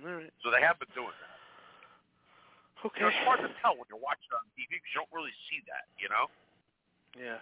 All 0.06 0.16
right. 0.22 0.32
So 0.40 0.48
they 0.54 0.62
have 0.62 0.78
been 0.78 0.92
doing 0.94 1.12
that. 1.12 1.35
Okay. 2.86 3.02
You 3.02 3.06
know, 3.06 3.12
it's 3.12 3.24
hard 3.26 3.40
to 3.42 3.50
tell 3.62 3.74
when 3.74 3.86
you're 3.90 4.00
watching 4.02 4.30
on 4.36 4.44
TV 4.54 4.70
because 4.78 4.90
you 4.94 4.98
don't 5.02 5.12
really 5.14 5.34
see 5.50 5.60
that. 5.70 5.84
You 5.98 6.08
know, 6.12 6.26
Yeah. 7.18 7.40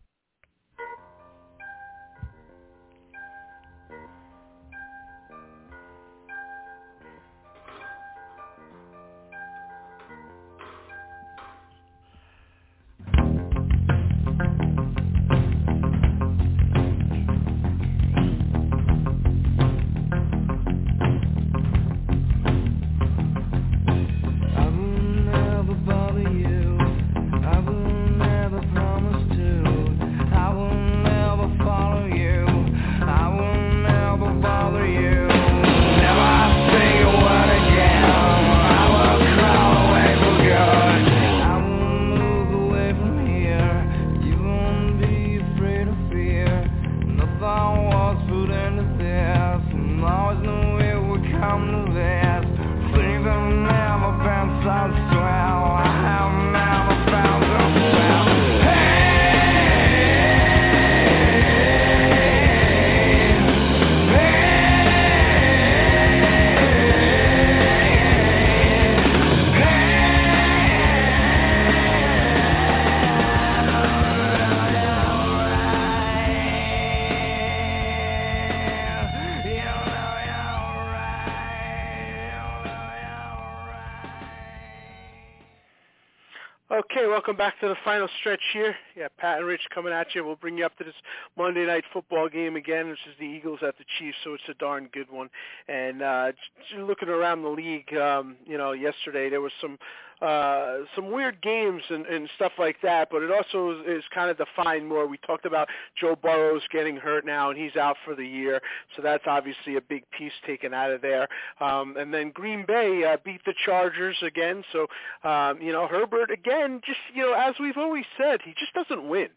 Welcome 87.29 87.37
back 87.37 87.61
to 87.61 87.69
the 87.69 87.77
final 87.85 88.09
stretch 88.21 88.41
here. 88.55 88.75
Yeah, 88.97 89.09
Pat 89.19 89.37
and 89.37 89.47
Rich 89.47 89.61
coming 89.75 89.93
at 89.93 90.15
you. 90.15 90.25
We'll 90.25 90.37
bring 90.37 90.57
you 90.57 90.65
up 90.65 90.75
to 90.79 90.85
this 90.85 90.95
Monday 91.37 91.67
night 91.67 91.85
football 91.93 92.27
game 92.27 92.57
again, 92.57 92.89
which 92.89 93.01
is 93.07 93.15
the 93.21 93.27
Eagles 93.27 93.59
at 93.61 93.77
the 93.77 93.85
Chiefs, 93.99 94.17
so 94.25 94.33
it's 94.33 94.49
a 94.49 94.55
darn 94.55 94.89
good 94.95 95.11
one. 95.11 95.29
And 95.69 96.01
uh, 96.01 96.33
looking 96.79 97.11
around 97.11 97.43
the 97.43 97.51
league, 97.51 97.95
um, 97.95 98.37
you 98.47 98.57
know, 98.57 98.73
yesterday 98.73 99.29
there 99.29 99.43
was 99.43 99.53
some 99.61 99.79
uh, 100.21 100.79
some 100.95 101.11
weird 101.11 101.41
games 101.43 101.83
and, 101.91 102.07
and 102.07 102.29
stuff 102.37 102.53
like 102.59 102.77
that, 102.83 103.09
but 103.11 103.23
it 103.23 103.31
also 103.31 103.81
is, 103.81 103.99
is 103.99 104.05
kind 104.15 104.31
of 104.31 104.37
defined 104.37 104.89
more. 104.89 105.07
We 105.07 105.19
talked 105.19 105.47
about 105.47 105.69
Joe 106.01 106.17
Burrow's 106.21 106.63
getting 106.73 106.97
hurt 106.97 107.25
now, 107.25 107.51
and 107.51 107.59
he's 107.59 107.77
out 107.77 107.97
for 108.05 108.15
the 108.15 108.27
year, 108.27 108.61
so 108.97 109.03
that's 109.03 109.25
obviously 109.27 109.77
a 109.77 109.81
big 109.81 110.05
piece 110.17 110.33
taken 110.47 110.75
out 110.75 110.91
of 110.91 111.03
there. 111.03 111.29
Um, 111.61 111.97
and 111.97 112.13
then 112.13 112.31
Green 112.31 112.65
Bay 112.67 113.05
uh, 113.05 113.17
beat 113.25 113.41
the 113.45 113.55
Chargers 113.65 114.17
again, 114.23 114.65
so 114.73 114.87
um, 115.29 115.61
you 115.61 115.73
know 115.73 115.87
Herbert 115.87 116.31
again, 116.31 116.81
just 116.85 117.01
you 117.15 117.23
know 117.23 117.33
as 117.33 117.55
we've 117.61 117.79
always 117.79 118.05
said, 118.17 118.41
he 118.45 118.55
just 118.59 118.75
doesn't 118.75 119.09
win. 119.09 119.29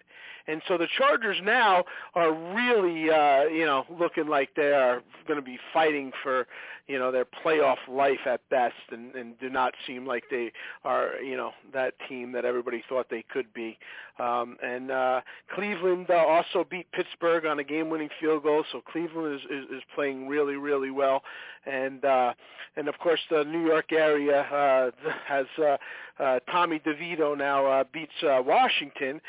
And 0.48 0.62
so 0.68 0.78
the 0.78 0.88
Chargers 0.98 1.38
now 1.44 1.86
are 2.16 2.34
really, 2.34 3.10
uh, 3.10 3.44
you 3.44 3.66
know, 3.66 3.86
looking 4.00 4.28
like 4.28 4.50
they 4.56 4.72
are 4.74 5.02
going 5.28 5.40
to 5.40 5.46
be 5.46 5.60
fighting 5.74 6.12
for, 6.24 6.48
you 6.88 7.00
know, 7.00 7.12
their 7.12 7.26
playoff 7.26 7.78
life 7.88 8.20
at 8.26 8.42
best, 8.50 8.76
and, 8.92 9.16
and 9.16 9.40
do 9.40 9.50
not 9.50 9.74
seem 9.88 10.06
like 10.06 10.24
they 10.30 10.52
are, 10.84 11.22
you 11.22 11.38
know, 11.38 11.52
that 11.74 11.94
team 12.08 12.32
that 12.34 12.46
everybody 12.46 12.84
thought 12.88 13.08
they 13.10 13.24
could 13.32 13.54
be. 13.54 13.78
Um, 14.20 14.58
and 14.62 14.92
uh, 14.92 15.22
Cleveland 15.56 16.08
uh, 16.10 16.16
also 16.16 16.66
beat 16.70 16.92
Pittsburgh 16.92 17.46
on 17.46 17.60
a 17.60 17.64
game-winning 17.64 18.10
field 18.20 18.44
goal, 18.44 18.64
so 18.72 18.82
Cleveland 18.82 19.36
is, 19.36 19.42
is, 19.50 19.78
is 19.78 19.84
playing 19.96 20.28
really, 20.28 20.56
really 20.56 20.92
well. 20.92 21.24
And 21.66 22.04
uh, 22.04 22.34
and 22.76 22.88
of 22.88 22.98
course 23.00 23.20
the 23.30 23.44
New 23.44 23.66
York 23.66 23.92
area 23.92 24.42
uh, 24.42 24.92
has 25.28 25.46
uh, 25.60 25.78
uh, 26.22 26.40
Tommy 26.52 26.80
DeVito 26.80 27.38
now 27.38 27.66
uh, 27.66 27.84
beats 27.92 28.12
uh, 28.24 28.42
Washington, 28.46 29.22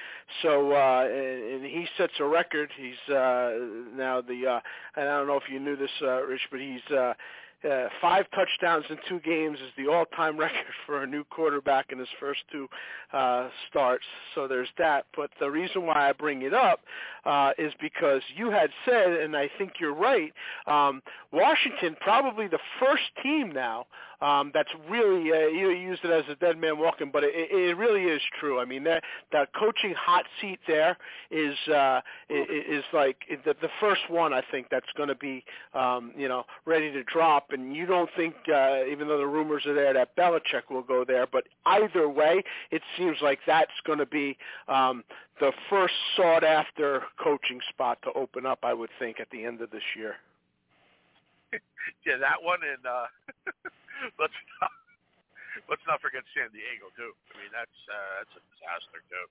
so 0.42 0.72
uh, 0.72 1.06
and, 1.06 1.64
and 1.64 1.64
he 1.64 1.86
sets 1.96 2.12
a 2.20 2.24
record. 2.24 2.70
He's 2.76 3.14
uh, 3.14 3.52
now 3.94 4.20
the 4.20 4.46
uh, 4.46 4.60
and 4.96 5.08
I 5.08 5.18
don't 5.18 5.26
know 5.26 5.36
if 5.36 5.50
you 5.50 5.58
knew 5.58 5.76
this, 5.76 5.90
uh, 6.02 6.22
Rich, 6.22 6.48
but 6.50 6.60
he's 6.60 6.96
uh, 6.96 7.14
uh, 7.68 7.88
five 8.00 8.26
touchdowns 8.34 8.84
in 8.90 8.96
two 9.08 9.20
games 9.20 9.58
is 9.58 9.70
the 9.76 9.90
all-time 9.90 10.36
record 10.38 10.66
for 10.86 11.02
a 11.02 11.06
new 11.06 11.24
quarterback 11.24 11.92
in 11.92 11.98
his 11.98 12.08
first 12.18 12.40
two 12.50 12.68
uh, 13.12 13.48
starts. 13.68 14.04
So 14.34 14.48
there's 14.48 14.68
that. 14.78 15.06
But 15.16 15.30
the 15.40 15.50
reason 15.50 15.86
why 15.86 16.08
I 16.08 16.12
bring 16.12 16.42
it 16.42 16.54
up 16.54 16.80
uh, 17.24 17.52
is 17.58 17.72
because 17.80 18.22
you 18.36 18.50
had 18.50 18.70
said, 18.84 19.12
and 19.12 19.36
I 19.36 19.50
think 19.58 19.74
you're 19.80 19.94
right, 19.94 20.32
um, 20.66 21.02
Washington 21.32 21.96
probably 22.00 22.48
the 22.48 22.58
first 22.80 23.04
team 23.22 23.52
now 23.52 23.86
um, 24.22 24.52
that's 24.54 24.70
really 24.88 25.32
uh, 25.32 25.48
you 25.48 25.70
used 25.70 26.04
it 26.04 26.10
as 26.10 26.22
a 26.30 26.36
dead 26.36 26.56
man 26.56 26.78
walking, 26.78 27.10
but 27.12 27.24
it, 27.24 27.32
it 27.34 27.76
really 27.76 28.04
is 28.04 28.22
true. 28.38 28.60
I 28.60 28.64
mean 28.64 28.84
that 28.84 29.02
that 29.32 29.48
coaching 29.52 29.94
hot 29.98 30.24
seat 30.40 30.60
there 30.68 30.96
is 31.30 31.56
uh, 31.68 32.00
is 32.30 32.84
like 32.92 33.16
the, 33.44 33.56
the 33.60 33.68
first 33.80 34.02
one 34.08 34.32
I 34.32 34.42
think 34.52 34.68
that's 34.70 34.86
going 34.96 35.08
to 35.08 35.16
be 35.16 35.44
um, 35.74 36.12
you 36.16 36.28
know 36.28 36.44
ready 36.64 36.92
to 36.92 37.02
drop. 37.02 37.51
And 37.52 37.74
you 37.74 37.86
don't 37.86 38.10
think, 38.16 38.34
uh, 38.52 38.84
even 38.90 39.08
though 39.08 39.18
the 39.18 39.26
rumors 39.26 39.66
are 39.66 39.74
there, 39.74 39.92
that 39.94 40.16
Belichick 40.16 40.70
will 40.70 40.82
go 40.82 41.04
there, 41.04 41.26
but 41.26 41.44
either 41.66 42.08
way, 42.08 42.42
it 42.70 42.82
seems 42.96 43.18
like 43.20 43.40
that's 43.46 43.70
going 43.86 43.98
to 43.98 44.06
be 44.06 44.36
um, 44.68 45.04
the 45.40 45.52
first 45.70 45.94
sought 46.16 46.44
after 46.44 47.02
coaching 47.22 47.60
spot 47.68 47.98
to 48.04 48.12
open 48.14 48.46
up. 48.46 48.60
I 48.62 48.74
would 48.74 48.90
think 48.98 49.20
at 49.20 49.28
the 49.30 49.44
end 49.44 49.60
of 49.60 49.70
this 49.70 49.82
year. 49.96 50.16
yeah, 52.06 52.16
that 52.18 52.42
one 52.42 52.60
and. 52.62 52.86
Uh... 52.86 53.06
let's 54.18 54.34
not, 54.60 54.72
let's 55.70 55.84
not 55.86 56.02
forget 56.02 56.26
San 56.34 56.50
Diego 56.50 56.90
too. 56.98 57.12
I 57.30 57.34
mean, 57.38 57.52
that's 57.54 57.78
uh, 57.86 58.22
that's 58.22 58.34
a 58.38 58.42
disaster 58.54 59.00
too. 59.06 59.26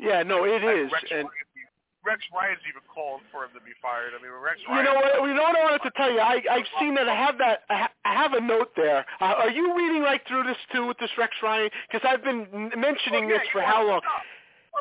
Yeah, 0.00 0.24
no, 0.24 0.48
it 0.48 0.64
is. 0.64 0.88
Rex 0.88 1.04
and 1.12 1.28
Ryan, 1.28 1.68
Rex 2.04 2.24
Ryan's 2.32 2.64
even 2.68 2.80
called 2.88 3.20
for 3.30 3.44
him 3.44 3.50
to 3.54 3.60
be 3.60 3.76
fired. 3.82 4.12
I 4.16 4.22
mean, 4.22 4.32
Rex 4.32 4.60
Ryan. 4.68 4.78
You 4.78 4.84
know 4.84 4.94
what? 4.96 5.28
You 5.28 5.34
know 5.34 5.42
what 5.42 5.56
I 5.56 5.62
wanted 5.62 5.84
to 5.84 5.92
tell 5.96 6.10
you. 6.10 6.20
I 6.20 6.40
I've 6.50 6.70
seen 6.80 6.94
that. 6.94 7.08
I 7.08 7.14
have 7.14 7.36
that. 7.38 7.68
I 7.68 7.88
have 8.14 8.32
a 8.32 8.40
note 8.40 8.72
there. 8.76 9.04
Uh, 9.20 9.36
are 9.44 9.50
you 9.50 9.76
reading 9.76 10.02
right 10.02 10.20
through 10.26 10.44
this 10.44 10.56
too 10.72 10.86
with 10.86 10.98
this 10.98 11.10
Rex 11.18 11.36
Ryan? 11.42 11.70
Because 11.90 12.06
I've 12.08 12.24
been 12.24 12.72
mentioning 12.76 13.28
yeah, 13.28 13.38
this 13.38 13.48
for 13.52 13.60
how 13.60 13.86
long? 13.86 14.00
Stop. 14.00 14.22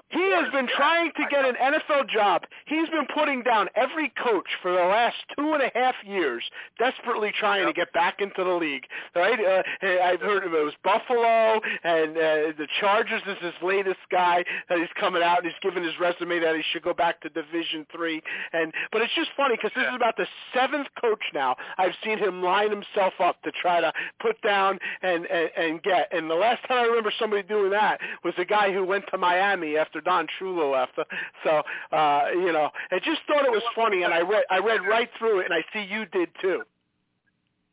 He 0.09 0.31
has 0.31 0.51
been 0.51 0.67
trying 0.67 1.11
to 1.17 1.23
get 1.29 1.45
an 1.45 1.55
NFL 1.55 2.09
job. 2.09 2.43
He's 2.65 2.89
been 2.89 3.05
putting 3.13 3.43
down 3.43 3.69
every 3.75 4.11
coach 4.21 4.47
for 4.61 4.71
the 4.71 4.83
last 4.83 5.17
two 5.37 5.53
and 5.53 5.61
a 5.61 5.71
half 5.73 5.95
years, 6.05 6.43
desperately 6.77 7.31
trying 7.39 7.65
to 7.65 7.73
get 7.73 7.91
back 7.93 8.17
into 8.19 8.43
the 8.43 8.53
league. 8.53 8.85
Right? 9.15 9.39
Uh, 9.39 9.63
I've 10.03 10.21
heard 10.21 10.45
of 10.45 10.53
it 10.53 10.63
was 10.63 10.73
Buffalo 10.83 11.59
and 11.83 12.11
uh, 12.17 12.53
the 12.57 12.67
Chargers 12.79 13.21
is 13.27 13.37
his 13.41 13.53
latest 13.63 13.99
guy 14.11 14.43
that 14.69 14.77
he's 14.77 14.89
coming 14.99 15.23
out 15.23 15.43
and 15.43 15.47
he's 15.47 15.59
given 15.61 15.83
his 15.83 15.93
resume 15.99 16.39
that 16.39 16.55
he 16.55 16.63
should 16.71 16.83
go 16.83 16.93
back 16.93 17.21
to 17.21 17.29
Division 17.29 17.85
Three. 17.91 18.21
And 18.53 18.73
but 18.91 19.01
it's 19.01 19.13
just 19.15 19.29
funny 19.35 19.55
because 19.55 19.71
this 19.75 19.85
is 19.85 19.95
about 19.95 20.17
the 20.17 20.27
seventh 20.53 20.87
coach 20.99 21.23
now 21.33 21.55
I've 21.77 21.93
seen 22.03 22.17
him 22.17 22.43
line 22.43 22.69
himself 22.69 23.13
up 23.19 23.41
to 23.43 23.51
try 23.51 23.81
to 23.81 23.91
put 24.21 24.41
down 24.41 24.79
and 25.01 25.25
and, 25.25 25.49
and 25.57 25.83
get. 25.83 26.09
And 26.11 26.29
the 26.29 26.35
last 26.35 26.61
time 26.67 26.77
I 26.77 26.83
remember 26.83 27.11
somebody 27.19 27.43
doing 27.43 27.71
that 27.71 27.99
was 28.23 28.33
the 28.37 28.45
guy 28.45 28.71
who 28.71 28.83
went 28.83 29.05
to 29.11 29.17
Miami 29.17 29.77
after 29.79 30.01
Don 30.01 30.27
Shula 30.39 30.71
left. 30.71 30.99
So 31.43 31.63
uh, 31.95 32.27
you 32.33 32.51
know, 32.51 32.69
I 32.91 32.99
just 32.99 33.21
thought 33.25 33.45
it 33.45 33.51
was 33.51 33.63
funny, 33.75 34.03
and 34.03 34.13
I 34.13 34.21
read 34.21 34.43
I 34.49 34.59
read 34.59 34.83
right 34.85 35.09
through 35.17 35.39
it, 35.39 35.45
and 35.45 35.53
I 35.53 35.63
see 35.71 35.87
you 35.87 36.05
did 36.05 36.29
too. 36.41 36.63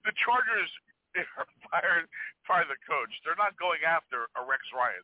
The 0.04 0.12
Chargers 0.14 0.70
are 1.18 1.46
fired 1.70 2.06
fired 2.46 2.70
the 2.70 2.78
coach. 2.86 3.10
They're 3.26 3.38
not 3.38 3.58
going 3.58 3.82
after 3.82 4.30
a 4.38 4.42
Rex 4.46 4.62
Ryan. 4.70 5.02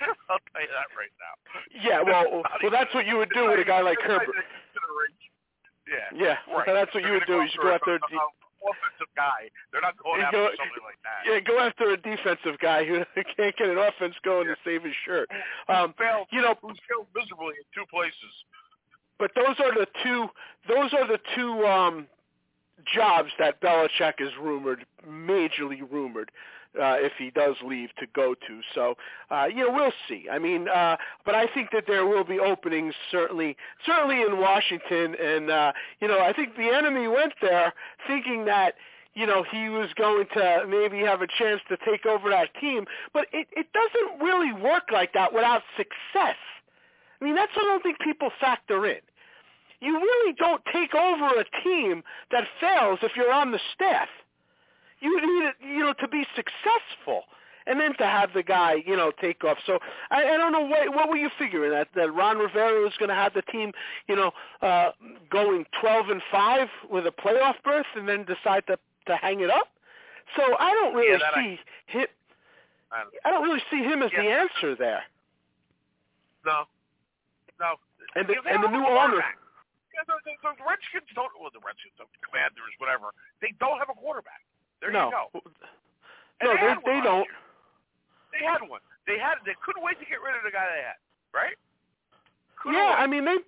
I'll 0.32 0.40
tell 0.52 0.62
you 0.62 0.72
that 0.72 0.88
right 0.96 1.12
now. 1.20 1.34
Yeah, 1.74 2.00
well, 2.00 2.42
well, 2.62 2.72
that's 2.72 2.92
what 2.94 3.04
you 3.04 3.18
would 3.18 3.30
do 3.34 3.50
with 3.50 3.60
a 3.60 3.66
guy 3.66 3.82
like 3.82 4.00
Herbert. 4.00 4.32
Yeah, 5.84 6.08
yeah, 6.12 6.36
right. 6.52 6.68
that's 6.68 6.92
what 6.92 7.04
you 7.04 7.12
would 7.12 7.26
do. 7.26 7.40
You 7.40 7.48
should 7.48 7.64
go 7.64 7.72
after 7.72 7.96
a, 7.96 8.00
offensive 8.62 9.10
guy. 9.16 9.50
They're 9.72 9.80
not 9.80 9.96
going 9.98 10.20
after 10.20 10.36
go, 10.36 10.50
something 10.56 10.84
like 10.84 11.00
that. 11.04 11.20
Yeah, 11.26 11.40
go 11.40 11.58
after 11.58 11.90
a 11.90 11.96
defensive 11.96 12.58
guy 12.60 12.84
who 12.84 13.04
can't 13.36 13.56
get 13.56 13.68
an 13.68 13.78
offense 13.78 14.14
going 14.24 14.48
yeah. 14.48 14.54
to 14.54 14.60
save 14.64 14.84
his 14.84 14.94
shirt. 15.04 15.28
Um, 15.68 15.94
failed, 15.98 16.26
you 16.30 16.42
know, 16.42 16.54
who's 16.60 16.78
failed 16.88 17.06
miserably 17.14 17.54
in 17.58 17.66
two 17.74 17.86
places. 17.90 18.32
But 19.18 19.32
those 19.34 19.58
are 19.58 19.74
the 19.74 19.86
two. 20.02 20.28
Those 20.68 20.94
are 20.94 21.06
the 21.06 21.18
two 21.34 21.66
um, 21.66 22.06
jobs 22.94 23.30
that 23.38 23.60
Belichick 23.60 24.20
is 24.20 24.30
rumored, 24.40 24.86
majorly 25.08 25.80
rumored, 25.90 26.30
uh, 26.80 26.96
if 26.98 27.12
he 27.18 27.30
does 27.30 27.56
leave 27.64 27.90
to 27.98 28.06
go 28.14 28.34
to. 28.34 28.60
So, 28.74 28.94
uh, 29.30 29.46
you 29.46 29.66
know, 29.66 29.72
we'll 29.72 29.92
see. 30.08 30.26
I 30.30 30.38
mean, 30.38 30.68
uh, 30.68 30.96
but 31.24 31.34
I 31.34 31.46
think 31.46 31.70
that 31.72 31.84
there 31.86 32.06
will 32.06 32.24
be 32.24 32.38
openings 32.38 32.94
certainly, 33.10 33.56
certainly 33.84 34.22
in 34.22 34.38
Washington. 34.38 35.14
And, 35.14 35.50
uh, 35.50 35.72
you 36.00 36.08
know, 36.08 36.20
I 36.20 36.32
think 36.32 36.54
Bieniemy 36.54 37.12
went 37.14 37.34
there 37.40 37.72
thinking 38.06 38.44
that, 38.46 38.74
you 39.14 39.26
know, 39.26 39.44
he 39.50 39.68
was 39.68 39.88
going 39.96 40.26
to 40.34 40.64
maybe 40.68 40.98
have 41.00 41.22
a 41.22 41.26
chance 41.26 41.60
to 41.68 41.76
take 41.84 42.06
over 42.06 42.30
that 42.30 42.48
team. 42.60 42.84
But 43.12 43.26
it, 43.32 43.48
it 43.52 43.66
doesn't 43.72 44.22
really 44.24 44.52
work 44.52 44.84
like 44.92 45.12
that 45.14 45.32
without 45.32 45.62
success. 45.76 46.36
I 47.20 47.24
mean, 47.24 47.34
that's 47.34 47.54
what 47.56 47.64
I 47.64 47.68
don't 47.68 47.82
think 47.82 47.98
people 47.98 48.30
factor 48.40 48.86
in. 48.86 49.00
You 49.80 49.94
really 49.94 50.32
don't 50.34 50.62
take 50.72 50.94
over 50.94 51.26
a 51.26 51.44
team 51.62 52.02
that 52.30 52.44
fails 52.60 52.98
if 53.02 53.12
you're 53.16 53.32
on 53.32 53.52
the 53.52 53.60
staff. 53.74 54.08
You 55.00 55.20
need 55.20 55.48
it, 55.48 55.54
you 55.60 55.80
know, 55.80 55.92
to 55.94 56.08
be 56.08 56.26
successful, 56.34 57.24
and 57.66 57.78
then 57.80 57.94
to 57.98 58.06
have 58.06 58.32
the 58.32 58.42
guy, 58.42 58.82
you 58.86 58.96
know, 58.96 59.12
take 59.20 59.44
off. 59.44 59.58
So 59.66 59.78
I, 60.10 60.24
I 60.24 60.36
don't 60.36 60.52
know 60.52 60.66
what 60.66 60.94
what 60.94 61.08
were 61.08 61.16
you 61.16 61.30
figuring 61.38 61.70
that 61.70 61.88
that 61.94 62.12
Ron 62.12 62.38
Rivera 62.38 62.80
was 62.80 62.92
going 62.98 63.10
to 63.10 63.14
have 63.14 63.34
the 63.34 63.42
team, 63.42 63.72
you 64.08 64.16
know, 64.16 64.32
uh, 64.62 64.90
going 65.30 65.66
twelve 65.80 66.08
and 66.08 66.22
five 66.30 66.68
with 66.90 67.06
a 67.06 67.12
playoff 67.12 67.54
berth, 67.64 67.86
and 67.94 68.08
then 68.08 68.24
decide 68.24 68.66
to 68.66 68.78
to 69.06 69.16
hang 69.16 69.40
it 69.40 69.50
up. 69.50 69.68
So 70.36 70.42
I 70.58 70.72
don't 70.72 70.94
really 70.94 71.18
yeah, 71.20 71.34
see 71.34 71.58
I, 71.58 71.92
him. 71.92 72.06
I, 72.90 73.04
I 73.24 73.30
don't 73.30 73.44
really 73.44 73.62
see 73.70 73.82
him 73.82 74.02
as 74.02 74.10
yeah. 74.12 74.22
the 74.22 74.28
answer 74.28 74.76
there. 74.76 75.02
No, 76.44 76.64
no. 77.60 77.76
And 78.16 78.26
the, 78.26 78.34
and 78.48 78.64
the 78.64 78.68
don't 78.68 78.80
new 78.80 78.86
owner. 78.86 79.20
Yeah, 79.20 80.04
the, 80.06 80.16
the, 80.24 80.32
the 80.42 80.64
Redskins 80.64 81.10
don't. 81.14 81.28
Well, 81.36 81.52
the 81.52 81.60
Redskins, 81.60 81.92
the 82.00 82.08
Commanders, 82.24 82.72
whatever. 82.78 83.12
They 83.44 83.52
don't 83.60 83.78
have 83.78 83.92
a 83.92 83.96
quarterback. 83.98 84.40
There 84.80 84.92
no. 84.92 85.10
you 85.10 85.40
go. 85.40 85.40
No, 86.42 86.54
they, 86.54 86.60
they, 86.60 86.74
they 86.86 87.00
don't. 87.02 87.26
Year. 87.26 87.38
They 88.32 88.44
had 88.46 88.62
one. 88.68 88.80
They 89.06 89.18
had. 89.18 89.42
They 89.44 89.56
couldn't 89.64 89.82
wait 89.82 89.98
to 89.98 90.06
get 90.06 90.22
rid 90.22 90.36
of 90.36 90.44
the 90.44 90.52
guy 90.52 90.66
they 90.70 90.84
had. 90.84 91.00
Right? 91.34 91.56
Couldn't 92.62 92.78
yeah, 92.78 92.94
wait. 92.94 93.02
I 93.02 93.06
mean 93.06 93.24
they 93.24 93.38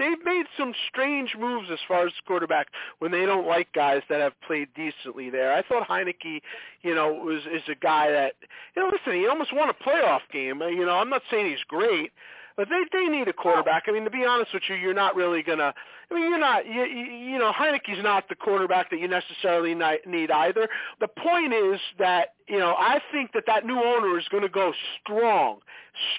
they've 0.00 0.24
made 0.24 0.44
some 0.56 0.72
strange 0.88 1.36
moves 1.38 1.68
as 1.70 1.78
far 1.86 2.06
as 2.06 2.12
quarterback 2.26 2.68
when 2.98 3.12
they 3.12 3.26
don't 3.26 3.46
like 3.46 3.72
guys 3.72 4.02
that 4.08 4.20
have 4.20 4.32
played 4.46 4.68
decently 4.74 5.30
there. 5.30 5.52
I 5.52 5.62
thought 5.62 5.86
Heinicke, 5.86 6.40
you 6.82 6.94
know, 6.94 7.12
was 7.12 7.42
is 7.52 7.62
a 7.68 7.74
guy 7.74 8.10
that 8.10 8.32
you 8.74 8.82
know, 8.82 8.90
listen, 8.90 9.20
he 9.20 9.28
almost 9.28 9.54
won 9.54 9.68
a 9.68 9.74
playoff 9.74 10.20
game. 10.32 10.62
Uh, 10.62 10.68
you 10.68 10.86
know, 10.86 10.96
I'm 10.96 11.10
not 11.10 11.22
saying 11.30 11.46
he's 11.46 11.64
great, 11.68 12.10
but 12.56 12.68
they 12.68 12.82
they 12.92 13.06
need 13.06 13.28
a 13.28 13.32
quarterback. 13.32 13.84
I 13.86 13.92
mean, 13.92 14.04
to 14.04 14.10
be 14.10 14.24
honest 14.24 14.52
with 14.54 14.62
you, 14.68 14.74
you're 14.76 14.94
not 14.94 15.14
really 15.14 15.42
gonna. 15.42 15.74
I 16.10 16.14
mean, 16.14 16.28
you're 16.28 16.38
not. 16.38 16.66
You 16.66 16.84
you, 16.84 17.38
know, 17.38 17.52
Heinicke's 17.52 18.02
not 18.02 18.28
the 18.28 18.34
quarterback 18.34 18.90
that 18.90 18.98
you 18.98 19.08
necessarily 19.08 19.74
need 20.06 20.30
either. 20.30 20.68
The 21.00 21.08
point 21.08 21.52
is 21.52 21.80
that 21.98 22.34
you 22.50 22.58
know, 22.58 22.74
I 22.76 23.00
think 23.12 23.32
that 23.34 23.44
that 23.46 23.64
new 23.64 23.78
owner 23.78 24.18
is 24.18 24.26
going 24.28 24.42
to 24.42 24.48
go 24.48 24.72
strong, 25.00 25.58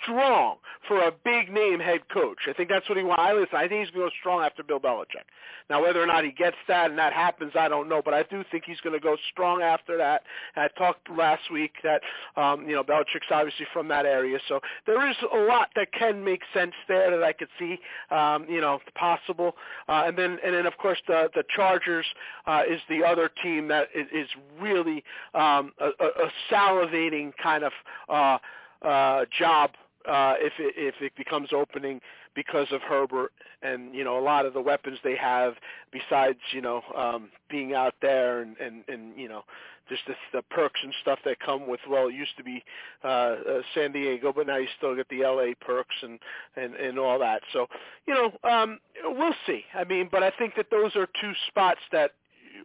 strong 0.02 0.56
for 0.88 1.00
a 1.00 1.12
big 1.12 1.52
name 1.52 1.80
head 1.80 2.08
coach. 2.10 2.38
I 2.48 2.54
think 2.54 2.70
that's 2.70 2.88
what 2.88 2.98
he 2.98 3.04
wants. 3.04 3.22
I 3.22 3.34
listen. 3.34 3.56
I 3.56 3.68
think 3.68 3.86
he's 3.86 3.94
going 3.94 4.10
to 4.10 4.12
go 4.12 4.16
strong 4.20 4.42
after 4.42 4.64
Bill 4.64 4.80
Belichick. 4.80 5.28
Now, 5.70 5.82
whether 5.82 6.02
or 6.02 6.06
not 6.06 6.24
he 6.24 6.32
gets 6.32 6.58
that 6.68 6.90
and 6.90 7.00
that 7.00 7.14
happens, 7.14 7.54
I 7.58 7.68
don't 7.68 7.88
know. 7.88 8.02
But 8.04 8.14
I 8.14 8.24
do 8.24 8.44
think 8.52 8.64
he's 8.66 8.80
going 8.82 8.94
to 8.94 9.00
go 9.00 9.18
strong 9.32 9.62
after 9.62 9.98
that. 9.98 10.24
I 10.56 10.68
talked 10.78 11.10
last 11.10 11.52
week 11.52 11.74
that 11.84 12.02
um, 12.36 12.68
you 12.68 12.76
know 12.76 12.84
Belichick's 12.84 13.28
obviously 13.30 13.66
from 13.74 13.88
that 13.90 14.06
area, 14.06 14.40
so 14.48 14.60
there 14.86 15.10
is 15.10 15.16
a 15.34 15.38
lot 15.38 15.70
that 15.76 15.92
can 15.94 16.24
make 16.24 16.42
sense 16.54 16.74
there 16.88 17.12
that 17.12 17.24
I 17.24 17.34
could 17.34 17.50
see, 17.60 17.80
um, 18.10 18.46
you 18.50 18.62
know, 18.62 18.80
possible. 18.96 19.56
Uh, 19.88 20.04
and 20.06 20.18
then 20.18 20.38
and 20.44 20.56
then 20.56 20.66
of 20.66 20.78
course 20.78 21.00
the 21.08 21.30
the 21.36 21.44
Chargers 21.56 22.06
uh, 22.48 22.64
is 22.70 22.80
the 22.90 23.04
other 23.04 23.30
team 23.44 23.68
that 23.68 23.90
is 23.96 24.28
really 24.60 25.04
um, 25.34 25.72
a 25.80 26.21
salivating 26.52 27.32
kind 27.42 27.64
of 27.64 27.72
uh, 28.10 28.38
uh, 28.86 29.26
job 29.38 29.72
uh, 30.08 30.34
if 30.40 30.54
it, 30.60 30.74
if 30.78 30.96
it 31.02 31.16
becomes 31.16 31.50
opening 31.54 32.02
because 32.36 32.68
of 32.72 32.82
Herbert 32.82 33.32
and 33.62 33.94
you 33.94 34.04
know 34.04 34.18
a 34.18 34.24
lot 34.24 34.46
of 34.46 34.54
the 34.54 34.62
weapons 34.62 34.98
they 35.04 35.16
have 35.16 35.54
besides 35.92 36.40
you 36.52 36.62
know 36.62 36.82
um, 36.96 37.30
being 37.50 37.74
out 37.74 37.94
there 38.02 38.42
and 38.42 38.58
and 38.58 38.84
and 38.88 39.18
you 39.18 39.28
know 39.28 39.44
just 39.90 40.02
the, 40.08 40.14
the 40.34 40.42
perks 40.44 40.80
and 40.84 40.94
stuff 41.02 41.20
that 41.26 41.40
come 41.40 41.68
with 41.68 41.80
well 41.90 42.08
it 42.08 42.14
used 42.14 42.36
to 42.38 42.44
be 42.44 42.64
uh, 43.04 43.08
uh, 43.08 43.62
San 43.76 43.92
Diego 43.92 44.32
but 44.34 44.48
now 44.48 44.58
you 44.58 44.68
still 44.78 44.96
get 44.96 45.08
the 45.10 45.22
LA 45.22 45.54
perks 45.60 45.96
and 46.02 46.20
and 46.56 46.76
and 46.76 46.98
all 46.98 47.20
that. 47.20 47.42
So 47.54 47.68
you 48.08 48.14
know 48.14 48.50
um, 48.50 48.80
we'll 49.04 49.36
see. 49.46 49.64
I 49.76 49.84
mean 49.84 50.10
but 50.12 50.24
I 50.24 50.32
think 50.32 50.56
that 50.56 50.68
those 50.72 50.96
are 50.96 51.08
two 51.22 51.34
spots 51.48 51.82
that 51.92 52.12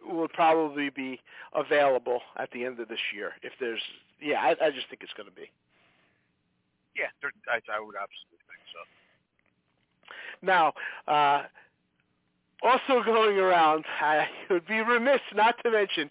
will 0.05 0.27
probably 0.27 0.89
be 0.89 1.19
available 1.53 2.21
at 2.37 2.51
the 2.51 2.65
end 2.65 2.79
of 2.79 2.87
this 2.87 2.99
year 3.13 3.33
if 3.41 3.53
there's 3.59 3.81
yeah 4.21 4.39
I, 4.41 4.65
I 4.65 4.71
just 4.71 4.89
think 4.89 5.03
it's 5.03 5.13
going 5.13 5.29
to 5.29 5.35
be. 5.35 5.49
Yeah 6.95 7.07
I, 7.49 7.55
I 7.55 7.79
would 7.79 7.95
absolutely 7.95 8.43
think 8.47 8.63
so. 8.73 8.81
Now, 10.41 10.73
uh, 11.07 11.43
also 12.63 13.03
going 13.03 13.37
around, 13.37 13.85
I 14.01 14.27
would 14.49 14.67
be 14.67 14.79
remiss 14.81 15.21
not 15.33 15.55
to 15.63 15.71
mention 15.71 16.09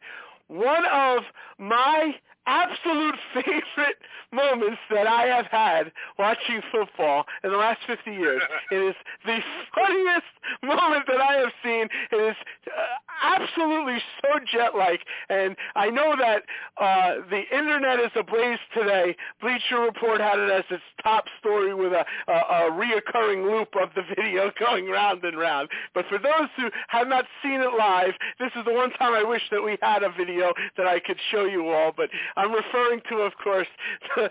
one 0.48 0.84
of 0.86 1.22
my 1.58 2.14
absolute 2.46 3.16
favorite 3.34 3.98
moments 4.32 4.78
that 4.90 5.06
I 5.06 5.26
have 5.26 5.46
had 5.46 5.92
watching 6.18 6.60
football 6.72 7.24
in 7.44 7.50
the 7.50 7.56
last 7.56 7.80
50 7.86 8.10
years. 8.10 8.42
it 8.70 8.76
is 8.76 8.94
the 9.24 9.38
funniest 9.74 10.26
moment 10.62 11.04
that 11.06 11.20
I 11.20 11.34
have 11.34 11.52
seen. 11.62 11.88
It 12.12 12.30
is 12.30 12.36
uh, 12.66 12.80
absolutely 13.22 13.98
so 14.22 14.38
jet-like, 14.52 15.00
and 15.28 15.56
I 15.74 15.90
know 15.90 16.14
that 16.18 16.42
uh, 16.80 17.22
the 17.30 17.42
internet 17.56 18.00
is 18.00 18.10
ablaze 18.14 18.58
today. 18.74 19.16
Bleacher 19.40 19.80
Report 19.80 20.20
had 20.20 20.38
it 20.38 20.50
as 20.50 20.64
its 20.70 20.82
top 21.02 21.24
story 21.40 21.74
with 21.74 21.92
a, 21.92 22.04
a, 22.30 22.32
a 22.32 22.70
reoccurring 22.70 23.44
loop 23.44 23.68
of 23.80 23.90
the 23.94 24.02
video 24.02 24.50
going 24.58 24.88
round 24.88 25.24
and 25.24 25.38
round. 25.38 25.68
But 25.94 26.06
for 26.08 26.18
those 26.18 26.48
who 26.56 26.68
have 26.88 27.08
not 27.08 27.24
seen 27.42 27.60
it 27.60 27.72
live, 27.78 28.14
this 28.38 28.50
is 28.56 28.64
the 28.64 28.72
one 28.72 28.90
time 28.92 29.14
I 29.14 29.22
wish 29.22 29.42
that 29.50 29.62
we 29.62 29.78
had 29.82 30.02
a 30.02 30.10
video 30.10 30.52
that 30.76 30.86
I 30.86 31.00
could 31.00 31.18
show 31.30 31.44
you 31.44 31.68
all. 31.68 31.92
But 31.96 32.10
I'm 32.36 32.52
referring 32.52 33.00
to, 33.10 33.16
of 33.18 33.32
course, 33.42 33.68
the, 34.16 34.28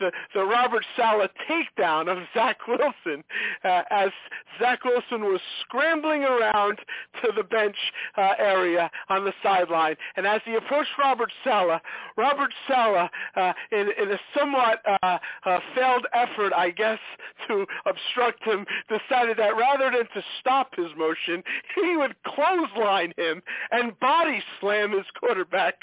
the, 0.00 0.12
the 0.34 0.44
Robert 0.44 0.84
Saleh 0.96 1.30
takedown 1.48 2.10
of 2.10 2.18
Zach 2.34 2.58
Wilson 2.66 3.24
uh, 3.64 3.82
as 3.90 4.10
Zach 4.60 4.84
Wilson 4.84 5.24
was 5.24 5.40
scrambling 5.62 6.24
around 6.24 6.78
to 7.22 7.32
the 7.36 7.42
bench 7.42 7.76
uh, 8.16 8.32
area 8.38 8.90
on 9.08 9.24
the 9.24 9.32
sideline. 9.42 9.96
And 10.16 10.26
as 10.26 10.40
he 10.44 10.54
approached 10.54 10.90
Robert 10.98 11.30
Saleh, 11.42 11.80
Robert 12.16 12.52
Saleh, 12.68 13.08
uh, 13.36 13.52
in, 13.72 13.88
in 14.00 14.10
a 14.10 14.18
somewhat 14.38 14.80
uh, 15.02 15.18
uh, 15.44 15.58
failed 15.74 16.06
effort, 16.14 16.52
I 16.54 16.70
guess, 16.70 16.98
to 17.48 17.66
obstruct 17.86 18.44
him, 18.44 18.64
decided 18.88 19.36
that 19.38 19.56
rather 19.56 19.90
than 19.90 20.06
to 20.14 20.26
stop 20.40 20.74
his 20.76 20.88
motion, 20.96 21.42
he 21.74 21.96
would 21.96 22.14
clothesline 22.24 23.12
him 23.16 23.42
and 23.70 23.98
body 24.00 24.42
slam 24.60 24.92
his 24.92 25.06
quarterback 25.18 25.74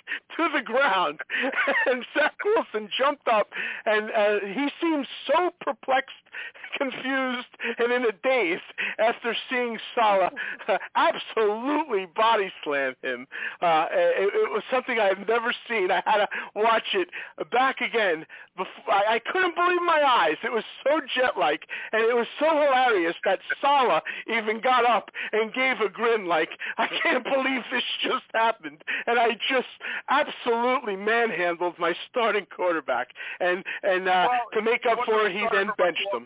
to 0.41 0.57
the 0.57 0.63
ground. 0.63 1.19
and 1.85 2.05
Zach 2.17 2.35
Wilson 2.43 2.89
jumped 2.97 3.27
up, 3.27 3.49
and 3.85 4.11
uh, 4.11 4.39
he 4.45 4.69
seemed 4.81 5.07
so 5.27 5.51
perplexed, 5.61 6.25
confused, 6.82 7.47
and 7.77 7.91
in 7.91 8.05
a 8.05 8.11
daze 8.23 8.59
after 8.97 9.36
seeing 9.49 9.77
Saleh 9.95 10.32
uh, 10.67 10.77
absolutely 10.95 12.07
body 12.15 12.51
slam 12.63 12.95
him. 13.03 13.27
Uh, 13.61 13.86
it, 13.91 14.34
it 14.34 14.51
was 14.51 14.63
something 14.71 14.99
I 14.99 15.07
have 15.07 15.27
never 15.27 15.53
seen. 15.69 15.91
I 15.91 16.01
had 16.05 16.17
to 16.17 16.27
watch 16.55 16.93
it 16.93 17.09
back 17.51 17.82
again. 17.82 18.25
Before, 18.57 18.93
I, 18.93 19.15
I 19.15 19.19
couldn't 19.19 19.55
believe 19.55 19.82
my 19.82 20.01
eyes. 20.01 20.38
It 20.43 20.51
was 20.51 20.63
so 20.84 20.99
jet-like, 21.15 21.67
and 21.93 22.01
it 22.03 22.15
was 22.15 22.27
so 22.39 22.47
hilarious 22.47 23.15
that 23.23 23.39
Saleh 23.61 24.01
even 24.27 24.59
got 24.59 24.86
up 24.86 25.09
and 25.32 25.53
gave 25.53 25.79
a 25.79 25.89
grin 25.89 26.25
like, 26.25 26.49
I 26.77 26.88
can't 27.01 27.23
believe 27.23 27.61
this 27.71 27.84
just 28.03 28.25
happened. 28.34 28.84
And 29.07 29.19
I 29.19 29.38
just 29.49 29.67
absolutely 30.09 30.95
manhandled 30.95 31.75
my 31.79 31.93
starting 32.09 32.45
quarterback, 32.53 33.09
and 33.39 33.63
and 33.84 34.07
uh, 34.07 34.27
well, 34.29 34.39
to 34.53 34.61
make 34.61 34.86
up 34.86 34.99
for 35.05 35.27
it, 35.27 35.32
he 35.32 35.45
then 35.51 35.69
benched 35.77 36.07
him. 36.13 36.25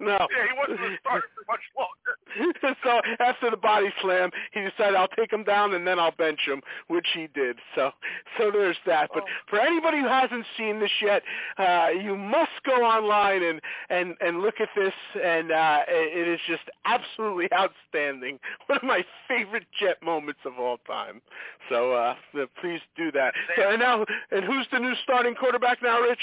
No. 0.00 0.28
Yeah, 0.30 0.46
he 0.46 0.58
wasn't 0.58 1.00
starting 1.00 1.30
for 1.34 1.44
much 1.50 1.60
longer. 1.76 2.76
so 2.84 3.00
after 3.18 3.50
the 3.50 3.56
body 3.56 3.88
slam, 4.00 4.30
he 4.52 4.60
decided 4.60 4.94
I'll 4.94 5.08
take 5.08 5.32
him 5.32 5.42
down 5.42 5.74
and 5.74 5.86
then 5.86 5.98
I'll 5.98 6.12
bench 6.12 6.40
him, 6.46 6.62
which 6.86 7.06
he 7.14 7.26
did. 7.34 7.56
So 7.74 7.90
so 8.38 8.50
there's 8.52 8.76
that. 8.86 9.10
But 9.12 9.24
for 9.48 9.58
anybody 9.58 9.98
who 9.98 10.06
hasn't 10.06 10.46
seen 10.56 10.78
this 10.78 10.90
yet, 11.02 11.22
uh, 11.58 11.88
you 12.00 12.16
must 12.16 12.52
go 12.64 12.84
online 12.84 13.42
and 13.42 13.60
and 13.90 14.14
and 14.20 14.40
look 14.40 14.60
at 14.60 14.68
this, 14.76 14.94
and 15.22 15.50
uh, 15.50 15.80
it 15.88 16.28
is 16.28 16.40
just 16.46 16.62
absolutely 16.84 17.48
outstanding. 17.58 18.38
One 18.66 18.78
of 18.78 18.84
my 18.84 19.04
favorite 19.26 19.66
Jet 19.80 20.02
moments 20.02 20.40
of 20.44 20.58
all 20.58 20.78
time. 20.86 21.20
So 21.68 21.92
uh, 21.92 22.14
please 22.60 22.80
do 22.96 23.10
that. 23.12 23.34
So 23.56 23.70
and 23.70 23.80
now, 23.80 24.04
and 24.30 24.44
who's 24.44 24.66
the 24.70 24.78
new 24.78 24.94
starting 25.02 25.34
quarterback 25.34 25.82
now, 25.82 26.00
Rich? 26.00 26.20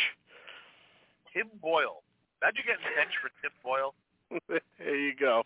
Tim 1.33 1.47
Boyle. 1.61 2.04
Imagine 2.41 2.63
getting 2.67 2.89
benched 2.95 3.19
for 3.21 3.31
Tim 3.41 3.53
Boyle. 3.63 3.93
there 4.79 4.97
you 4.97 5.15
go. 5.15 5.43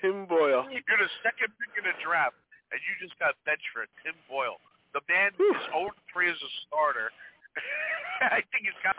Tim 0.00 0.26
Boyle. 0.26 0.66
You're 0.70 1.02
the 1.02 1.12
second 1.22 1.52
pick 1.60 1.72
in 1.78 1.84
the 1.84 1.96
draft, 2.02 2.38
and 2.72 2.80
you 2.82 2.92
just 2.98 3.18
got 3.18 3.38
benched 3.44 3.68
for 3.70 3.86
Tim 4.02 4.16
Boyle. 4.26 4.58
The 4.96 5.04
man 5.06 5.36
is 5.36 5.60
0 5.70 5.92
3 6.12 6.30
as 6.30 6.40
a 6.40 6.50
starter. 6.66 7.12
I 8.34 8.42
think 8.50 8.66
he's 8.66 8.82
got 8.82 8.96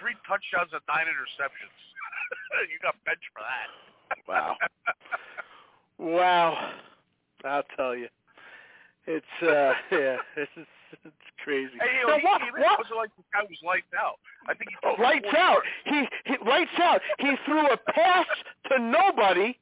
three 0.00 0.16
touchdowns 0.26 0.72
and 0.72 0.82
nine 0.88 1.06
interceptions. 1.06 1.76
you 2.70 2.78
got 2.82 2.96
benched 3.04 3.28
for 3.30 3.44
that. 3.44 3.68
wow. 4.26 4.56
Wow. 5.98 6.72
I'll 7.44 7.68
tell 7.76 7.94
you. 7.94 8.08
It's 9.06 9.36
uh 9.42 9.72
yeah, 9.92 10.16
this 10.34 10.48
is 10.56 10.66
it's 11.04 11.30
crazy. 11.42 11.72
Hey, 11.80 12.00
you 12.00 12.06
know, 12.06 12.16
now, 12.16 12.18
he, 12.18 12.24
what, 12.24 12.42
he, 12.42 12.50
what? 12.62 12.78
wasn't 12.78 12.96
like 12.96 13.10
this 13.16 13.26
guy 13.32 13.42
was 13.42 13.58
lights 13.64 13.92
out. 13.98 14.18
I 14.48 14.54
think 14.54 14.70
he 14.70 14.76
oh, 14.84 15.00
lights 15.02 15.34
out. 15.36 15.62
He, 15.84 16.06
he 16.24 16.36
lights 16.46 16.78
out. 16.80 17.00
He 17.18 17.32
threw 17.44 17.66
a 17.66 17.76
pass 17.76 18.26
to 18.70 18.78
nobody. 18.78 19.56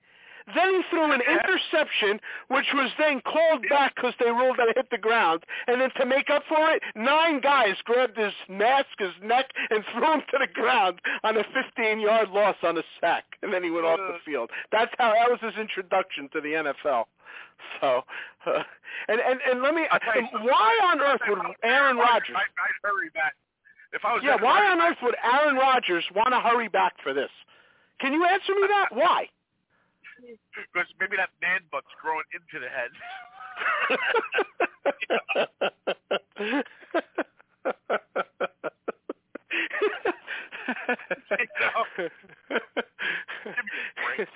Then 0.52 0.74
he 0.74 0.82
threw 0.90 1.10
an 1.10 1.22
interception, 1.22 2.20
which 2.48 2.66
was 2.74 2.90
then 2.98 3.22
called 3.22 3.64
back 3.70 3.94
because 3.94 4.12
they 4.20 4.30
ruled 4.30 4.58
that 4.58 4.68
it 4.68 4.76
hit 4.76 4.90
the 4.90 4.98
ground. 4.98 5.42
And 5.66 5.80
then 5.80 5.90
to 5.96 6.04
make 6.04 6.28
up 6.28 6.42
for 6.48 6.70
it, 6.70 6.82
nine 6.94 7.40
guys 7.40 7.76
grabbed 7.84 8.18
his 8.18 8.34
mask, 8.48 8.88
his 8.98 9.14
neck, 9.22 9.46
and 9.70 9.82
threw 9.92 10.12
him 10.12 10.22
to 10.32 10.38
the 10.38 10.48
ground 10.52 11.00
on 11.22 11.36
a 11.38 11.44
15-yard 11.44 12.30
loss 12.30 12.56
on 12.62 12.76
a 12.76 12.82
sack. 13.00 13.24
And 13.42 13.52
then 13.52 13.64
he 13.64 13.70
went 13.70 13.86
off 13.86 13.98
the 13.98 14.18
field. 14.24 14.50
That's 14.70 14.92
how 14.98 15.14
that 15.14 15.30
was 15.30 15.40
his 15.40 15.58
introduction 15.58 16.28
to 16.32 16.40
the 16.40 16.72
NFL. 16.74 17.04
So, 17.80 18.02
uh, 18.46 18.62
and 19.08 19.20
and 19.20 19.40
and 19.50 19.62
let 19.62 19.74
me. 19.74 19.86
why 20.42 20.80
on 20.92 21.00
earth 21.00 21.20
would 21.28 21.38
Aaron 21.62 21.96
Rodgers? 21.96 22.36
I, 22.36 22.40
I'd 22.40 22.78
hurry 22.82 23.08
back. 23.14 23.32
If 23.94 24.04
I 24.04 24.12
was 24.12 24.22
yeah, 24.22 24.36
why 24.38 24.66
on 24.70 24.80
earth 24.82 24.98
would 25.02 25.14
Aaron 25.24 25.56
Rodgers 25.56 26.04
want 26.14 26.28
to 26.30 26.40
hurry 26.40 26.68
back 26.68 26.92
for 27.02 27.14
this? 27.14 27.30
Can 28.00 28.12
you 28.12 28.26
answer 28.26 28.52
me 28.52 28.66
that? 28.68 28.88
Why? 28.92 29.28
Because 30.54 30.88
maybe 31.00 31.16
that 31.16 31.30
man 31.40 31.60
butt's 31.70 31.86
growing 32.00 32.24
into 32.32 32.58
the 32.60 32.68
head. 32.68 32.90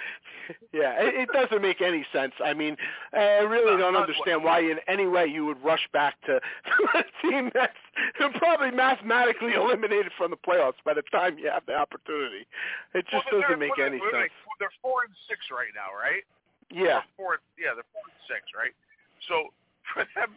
yeah, 0.72 0.96
it, 1.00 1.14
it 1.14 1.28
doesn't 1.32 1.62
make 1.62 1.80
any 1.80 2.04
sense. 2.12 2.32
I 2.44 2.54
mean, 2.54 2.76
I 3.12 3.44
really 3.44 3.76
don't 3.76 3.96
understand 3.96 4.44
why 4.44 4.60
in 4.60 4.78
any 4.88 5.06
way 5.06 5.26
you 5.26 5.44
would 5.46 5.62
rush 5.62 5.86
back 5.92 6.14
to 6.26 6.40
a 6.94 7.02
team 7.22 7.50
that's 7.54 7.76
probably 8.38 8.70
mathematically 8.70 9.54
eliminated 9.54 10.12
from 10.16 10.30
the 10.30 10.36
playoffs 10.36 10.80
by 10.84 10.94
the 10.94 11.02
time 11.10 11.38
you 11.38 11.50
have 11.50 11.64
the 11.66 11.74
opportunity. 11.74 12.46
It 12.94 13.06
just 13.10 13.26
well, 13.32 13.42
doesn't 13.42 13.58
make 13.58 13.78
any 13.78 13.98
they're, 13.98 14.28
sense. 14.28 14.32
They're 14.58 14.78
four 14.82 15.04
and 15.04 15.14
six 15.28 15.40
right 15.50 15.72
now, 15.74 15.92
right? 15.94 16.24
Yeah. 16.70 17.04
They're 17.04 17.16
four, 17.16 17.32
yeah, 17.58 17.74
they're 17.74 17.90
four 17.92 18.04
and 18.08 18.20
six, 18.28 18.48
right? 18.56 18.74
So 19.28 19.52
for 19.92 20.04
them, 20.16 20.34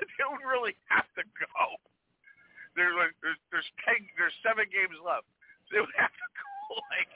they 0.00 0.12
don't 0.18 0.42
really 0.44 0.76
have 0.88 1.08
to 1.16 1.24
go. 1.24 1.78
there's 2.76 2.94
like 2.96 3.14
there's 3.22 3.40
there's 3.50 3.68
ten 3.84 3.98
there's 4.16 4.34
seven 4.44 4.68
games 4.70 4.96
left. 5.02 5.26
They 5.72 5.80
would 5.80 5.96
have 5.98 6.12
to 6.12 6.28
go 6.38 6.80
like 6.92 7.12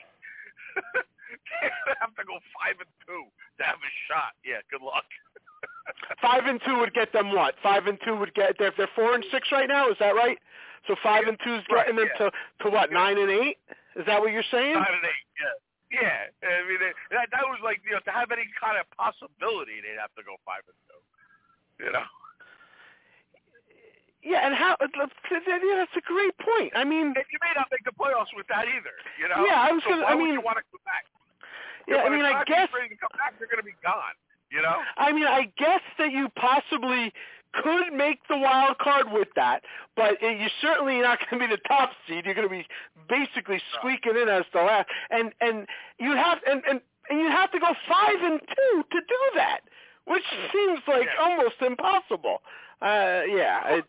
they 1.37 1.69
would 1.87 1.97
have 1.99 2.13
to 2.15 2.23
go 2.25 2.37
five 2.57 2.77
and 2.79 2.89
two 3.05 3.25
to 3.57 3.61
have 3.63 3.77
a 3.81 3.91
shot. 4.09 4.33
Yeah, 4.45 4.61
good 4.69 4.81
luck. 4.81 5.05
five 6.21 6.45
and 6.45 6.59
two 6.65 6.77
would 6.79 6.93
get 6.93 7.13
them 7.13 7.31
what? 7.33 7.55
Five 7.63 7.87
and 7.87 7.97
two 8.03 8.15
would 8.15 8.33
get 8.33 8.57
they're 8.59 8.73
they're 8.75 8.91
four 8.95 9.15
and 9.15 9.23
six 9.31 9.49
right 9.51 9.67
now. 9.67 9.89
Is 9.89 9.97
that 9.99 10.15
right? 10.15 10.37
So 10.87 10.95
five 11.01 11.23
Yeah, 11.23 11.29
and 11.35 11.39
two's 11.43 11.63
right, 11.71 11.87
getting 11.87 11.95
them 11.95 12.09
yeah. 12.19 12.29
to 12.29 12.31
to 12.63 12.69
what? 12.69 12.91
Nine 12.91 13.17
and 13.17 13.31
eight? 13.31 13.57
Is 13.95 14.05
that 14.05 14.19
what 14.19 14.31
you're 14.31 14.47
saying? 14.51 14.75
Five 14.75 14.91
and 14.93 15.05
eight. 15.05 15.25
Yeah. 15.39 15.55
Yeah, 15.93 16.25
I 16.41 16.65
mean 16.65 16.81
it, 16.81 16.97
that 17.13 17.29
that 17.29 17.45
was 17.45 17.61
like 17.63 17.79
you 17.85 17.93
know 17.93 18.01
to 18.09 18.11
have 18.11 18.33
any 18.33 18.49
kind 18.57 18.81
of 18.81 18.89
possibility 18.97 19.77
they'd 19.85 20.01
have 20.01 20.09
to 20.17 20.23
go 20.25 20.35
five 20.41 20.65
and 20.65 20.73
two. 20.89 21.85
You 21.85 21.91
know. 21.93 22.03
Yeah, 24.23 24.47
and 24.47 24.55
how? 24.55 24.73
Uh, 24.79 24.87
yeah, 24.95 25.75
that's 25.83 25.93
a 25.99 26.01
great 26.07 26.31
point. 26.39 26.71
I 26.75 26.87
mean, 26.87 27.11
And 27.11 27.27
you 27.27 27.39
may 27.43 27.51
not 27.59 27.67
make 27.69 27.83
the 27.83 27.91
playoffs 27.91 28.31
with 28.35 28.47
that 28.47 28.65
either. 28.71 28.95
You 29.19 29.27
know. 29.27 29.43
Yeah, 29.45 29.59
I 29.59 29.69
was 29.75 29.83
so 29.83 29.89
gonna- 29.91 30.05
I 30.07 30.15
mean- 30.15 30.31
you 30.33 30.39
want 30.41 30.57
to 30.57 30.63
come 30.71 30.79
back? 30.87 31.03
Yeah, 31.87 32.03
I 32.03 32.09
mean, 32.09 32.25
I 32.25 32.43
guess 32.45 32.69
ready 32.73 32.89
to 32.89 32.99
come 32.99 33.09
back, 33.17 33.37
they're 33.39 33.47
going 33.47 33.59
to 33.59 33.63
be 33.63 33.75
gone. 33.83 34.15
You 34.51 34.61
know. 34.61 34.77
I 34.97 35.11
mean, 35.11 35.25
I 35.25 35.51
guess 35.57 35.81
that 35.97 36.11
you 36.11 36.29
possibly 36.35 37.11
could 37.53 37.93
make 37.93 38.19
the 38.29 38.37
wild 38.37 38.77
card 38.77 39.11
with 39.11 39.27
that, 39.35 39.63
but 39.95 40.17
it, 40.21 40.39
you're 40.39 40.57
certainly 40.61 40.99
not 41.01 41.19
going 41.29 41.41
to 41.41 41.47
be 41.47 41.55
the 41.55 41.61
top 41.67 41.91
seed. 42.07 42.25
You're 42.25 42.35
going 42.35 42.47
to 42.47 42.53
be 42.53 42.65
basically 43.09 43.61
squeaking 43.77 44.13
in 44.17 44.29
as 44.29 44.43
the 44.53 44.61
last, 44.61 44.89
and 45.09 45.33
and 45.41 45.65
you 45.99 46.11
have 46.15 46.39
and 46.45 46.61
and, 46.69 46.81
and 47.09 47.19
you 47.19 47.29
have 47.29 47.51
to 47.51 47.59
go 47.59 47.73
five 47.89 48.21
and 48.21 48.39
two 48.41 48.83
to 48.91 48.99
do 49.01 49.21
that, 49.35 49.61
which 50.05 50.23
seems 50.53 50.79
like 50.87 51.07
Yeah. 51.17 51.23
almost 51.23 51.61
impossible. 51.61 52.41
Uh, 52.81 53.21
yeah, 53.29 53.79
it's 53.79 53.87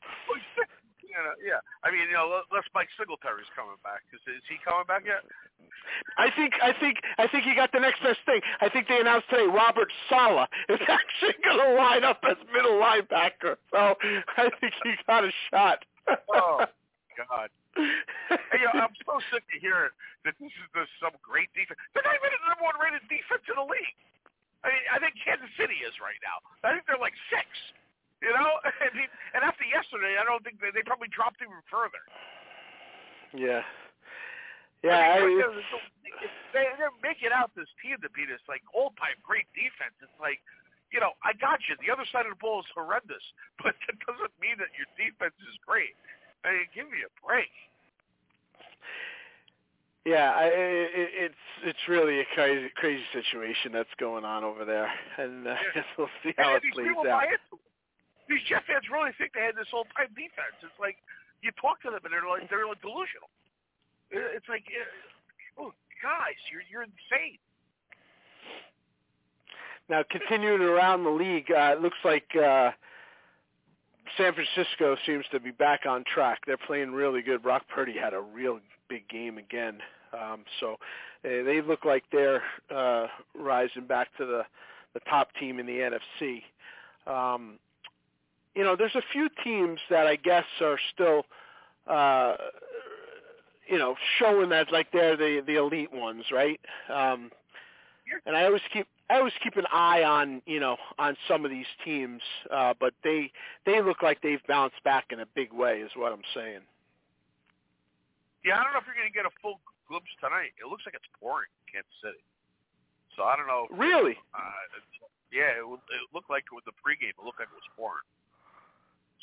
You 1.04 1.22
know, 1.22 1.34
yeah. 1.46 1.62
I 1.86 1.90
mean, 1.94 2.10
you 2.10 2.14
know, 2.18 2.42
unless 2.50 2.66
Mike 2.74 2.88
Singletary's 2.98 3.46
coming 3.54 3.78
back. 3.86 4.02
Is, 4.10 4.20
is 4.26 4.42
he 4.50 4.58
coming 4.66 4.82
back 4.86 5.06
yet? 5.06 5.22
I 6.18 6.30
think 6.30 6.54
I 6.62 6.72
think 6.72 6.98
I 7.18 7.26
think 7.26 7.44
he 7.44 7.54
got 7.54 7.72
the 7.72 7.80
next 7.80 8.02
best 8.02 8.20
thing. 8.26 8.40
I 8.60 8.68
think 8.68 8.88
they 8.88 9.00
announced 9.00 9.28
today 9.30 9.46
Robert 9.46 9.92
Saleh 10.08 10.48
is 10.68 10.80
actually 10.88 11.34
going 11.44 11.58
to 11.58 11.74
line 11.74 12.04
up 12.04 12.20
as 12.28 12.36
middle 12.52 12.80
linebacker. 12.80 13.56
So 13.70 13.94
I 14.36 14.50
think 14.60 14.72
he 14.82 14.94
got 15.06 15.24
a 15.24 15.32
shot. 15.50 15.84
Oh 16.32 16.64
God. 17.16 17.48
Hey, 17.76 18.62
you 18.62 18.70
know, 18.70 18.86
I'm 18.86 18.94
so 19.02 19.18
sick 19.34 19.42
to 19.50 19.58
hear 19.58 19.90
that 20.24 20.38
this 20.38 20.54
is 20.54 20.68
the, 20.72 20.86
some 21.02 21.14
great 21.18 21.50
defense. 21.58 21.78
They're 21.90 22.06
not 22.06 22.14
even 22.14 22.30
the 22.30 22.42
number 22.54 22.64
one 22.70 22.78
rated 22.78 23.02
defense 23.10 23.42
in 23.50 23.58
the 23.58 23.66
league. 23.66 23.98
I 24.62 24.72
mean, 24.72 24.84
I 24.88 24.96
think 25.02 25.18
Kansas 25.20 25.50
City 25.58 25.82
is 25.84 25.92
right 26.00 26.16
now. 26.24 26.40
I 26.64 26.72
think 26.72 26.86
they're 26.86 27.02
like 27.02 27.18
six. 27.28 27.44
You 28.22 28.32
know, 28.32 28.62
I 28.64 28.88
mean, 28.96 29.10
and 29.36 29.44
after 29.44 29.66
yesterday, 29.66 30.16
I 30.16 30.24
don't 30.24 30.40
think 30.40 30.62
they, 30.62 30.72
they 30.72 30.86
probably 30.86 31.10
dropped 31.12 31.42
even 31.42 31.60
further. 31.68 32.00
yeah. 33.34 33.66
Yeah, 34.84 35.16
I, 35.16 35.16
I 35.16 35.24
mean, 35.24 35.40
they're, 35.40 35.56
they, 36.52 36.64
they're 36.76 36.98
making 37.00 37.32
out 37.32 37.56
this 37.56 37.72
team 37.80 37.96
to 38.04 38.10
be 38.12 38.28
this 38.28 38.44
like 38.44 38.60
all-time 38.76 39.16
great 39.24 39.48
defense. 39.56 39.96
It's 40.04 40.20
like, 40.20 40.44
you 40.92 41.00
know, 41.00 41.16
I 41.24 41.32
got 41.40 41.64
you. 41.64 41.74
The 41.80 41.88
other 41.88 42.04
side 42.12 42.28
of 42.28 42.36
the 42.36 42.40
ball 42.40 42.60
is 42.60 42.68
horrendous, 42.76 43.24
but 43.64 43.72
that 43.88 43.96
doesn't 44.04 44.34
mean 44.38 44.60
that 44.60 44.68
your 44.76 44.86
defense 45.00 45.34
is 45.40 45.56
great. 45.64 45.96
I 46.44 46.52
mean, 46.52 46.68
give 46.76 46.86
me 46.92 47.00
a 47.00 47.12
break. 47.24 47.48
yeah, 50.04 50.36
I, 50.36 50.52
it, 50.52 51.32
it's 51.32 51.44
it's 51.64 51.84
really 51.88 52.20
a 52.20 52.28
crazy 52.36 52.68
crazy 52.76 53.08
situation 53.16 53.72
that's 53.72 53.92
going 53.96 54.28
on 54.28 54.44
over 54.44 54.68
there, 54.68 54.92
and 55.16 55.48
uh, 55.48 55.56
I 55.56 55.72
guess 55.72 55.88
we'll 55.96 56.12
see 56.20 56.36
how 56.36 56.52
and 56.52 56.60
it 56.60 56.68
plays 56.76 56.92
out. 56.92 57.24
buy 57.24 57.32
into 57.32 57.56
it. 57.56 57.72
These 58.28 58.44
Jet 58.48 58.68
fans 58.68 58.84
really 58.92 59.16
think 59.16 59.32
they 59.32 59.48
had 59.48 59.56
this 59.56 59.68
all-time 59.72 60.12
defense. 60.12 60.56
It's 60.60 60.76
like 60.76 61.00
you 61.40 61.52
talk 61.56 61.80
to 61.84 61.92
them 61.92 62.04
and 62.04 62.12
they're 62.12 62.28
like 62.28 62.52
they're 62.52 62.68
like 62.68 62.84
delusional. 62.84 63.32
It- 64.14 64.32
It's 64.36 64.48
like, 64.48 64.64
oh, 65.58 65.72
guys, 66.02 66.34
you're 66.50 66.62
you're 66.70 66.82
insane. 66.82 67.38
Now, 69.88 70.02
continuing 70.10 70.62
around 70.62 71.04
the 71.04 71.10
league, 71.10 71.50
uh, 71.50 71.74
it 71.76 71.82
looks 71.82 71.98
like 72.04 72.24
uh, 72.36 72.70
San 74.16 74.32
Francisco 74.32 74.96
seems 75.04 75.24
to 75.30 75.38
be 75.40 75.50
back 75.50 75.80
on 75.86 76.04
track. 76.04 76.38
They're 76.46 76.56
playing 76.56 76.92
really 76.92 77.20
good. 77.20 77.42
Brock 77.42 77.64
Purdy 77.68 77.94
had 77.98 78.14
a 78.14 78.20
real 78.20 78.60
big 78.88 79.06
game 79.08 79.36
again, 79.36 79.78
um, 80.18 80.44
so 80.60 80.74
uh, 81.24 81.42
they 81.44 81.60
look 81.60 81.84
like 81.84 82.04
they're 82.12 82.42
uh, 82.74 83.08
rising 83.34 83.86
back 83.86 84.08
to 84.18 84.24
the 84.26 84.42
the 84.94 85.00
top 85.10 85.28
team 85.40 85.58
in 85.58 85.66
the 85.66 85.98
NFC. 86.22 86.42
Um, 87.06 87.58
you 88.54 88.62
know, 88.62 88.76
there's 88.76 88.94
a 88.94 89.02
few 89.12 89.28
teams 89.42 89.80
that 89.90 90.06
I 90.06 90.14
guess 90.16 90.44
are 90.60 90.78
still, 90.94 91.24
uh, 91.88 92.36
you 93.68 93.78
know, 93.78 93.94
showing 94.18 94.48
that 94.50 94.72
like 94.72 94.92
they're 94.92 95.16
the 95.16 95.42
the 95.46 95.56
elite 95.56 95.92
ones, 95.92 96.24
right? 96.32 96.60
Um, 96.88 97.30
and 98.26 98.36
I 98.36 98.44
always 98.44 98.62
keep 98.72 98.86
I 99.10 99.16
always 99.16 99.32
keep 99.42 99.56
an 99.56 99.66
eye 99.72 100.02
on 100.02 100.42
you 100.46 100.60
know 100.60 100.76
on 100.98 101.16
some 101.28 101.44
of 101.44 101.50
these 101.50 101.66
teams, 101.84 102.20
uh, 102.50 102.74
but 102.78 102.94
they 103.02 103.30
they 103.66 103.80
look 103.82 104.02
like 104.02 104.20
they've 104.22 104.44
bounced 104.46 104.82
back 104.84 105.06
in 105.10 105.20
a 105.20 105.26
big 105.34 105.52
way, 105.52 105.80
is 105.80 105.90
what 105.96 106.12
I'm 106.12 106.22
saying. 106.34 106.60
Yeah, 108.44 108.60
I 108.60 108.64
don't 108.64 108.72
know 108.76 108.80
if 108.80 108.84
you're 108.84 108.94
going 108.94 109.08
to 109.08 109.16
get 109.16 109.24
a 109.24 109.32
full 109.40 109.56
glimpse 109.88 110.12
tonight. 110.20 110.52
It 110.60 110.68
looks 110.68 110.84
like 110.84 110.92
it's 110.92 111.08
pouring 111.16 111.48
in 111.64 111.80
Kansas 111.80 111.96
City. 112.04 112.20
So 113.16 113.24
I 113.24 113.40
don't 113.40 113.48
know. 113.48 113.72
Really? 113.72 114.20
Uh, 114.36 114.68
yeah, 115.32 115.56
it, 115.56 115.64
it 115.64 116.02
looked 116.12 116.28
like 116.28 116.44
with 116.52 116.68
the 116.68 116.76
pregame, 116.76 117.16
it 117.16 117.24
looked 117.24 117.40
like 117.40 117.48
it 117.48 117.56
was 117.56 117.72
pouring. 117.72 118.04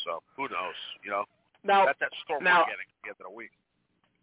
So 0.02 0.26
who 0.34 0.50
knows? 0.50 0.74
You 1.06 1.14
know, 1.14 1.24
Now, 1.62 1.86
that's 1.86 2.02
that 2.02 2.10
storm 2.26 2.42
now- 2.42 2.66
we're 2.66 2.74
getting 2.74 2.89
at 2.89 2.98
the 3.06 3.10
end 3.14 3.20
of 3.22 3.30
the 3.30 3.36
week. 3.38 3.54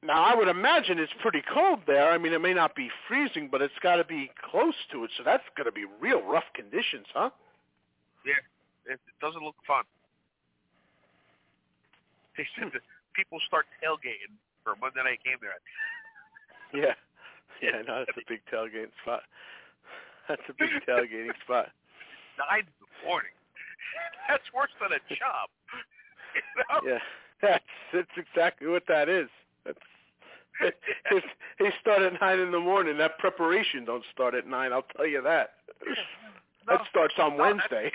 Now 0.03 0.23
I 0.23 0.35
would 0.35 0.49
imagine 0.49 0.99
it's 0.99 1.13
pretty 1.21 1.43
cold 1.53 1.81
there. 1.87 2.11
I 2.11 2.19
mean, 2.19 2.33
it 2.33 2.41
may 2.41 2.55
not 2.55 2.75
be 2.75 2.89
freezing, 3.07 3.49
but 3.51 3.63
it's 3.63 3.79
got 3.83 3.97
to 3.97 4.05
be 4.05 4.31
close 4.51 4.75
to 4.93 5.05
it. 5.05 5.11
So 5.17 5.25
that's 5.25 5.43
going 5.57 5.67
to 5.67 5.73
be 5.73 5.85
real 6.01 6.23
rough 6.23 6.49
conditions, 6.55 7.07
huh? 7.13 7.31
Yeah, 8.25 8.39
it, 8.87 9.01
it 9.01 9.19
doesn't 9.21 9.43
look 9.43 9.57
fun. 9.67 9.85
They 12.39 12.47
said 12.55 12.71
people 13.19 13.43
start 13.49 13.67
tailgating 13.83 14.31
for 14.63 14.79
Monday 14.79 15.03
night 15.03 15.19
game 15.25 15.43
there. 15.43 15.59
Yeah. 16.71 16.95
Yeah, 17.63 17.83
no, 17.87 18.05
that's 18.05 18.19
a 18.19 18.23
big 18.29 18.41
tailgating 18.53 18.95
spot. 19.03 19.23
That's 20.29 20.43
a 20.49 20.53
big 20.53 20.71
tailgating 20.87 21.35
spot. 21.43 21.73
Nine 22.39 22.69
in 22.69 22.77
the 22.79 23.09
morning. 23.09 23.35
That's 24.29 24.45
worse 24.55 24.71
than 24.81 24.93
a 24.93 25.03
job. 25.11 25.49
You 26.37 26.43
know? 26.69 26.93
Yeah, 26.93 27.03
that's 27.41 27.65
that's 27.93 28.15
exactly 28.17 28.69
what 28.69 28.85
that 28.87 29.09
is. 29.09 29.29
If 31.11 31.25
start 31.81 32.03
at 32.03 32.21
nine 32.21 32.39
in 32.39 32.51
the 32.51 32.61
morning. 32.61 32.99
That 32.99 33.19
preparation 33.19 33.85
don't 33.85 34.05
start 34.13 34.35
at 34.35 34.47
nine. 34.47 34.73
I'll 34.73 34.87
tell 34.97 35.07
you 35.07 35.23
that. 35.23 35.55
that 36.67 36.81
starts 36.91 37.15
on 37.19 37.37
no, 37.37 37.45
Wednesday. 37.45 37.93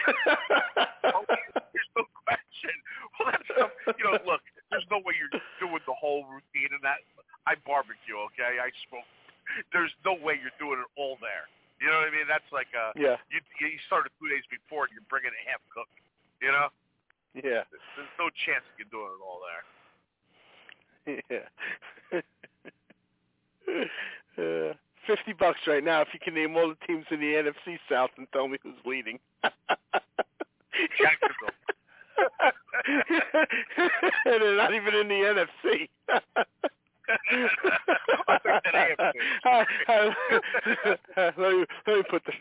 Oh, 1.03 1.27
there's 1.27 1.91
no 1.99 2.07
question. 2.25 2.75
Well, 3.19 3.29
that's 3.29 3.97
you 3.99 4.05
know, 4.07 4.17
look, 4.25 4.41
there's 4.71 4.87
no 4.89 4.97
way 5.03 5.13
you're 5.19 5.29
doing 5.59 5.83
the 5.85 5.93
whole 5.93 6.25
routine 6.25 6.71
and 6.71 6.81
that. 6.81 7.03
I 7.45 7.59
barbecue, 7.67 8.15
okay? 8.31 8.57
I 8.57 8.71
smoke. 8.87 9.05
There's 9.75 9.91
no 10.07 10.15
way 10.15 10.39
you're 10.39 10.55
doing 10.55 10.79
it 10.79 10.89
all 10.95 11.19
there. 11.19 11.51
You 11.83 11.91
know 11.91 11.99
what 11.99 12.07
I 12.07 12.15
mean? 12.15 12.25
That's 12.31 12.47
like 12.55 12.71
uh, 12.71 12.95
yeah, 12.95 13.19
you 13.27 13.43
you 13.59 13.75
started 13.91 14.15
two 14.15 14.31
days 14.31 14.47
before 14.47 14.87
and 14.87 14.95
you're 14.95 15.05
bringing 15.11 15.35
it 15.35 15.43
half 15.43 15.59
cooked. 15.75 15.91
You 16.39 16.55
know, 16.55 16.71
yeah, 17.35 17.67
there's 17.67 18.15
no 18.15 18.31
chance 18.47 18.63
you're 18.79 18.87
doing 18.87 19.11
it 19.11 19.19
all 19.19 19.43
there. 19.43 19.67
Yeah. 21.07 21.21
uh, 24.37 24.73
Fifty 25.05 25.33
bucks 25.33 25.59
right 25.67 25.83
now 25.83 26.01
if 26.01 26.07
you 26.13 26.19
can 26.23 26.33
name 26.33 26.55
all 26.55 26.69
the 26.69 26.77
teams 26.87 27.05
in 27.11 27.19
the 27.19 27.25
NFC 27.25 27.77
South 27.89 28.11
and 28.17 28.25
tell 28.31 28.47
me 28.47 28.57
who's 28.63 28.73
leading. 28.85 29.19
Jacksonville. 30.97 31.49
and 34.25 34.41
they're 34.41 34.55
not 34.55 34.73
even 34.73 34.95
in 34.95 35.07
the 35.09 35.45
NFC. 35.65 35.89
I 38.27 38.37
took 38.37 38.63
that 38.63 38.97
AFC. 39.45 40.15
Let, 41.37 41.37
me, 41.37 41.65
let 41.85 41.97
me 41.97 42.03
put 42.09 42.23
the. 42.25 42.33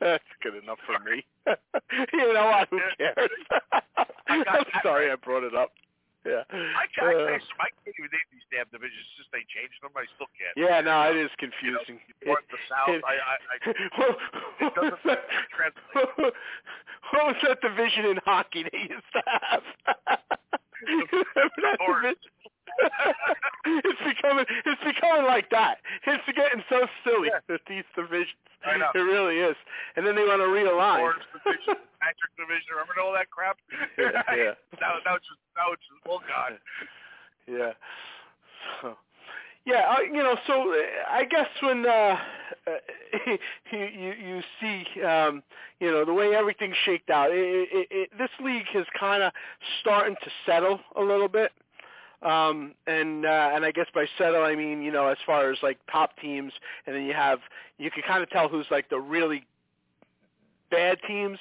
That's 0.00 0.24
good 0.42 0.62
enough 0.62 0.78
for 0.86 0.98
me. 1.10 1.24
you 2.12 2.32
know 2.32 2.46
what? 2.46 2.68
Who 2.70 2.78
cares? 2.98 3.30
I'm 4.28 4.64
sorry 4.84 5.10
I 5.10 5.16
brought 5.16 5.42
it 5.42 5.56
up. 5.56 5.72
Yeah. 6.26 6.42
I 6.50 6.84
can't, 6.94 7.14
Uh, 7.14 7.30
I, 7.30 7.38
I 7.38 7.68
can't 7.70 7.94
even 7.98 8.10
name 8.10 8.28
these 8.34 8.46
damn 8.50 8.66
divisions 8.74 9.06
since 9.16 9.28
they 9.32 9.46
changed 9.48 9.78
them. 9.80 9.94
I 9.96 10.04
still 10.18 10.28
can't. 10.36 10.52
yeah, 10.58 10.80
no, 10.82 11.08
it 11.10 11.16
is 11.16 11.30
You 11.40 11.48
know, 11.48 11.78
confusing. 11.86 11.98
north 12.26 12.44
to 12.50 12.58
south. 12.68 12.90
It- 12.90 13.04
I, 13.06 13.14
I, 13.16 13.34
I, 13.38 13.56
Well, 13.98 14.14
it 14.60 14.74
doesn't 14.74 15.20
translate. 15.54 16.34
what 17.14 17.22
was 17.32 17.36
that 17.46 17.60
division 17.62 18.04
in 18.06 18.18
hockey 18.26 18.64
they 18.66 18.78
used 18.90 19.10
to 19.14 19.22
have? 19.26 19.62
That 21.58 22.14
it's 23.66 24.02
becoming 24.06 24.44
it's 24.64 24.82
becoming 24.84 25.24
like 25.26 25.50
that. 25.50 25.78
It's 26.06 26.22
getting 26.36 26.62
so 26.68 26.86
silly 27.02 27.28
Yeah. 27.32 27.40
with 27.48 27.62
these 27.68 27.84
divisions. 27.96 28.38
I 28.64 28.76
know. 28.76 28.90
It 28.94 28.98
really 29.02 29.38
is. 29.38 29.56
And 29.96 30.06
then 30.06 30.14
they 30.14 30.22
want 30.22 30.38
to 30.42 30.46
realign. 30.50 31.00
Orange 31.02 31.22
division, 31.34 31.78
Patrick 32.02 32.34
division. 32.38 32.74
Remember 32.74 32.94
all 33.02 33.12
that 33.14 33.30
crap? 33.30 33.58
Yeah, 33.98 34.22
yeah. 34.34 34.54
Now, 34.80 34.98
now 35.06 35.14
it's 35.18 35.26
just 35.26 35.42
couches. 35.58 35.98
Oh 36.08 36.20
God. 36.28 36.58
Yeah. 37.46 37.72
So, 38.80 38.96
yeah, 39.64 39.94
uh, 39.96 40.00
you 40.00 40.22
know, 40.22 40.36
so 40.46 40.72
uh, 40.72 40.76
I 41.10 41.24
guess 41.24 41.48
when 41.62 41.84
uh, 41.86 42.16
you 43.72 43.84
you 43.84 44.12
you 44.12 44.40
see, 44.60 45.02
um, 45.02 45.42
you 45.80 45.90
know, 45.90 46.04
the 46.04 46.14
way 46.14 46.34
everything's 46.34 46.76
shaked 46.84 47.10
out, 47.10 47.30
it, 47.30 47.68
it, 47.72 47.88
it, 47.90 48.10
this 48.18 48.30
league 48.42 48.66
is 48.74 48.86
kind 48.98 49.22
of 49.22 49.32
starting 49.80 50.16
to 50.22 50.30
settle 50.46 50.80
a 50.96 51.02
little 51.02 51.28
bit. 51.28 51.52
Um, 52.22 52.74
and 52.86 53.24
uh, 53.26 53.50
and 53.54 53.64
I 53.64 53.70
guess 53.70 53.86
by 53.94 54.06
settle 54.16 54.42
I 54.42 54.56
mean 54.56 54.82
you 54.82 54.90
know 54.90 55.06
as 55.06 55.18
far 55.24 55.52
as 55.52 55.58
like 55.62 55.78
top 55.90 56.18
teams, 56.18 56.52
and 56.86 56.96
then 56.96 57.04
you 57.04 57.14
have 57.14 57.40
you 57.78 57.90
can 57.90 58.02
kind 58.02 58.22
of 58.22 58.30
tell 58.30 58.48
who's 58.48 58.66
like 58.70 58.90
the 58.90 58.98
really 58.98 59.44
bad 60.70 60.98
teams, 61.06 61.38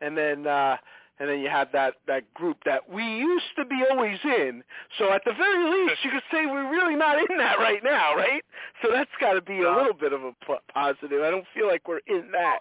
and 0.00 0.16
then 0.16 0.46
uh, 0.46 0.78
and 1.18 1.28
then 1.28 1.40
you 1.40 1.48
have 1.48 1.68
that 1.72 1.94
that 2.06 2.32
group 2.34 2.58
that 2.64 2.88
we 2.90 3.02
used 3.02 3.46
to 3.56 3.64
be 3.64 3.82
always 3.90 4.18
in. 4.24 4.62
So 4.98 5.12
at 5.12 5.22
the 5.24 5.32
very 5.32 5.70
least, 5.70 6.04
you 6.04 6.10
could 6.10 6.22
say 6.30 6.46
we're 6.46 6.70
really 6.70 6.94
not 6.94 7.18
in 7.18 7.38
that 7.38 7.58
right 7.58 7.82
now, 7.82 8.14
right? 8.14 8.42
So 8.82 8.90
that's 8.92 9.10
got 9.20 9.32
to 9.34 9.40
be 9.40 9.62
a 9.62 9.70
little 9.70 9.94
bit 9.94 10.12
of 10.12 10.22
a 10.22 10.32
p- 10.46 10.54
positive. 10.72 11.22
I 11.22 11.30
don't 11.30 11.46
feel 11.54 11.66
like 11.66 11.88
we're 11.88 12.00
in 12.06 12.30
that 12.32 12.58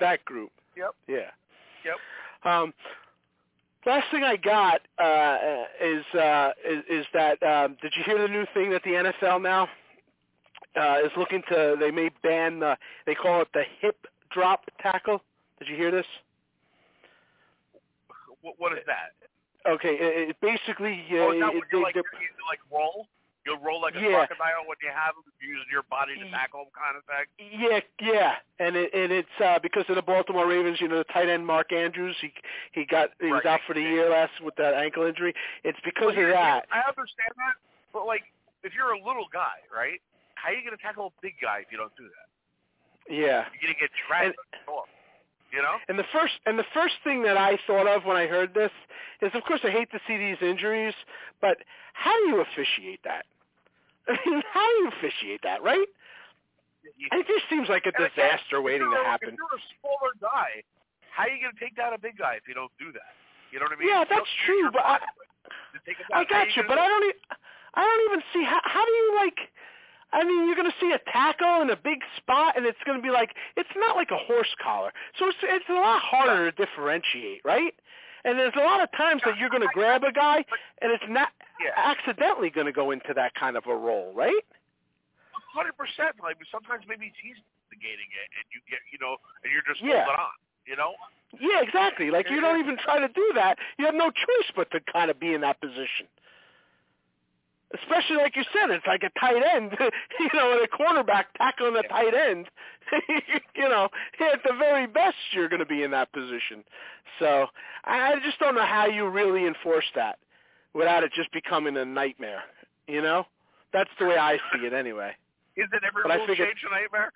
that 0.00 0.24
group. 0.24 0.50
Yep. 0.76 0.94
Yeah. 1.06 1.30
Yep. 1.84 1.96
Um, 2.52 2.74
last 3.86 4.06
thing 4.10 4.24
I 4.24 4.36
got 4.36 4.80
uh, 4.98 5.64
is, 5.80 6.04
uh, 6.18 6.50
is 6.68 6.84
is 6.88 7.06
that 7.14 7.42
um, 7.42 7.76
did 7.82 7.92
you 7.96 8.02
hear 8.04 8.20
the 8.20 8.28
new 8.28 8.46
thing 8.54 8.70
that 8.70 8.82
the 8.84 9.12
NFL 9.22 9.42
now 9.42 9.68
uh, 10.76 10.98
is 11.04 11.12
looking 11.16 11.42
to? 11.50 11.76
They 11.78 11.90
may 11.90 12.10
ban 12.22 12.60
the 12.60 12.76
they 13.06 13.14
call 13.14 13.42
it 13.42 13.48
the 13.54 13.64
hip 13.80 14.06
drop 14.30 14.64
tackle. 14.80 15.22
Did 15.58 15.68
you 15.68 15.76
hear 15.76 15.90
this? 15.90 16.06
What, 18.42 18.54
what 18.58 18.72
is 18.72 18.84
that? 18.86 19.14
Okay, 19.64 19.94
it, 19.94 20.30
it 20.30 20.36
basically 20.40 21.06
uh, 21.12 21.16
oh, 21.18 21.30
is 21.32 21.40
that 21.40 21.54
it, 21.54 21.62
you're 21.70 21.82
like, 21.82 21.94
they- 21.94 22.00
you 22.00 22.44
like 22.50 22.60
roll? 22.70 23.06
You'll 23.44 23.58
roll 23.58 23.82
like 23.82 23.96
a 23.96 24.00
Yeah. 24.00 24.22
crocodile 24.22 24.70
when 24.70 24.78
you 24.86 24.90
have 24.94 25.18
them, 25.18 25.26
using 25.42 25.66
your 25.70 25.82
body 25.90 26.14
to 26.14 26.30
tackle 26.30 26.62
them, 26.62 26.70
kind 26.78 26.94
of 26.94 27.02
thing. 27.10 27.26
Yeah, 27.58 27.80
yeah, 27.98 28.34
and 28.62 28.76
it, 28.76 28.94
and 28.94 29.10
it's 29.10 29.34
uh, 29.42 29.58
because 29.58 29.82
of 29.88 29.96
the 29.96 30.02
Baltimore 30.02 30.46
Ravens. 30.46 30.80
You 30.80 30.86
know, 30.86 30.98
the 30.98 31.10
tight 31.10 31.28
end 31.28 31.44
Mark 31.44 31.72
Andrews. 31.72 32.14
He 32.20 32.32
he 32.70 32.84
got 32.86 33.10
he 33.20 33.32
was 33.32 33.44
out 33.44 33.58
for 33.66 33.74
the 33.74 33.82
year 33.82 34.08
last 34.10 34.38
with 34.40 34.54
that 34.62 34.74
ankle 34.74 35.02
injury. 35.02 35.34
It's 35.64 35.78
because 35.84 36.14
Well, 36.14 36.22
of 36.26 36.30
that. 36.38 36.66
I 36.70 36.86
understand 36.86 37.34
that, 37.34 37.58
but 37.92 38.06
like, 38.06 38.22
if 38.62 38.74
you're 38.78 38.92
a 38.94 39.02
little 39.02 39.26
guy, 39.32 39.58
right? 39.74 39.98
How 40.38 40.50
are 40.50 40.54
you 40.54 40.62
going 40.62 40.76
to 40.76 40.82
tackle 40.82 41.06
a 41.10 41.14
big 41.20 41.34
guy 41.42 41.66
if 41.66 41.70
you 41.70 41.78
don't 41.78 41.94
do 41.96 42.04
that? 42.06 42.26
Yeah. 43.10 43.46
You're 43.58 43.62
going 43.70 43.74
to 43.74 43.80
get 43.80 43.90
dragged 44.06 44.36
off. 44.66 44.86
You 45.52 45.60
know? 45.60 45.76
And 45.88 45.98
the 45.98 46.08
first 46.12 46.32
and 46.46 46.58
the 46.58 46.64
first 46.72 46.94
thing 47.04 47.22
that 47.24 47.36
I 47.36 47.58
thought 47.66 47.86
of 47.86 48.04
when 48.04 48.16
I 48.16 48.26
heard 48.26 48.54
this 48.54 48.70
is, 49.20 49.30
of 49.34 49.42
course, 49.44 49.60
I 49.64 49.70
hate 49.70 49.90
to 49.92 50.00
see 50.06 50.16
these 50.16 50.40
injuries, 50.40 50.94
but 51.40 51.58
how 51.92 52.16
do 52.24 52.28
you 52.32 52.40
officiate 52.40 53.00
that? 53.04 53.26
I 54.08 54.16
mean, 54.26 54.42
how 54.52 54.66
do 54.66 54.74
you 54.82 54.88
officiate 54.96 55.40
that, 55.44 55.62
right? 55.62 55.86
It 56.98 57.26
just 57.26 57.44
seems 57.50 57.68
like 57.68 57.86
a 57.86 57.92
And 57.94 58.06
again, 58.06 58.10
disaster 58.16 58.62
waiting 58.62 58.90
to 58.90 58.96
happen. 59.04 59.30
If 59.30 59.38
you're 59.38 59.58
a 59.58 59.62
smaller 59.78 60.12
guy, 60.20 60.62
how 61.10 61.24
are 61.24 61.28
you 61.28 61.38
going 61.42 61.54
to 61.54 61.60
take 61.60 61.76
down 61.76 61.92
a 61.92 61.98
big 61.98 62.18
guy 62.18 62.34
if 62.40 62.48
you 62.48 62.54
don't 62.54 62.72
do 62.80 62.90
that? 62.92 63.12
You 63.52 63.60
know 63.60 63.68
what 63.68 63.76
I 63.76 63.78
mean? 63.78 63.88
Yeah, 63.92 64.04
that's 64.08 64.32
true, 64.48 64.72
but 64.72 64.80
I, 64.80 64.98
body 64.98 65.12
to 65.76 65.80
take 65.84 66.00
it 66.00 66.06
I 66.08 66.24
got 66.24 66.48
you, 66.56 66.64
but 66.66 66.78
I 66.78 66.88
don't. 66.88 67.04
E- 67.04 67.20
I 67.74 67.80
don't 67.84 68.02
even 68.08 68.22
see 68.32 68.44
how. 68.44 68.60
How 68.64 68.84
do 68.84 68.92
you 68.92 69.16
like? 69.16 69.38
I 70.12 70.24
mean, 70.24 70.46
you're 70.46 70.56
going 70.56 70.70
to 70.70 70.76
see 70.80 70.92
a 70.92 71.00
tackle 71.10 71.62
in 71.62 71.70
a 71.70 71.76
big 71.76 72.00
spot, 72.16 72.56
and 72.56 72.66
it's 72.66 72.78
going 72.84 72.98
to 72.98 73.02
be 73.02 73.10
like 73.10 73.30
it's 73.56 73.72
not 73.76 73.96
like 73.96 74.10
a 74.10 74.18
horse 74.18 74.54
collar, 74.62 74.92
so 75.18 75.28
it's 75.28 75.38
it's 75.42 75.68
a 75.68 75.74
lot 75.74 76.00
harder 76.02 76.50
to 76.50 76.56
differentiate, 76.66 77.40
right? 77.44 77.74
And 78.24 78.38
there's 78.38 78.54
a 78.54 78.62
lot 78.62 78.82
of 78.82 78.88
times 78.96 79.22
that 79.24 79.36
you're 79.38 79.50
going 79.50 79.62
to 79.66 79.74
grab 79.74 80.04
a 80.04 80.12
guy, 80.12 80.44
and 80.80 80.92
it's 80.92 81.04
not 81.08 81.30
accidentally 81.76 82.50
going 82.50 82.66
to 82.66 82.72
go 82.72 82.92
into 82.92 83.12
that 83.14 83.34
kind 83.34 83.56
of 83.56 83.64
a 83.66 83.74
role, 83.74 84.12
right? 84.14 84.44
hundred 85.52 85.76
percent. 85.76 86.16
Like 86.22 86.36
sometimes 86.50 86.84
maybe 86.88 87.12
he's 87.20 87.36
negating 87.68 88.08
it, 88.08 88.28
and 88.36 88.44
you 88.52 88.60
get 88.68 88.80
you 88.92 88.98
know, 89.00 89.16
and 89.44 89.52
you're 89.52 89.64
just 89.68 89.80
Yeah. 89.82 90.04
holding 90.04 90.20
on. 90.20 90.36
You 90.64 90.76
know? 90.76 90.94
Yeah, 91.40 91.60
exactly. 91.60 92.10
Like 92.10 92.30
you 92.30 92.40
don't 92.40 92.60
even 92.60 92.76
try 92.76 93.00
to 93.00 93.08
do 93.08 93.32
that. 93.34 93.58
You 93.78 93.86
have 93.86 93.94
no 93.94 94.10
choice 94.10 94.50
but 94.54 94.70
to 94.70 94.80
kind 94.92 95.10
of 95.10 95.18
be 95.18 95.34
in 95.34 95.40
that 95.40 95.60
position. 95.60 96.06
Especially 97.74 98.16
like 98.16 98.36
you 98.36 98.44
said, 98.52 98.70
it's 98.70 98.86
like 98.86 99.02
a 99.02 99.10
tight 99.18 99.42
end, 99.54 99.72
you 100.20 100.28
know, 100.34 100.52
and 100.52 100.60
a 100.62 100.68
cornerback 100.68 101.24
tackling 101.38 101.76
a 101.76 101.88
tight 101.88 102.14
end. 102.14 102.46
you 103.56 103.68
know, 103.68 103.88
at 104.20 104.40
the 104.44 104.54
very 104.58 104.86
best, 104.86 105.16
you're 105.32 105.48
going 105.48 105.60
to 105.60 105.66
be 105.66 105.82
in 105.82 105.90
that 105.92 106.12
position. 106.12 106.64
So 107.18 107.46
I 107.84 108.16
just 108.24 108.38
don't 108.38 108.54
know 108.54 108.66
how 108.66 108.86
you 108.86 109.08
really 109.08 109.46
enforce 109.46 109.86
that 109.94 110.18
without 110.74 111.02
it 111.02 111.12
just 111.14 111.32
becoming 111.32 111.76
a 111.76 111.84
nightmare. 111.84 112.42
You 112.86 113.00
know, 113.00 113.24
that's 113.72 113.90
the 113.98 114.06
way 114.06 114.18
I 114.18 114.36
see 114.52 114.66
it 114.66 114.72
anyway. 114.72 115.12
Is 115.56 115.68
it 115.72 115.82
every 115.86 116.02
But 116.02 116.12
I 116.12 116.16
rule 116.16 116.26
change 116.26 116.64
a 116.68 116.74
nightmare? 116.74 117.12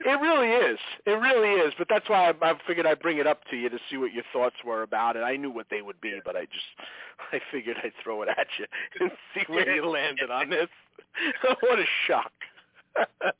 It 0.00 0.20
really 0.20 0.48
is. 0.48 0.78
It 1.06 1.10
really 1.18 1.60
is. 1.60 1.74
But 1.76 1.88
that's 1.90 2.08
why 2.08 2.30
I, 2.30 2.34
I 2.50 2.54
figured 2.66 2.86
I'd 2.86 3.00
bring 3.00 3.18
it 3.18 3.26
up 3.26 3.40
to 3.50 3.56
you 3.56 3.68
to 3.68 3.78
see 3.90 3.96
what 3.96 4.12
your 4.12 4.24
thoughts 4.32 4.56
were 4.64 4.82
about 4.82 5.16
it. 5.16 5.20
I 5.20 5.36
knew 5.36 5.50
what 5.50 5.66
they 5.70 5.82
would 5.82 6.00
be, 6.00 6.20
but 6.24 6.36
I 6.36 6.44
just 6.46 6.66
I 7.32 7.40
figured 7.50 7.76
I'd 7.82 7.92
throw 8.02 8.22
it 8.22 8.28
at 8.28 8.46
you 8.58 8.66
and 9.00 9.10
see 9.34 9.42
where 9.52 9.68
you 9.74 9.86
landed 9.88 10.30
on 10.30 10.50
this. 10.50 10.68
what 11.60 11.78
a 11.78 11.84
shock. 12.06 12.32
what 12.94 13.34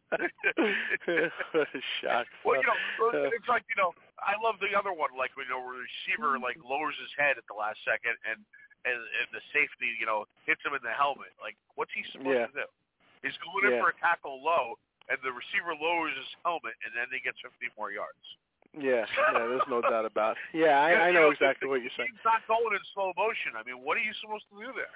a 1.75 1.83
shock. 2.03 2.27
Well, 2.45 2.61
you 2.61 2.67
know, 2.67 3.09
Uh, 3.09 3.31
it's 3.35 3.49
like 3.49 3.65
you 3.71 3.77
know, 3.81 3.95
I 4.19 4.35
love 4.43 4.57
the 4.61 4.77
other 4.77 4.93
one, 4.93 5.11
like 5.17 5.31
you 5.39 5.47
know, 5.49 5.63
where 5.63 5.77
the 5.79 5.87
receiver 5.87 6.39
like 6.39 6.59
lowers 6.63 6.95
his 7.01 7.11
head 7.17 7.39
at 7.39 7.47
the 7.47 7.55
last 7.57 7.79
second, 7.87 8.19
and 8.29 8.43
and, 8.87 8.95
and 8.99 9.29
the 9.35 9.43
safety, 9.55 9.91
you 9.99 10.07
know, 10.07 10.27
hits 10.47 10.63
him 10.63 10.71
in 10.75 10.79
the 10.87 10.95
helmet. 10.95 11.35
Like, 11.43 11.57
what's 11.75 11.91
he 11.95 12.05
supposed 12.15 12.31
Yeah. 12.31 12.47
to 12.47 12.63
do? 12.63 12.67
He's 13.27 13.35
going 13.43 13.67
in 13.67 13.75
Yeah. 13.75 13.83
for 13.83 13.91
a 13.91 13.97
tackle 13.99 14.39
low, 14.39 14.79
and 15.09 15.19
the 15.25 15.33
receiver 15.33 15.73
lowers 15.75 16.13
his 16.17 16.31
helmet, 16.45 16.77
and 16.85 16.93
then 16.93 17.09
he 17.13 17.21
gets 17.25 17.41
50 17.41 17.57
more 17.77 17.91
yards. 17.91 18.21
yeah, 18.77 19.09
yeah, 19.33 19.49
there's 19.49 19.65
no 19.69 19.81
doubt 19.81 20.05
about 20.05 20.37
it. 20.37 20.45
Yeah, 20.53 20.77
I, 20.81 21.09
I 21.09 21.11
know 21.11 21.31
exactly 21.33 21.67
what 21.69 21.81
you're 21.81 21.95
saying. 21.97 22.13
game's 22.13 22.25
not 22.29 22.45
going 22.47 22.77
in 22.77 22.85
slow 22.93 23.13
motion. 23.17 23.57
I 23.57 23.65
mean, 23.65 23.81
what 23.81 23.97
are 23.97 24.05
you 24.05 24.13
supposed 24.21 24.45
to 24.53 24.57
do 24.61 24.71
there? 24.77 24.93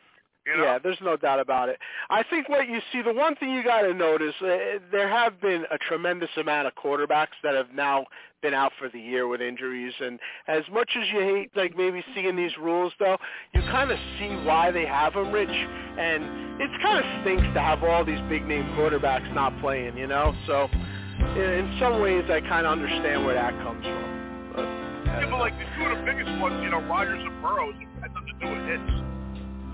You 0.46 0.56
know? 0.56 0.64
Yeah, 0.64 0.78
there's 0.82 0.98
no 1.00 1.16
doubt 1.16 1.38
about 1.38 1.68
it. 1.68 1.78
I 2.10 2.24
think 2.24 2.48
what 2.48 2.68
you 2.68 2.80
see, 2.92 3.00
the 3.02 3.12
one 3.12 3.36
thing 3.36 3.50
you 3.50 3.62
got 3.62 3.82
to 3.82 3.94
notice, 3.94 4.34
uh, 4.40 4.78
there 4.90 5.08
have 5.08 5.40
been 5.40 5.64
a 5.70 5.78
tremendous 5.78 6.30
amount 6.36 6.66
of 6.66 6.74
quarterbacks 6.74 7.38
that 7.44 7.54
have 7.54 7.72
now 7.72 8.06
been 8.42 8.52
out 8.52 8.72
for 8.76 8.88
the 8.88 8.98
year 8.98 9.28
with 9.28 9.40
injuries. 9.40 9.94
And 10.00 10.18
as 10.48 10.64
much 10.72 10.90
as 11.00 11.06
you 11.12 11.20
hate, 11.20 11.50
like 11.54 11.76
maybe 11.76 12.04
seeing 12.14 12.34
these 12.34 12.56
rules, 12.58 12.92
though, 12.98 13.16
you 13.54 13.60
kind 13.62 13.92
of 13.92 13.98
see 14.18 14.30
why 14.44 14.72
they 14.72 14.84
have 14.84 15.14
them, 15.14 15.30
Rich. 15.30 15.48
And 15.48 16.60
it 16.60 16.70
kind 16.82 16.98
of 16.98 17.04
stinks 17.22 17.44
to 17.54 17.60
have 17.60 17.84
all 17.84 18.04
these 18.04 18.20
big 18.28 18.44
name 18.44 18.64
quarterbacks 18.76 19.32
not 19.32 19.58
playing, 19.60 19.96
you 19.96 20.08
know. 20.08 20.34
So 20.48 20.68
in 20.72 21.38
in 21.38 21.76
some 21.78 22.00
ways, 22.00 22.24
I 22.28 22.40
kind 22.40 22.66
of 22.66 22.72
understand 22.72 23.24
where 23.24 23.34
that 23.34 23.54
comes 23.62 23.84
from. 23.84 24.52
But, 24.56 24.64
Yeah, 25.06 25.30
but 25.30 25.38
like 25.38 25.56
the 25.56 25.64
two 25.76 25.84
of 25.86 25.98
the 25.98 26.04
biggest 26.04 26.40
ones, 26.40 26.60
you 26.64 26.70
know, 26.70 26.80
Rodgers 26.80 27.22
and 27.22 27.42
Burrows, 27.42 27.74
it 27.78 27.86
had 28.02 28.12
nothing 28.12 28.40
to 28.40 28.46
do 28.46 28.50
with 28.50 28.66
hits. 28.66 29.11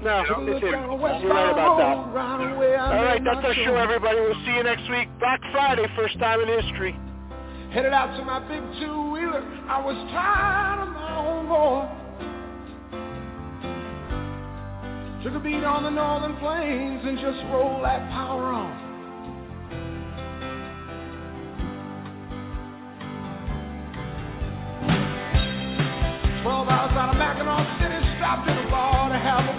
No, 0.02 0.22
it's 0.22 0.62
in. 0.62 0.70
You're 0.70 1.32
right 1.32 1.50
about 1.50 1.78
that. 1.78 1.96
All 1.96 3.04
right, 3.04 3.22
that's 3.24 3.44
our 3.44 3.54
show, 3.54 3.74
everybody. 3.74 4.20
We'll 4.20 4.34
see 4.46 4.54
you 4.54 4.62
next 4.62 4.88
week. 4.90 5.08
Black 5.18 5.40
Friday, 5.50 5.86
first 5.96 6.18
time 6.20 6.40
in 6.40 6.48
history. 6.48 6.96
Headed 7.72 7.92
out 7.92 8.16
to 8.16 8.24
my 8.24 8.38
big 8.46 8.62
two-wheeler. 8.80 9.42
I 9.68 9.84
was 9.84 9.96
tired 10.12 10.86
of 10.86 10.94
my 10.94 11.16
own 11.18 11.48
boy. 11.48 11.88
Took 15.24 15.34
a 15.34 15.40
beat 15.40 15.64
on 15.64 15.82
the 15.82 15.90
northern 15.90 16.36
plains 16.36 17.02
and 17.04 17.18
just 17.18 17.44
rolled 17.50 17.84
that 17.84 18.08
power 18.10 18.52
on. 18.52 18.86
Twelve 26.42 26.68
hours 26.68 26.92
out 26.92 27.10
of 27.10 27.16
Mackinaw 27.16 27.80
City, 27.82 27.98
stopped 28.16 28.48
at 28.48 28.64
a 28.64 28.70
bar 28.70 29.08
to 29.10 29.18
have 29.18 29.44
a 29.44 29.58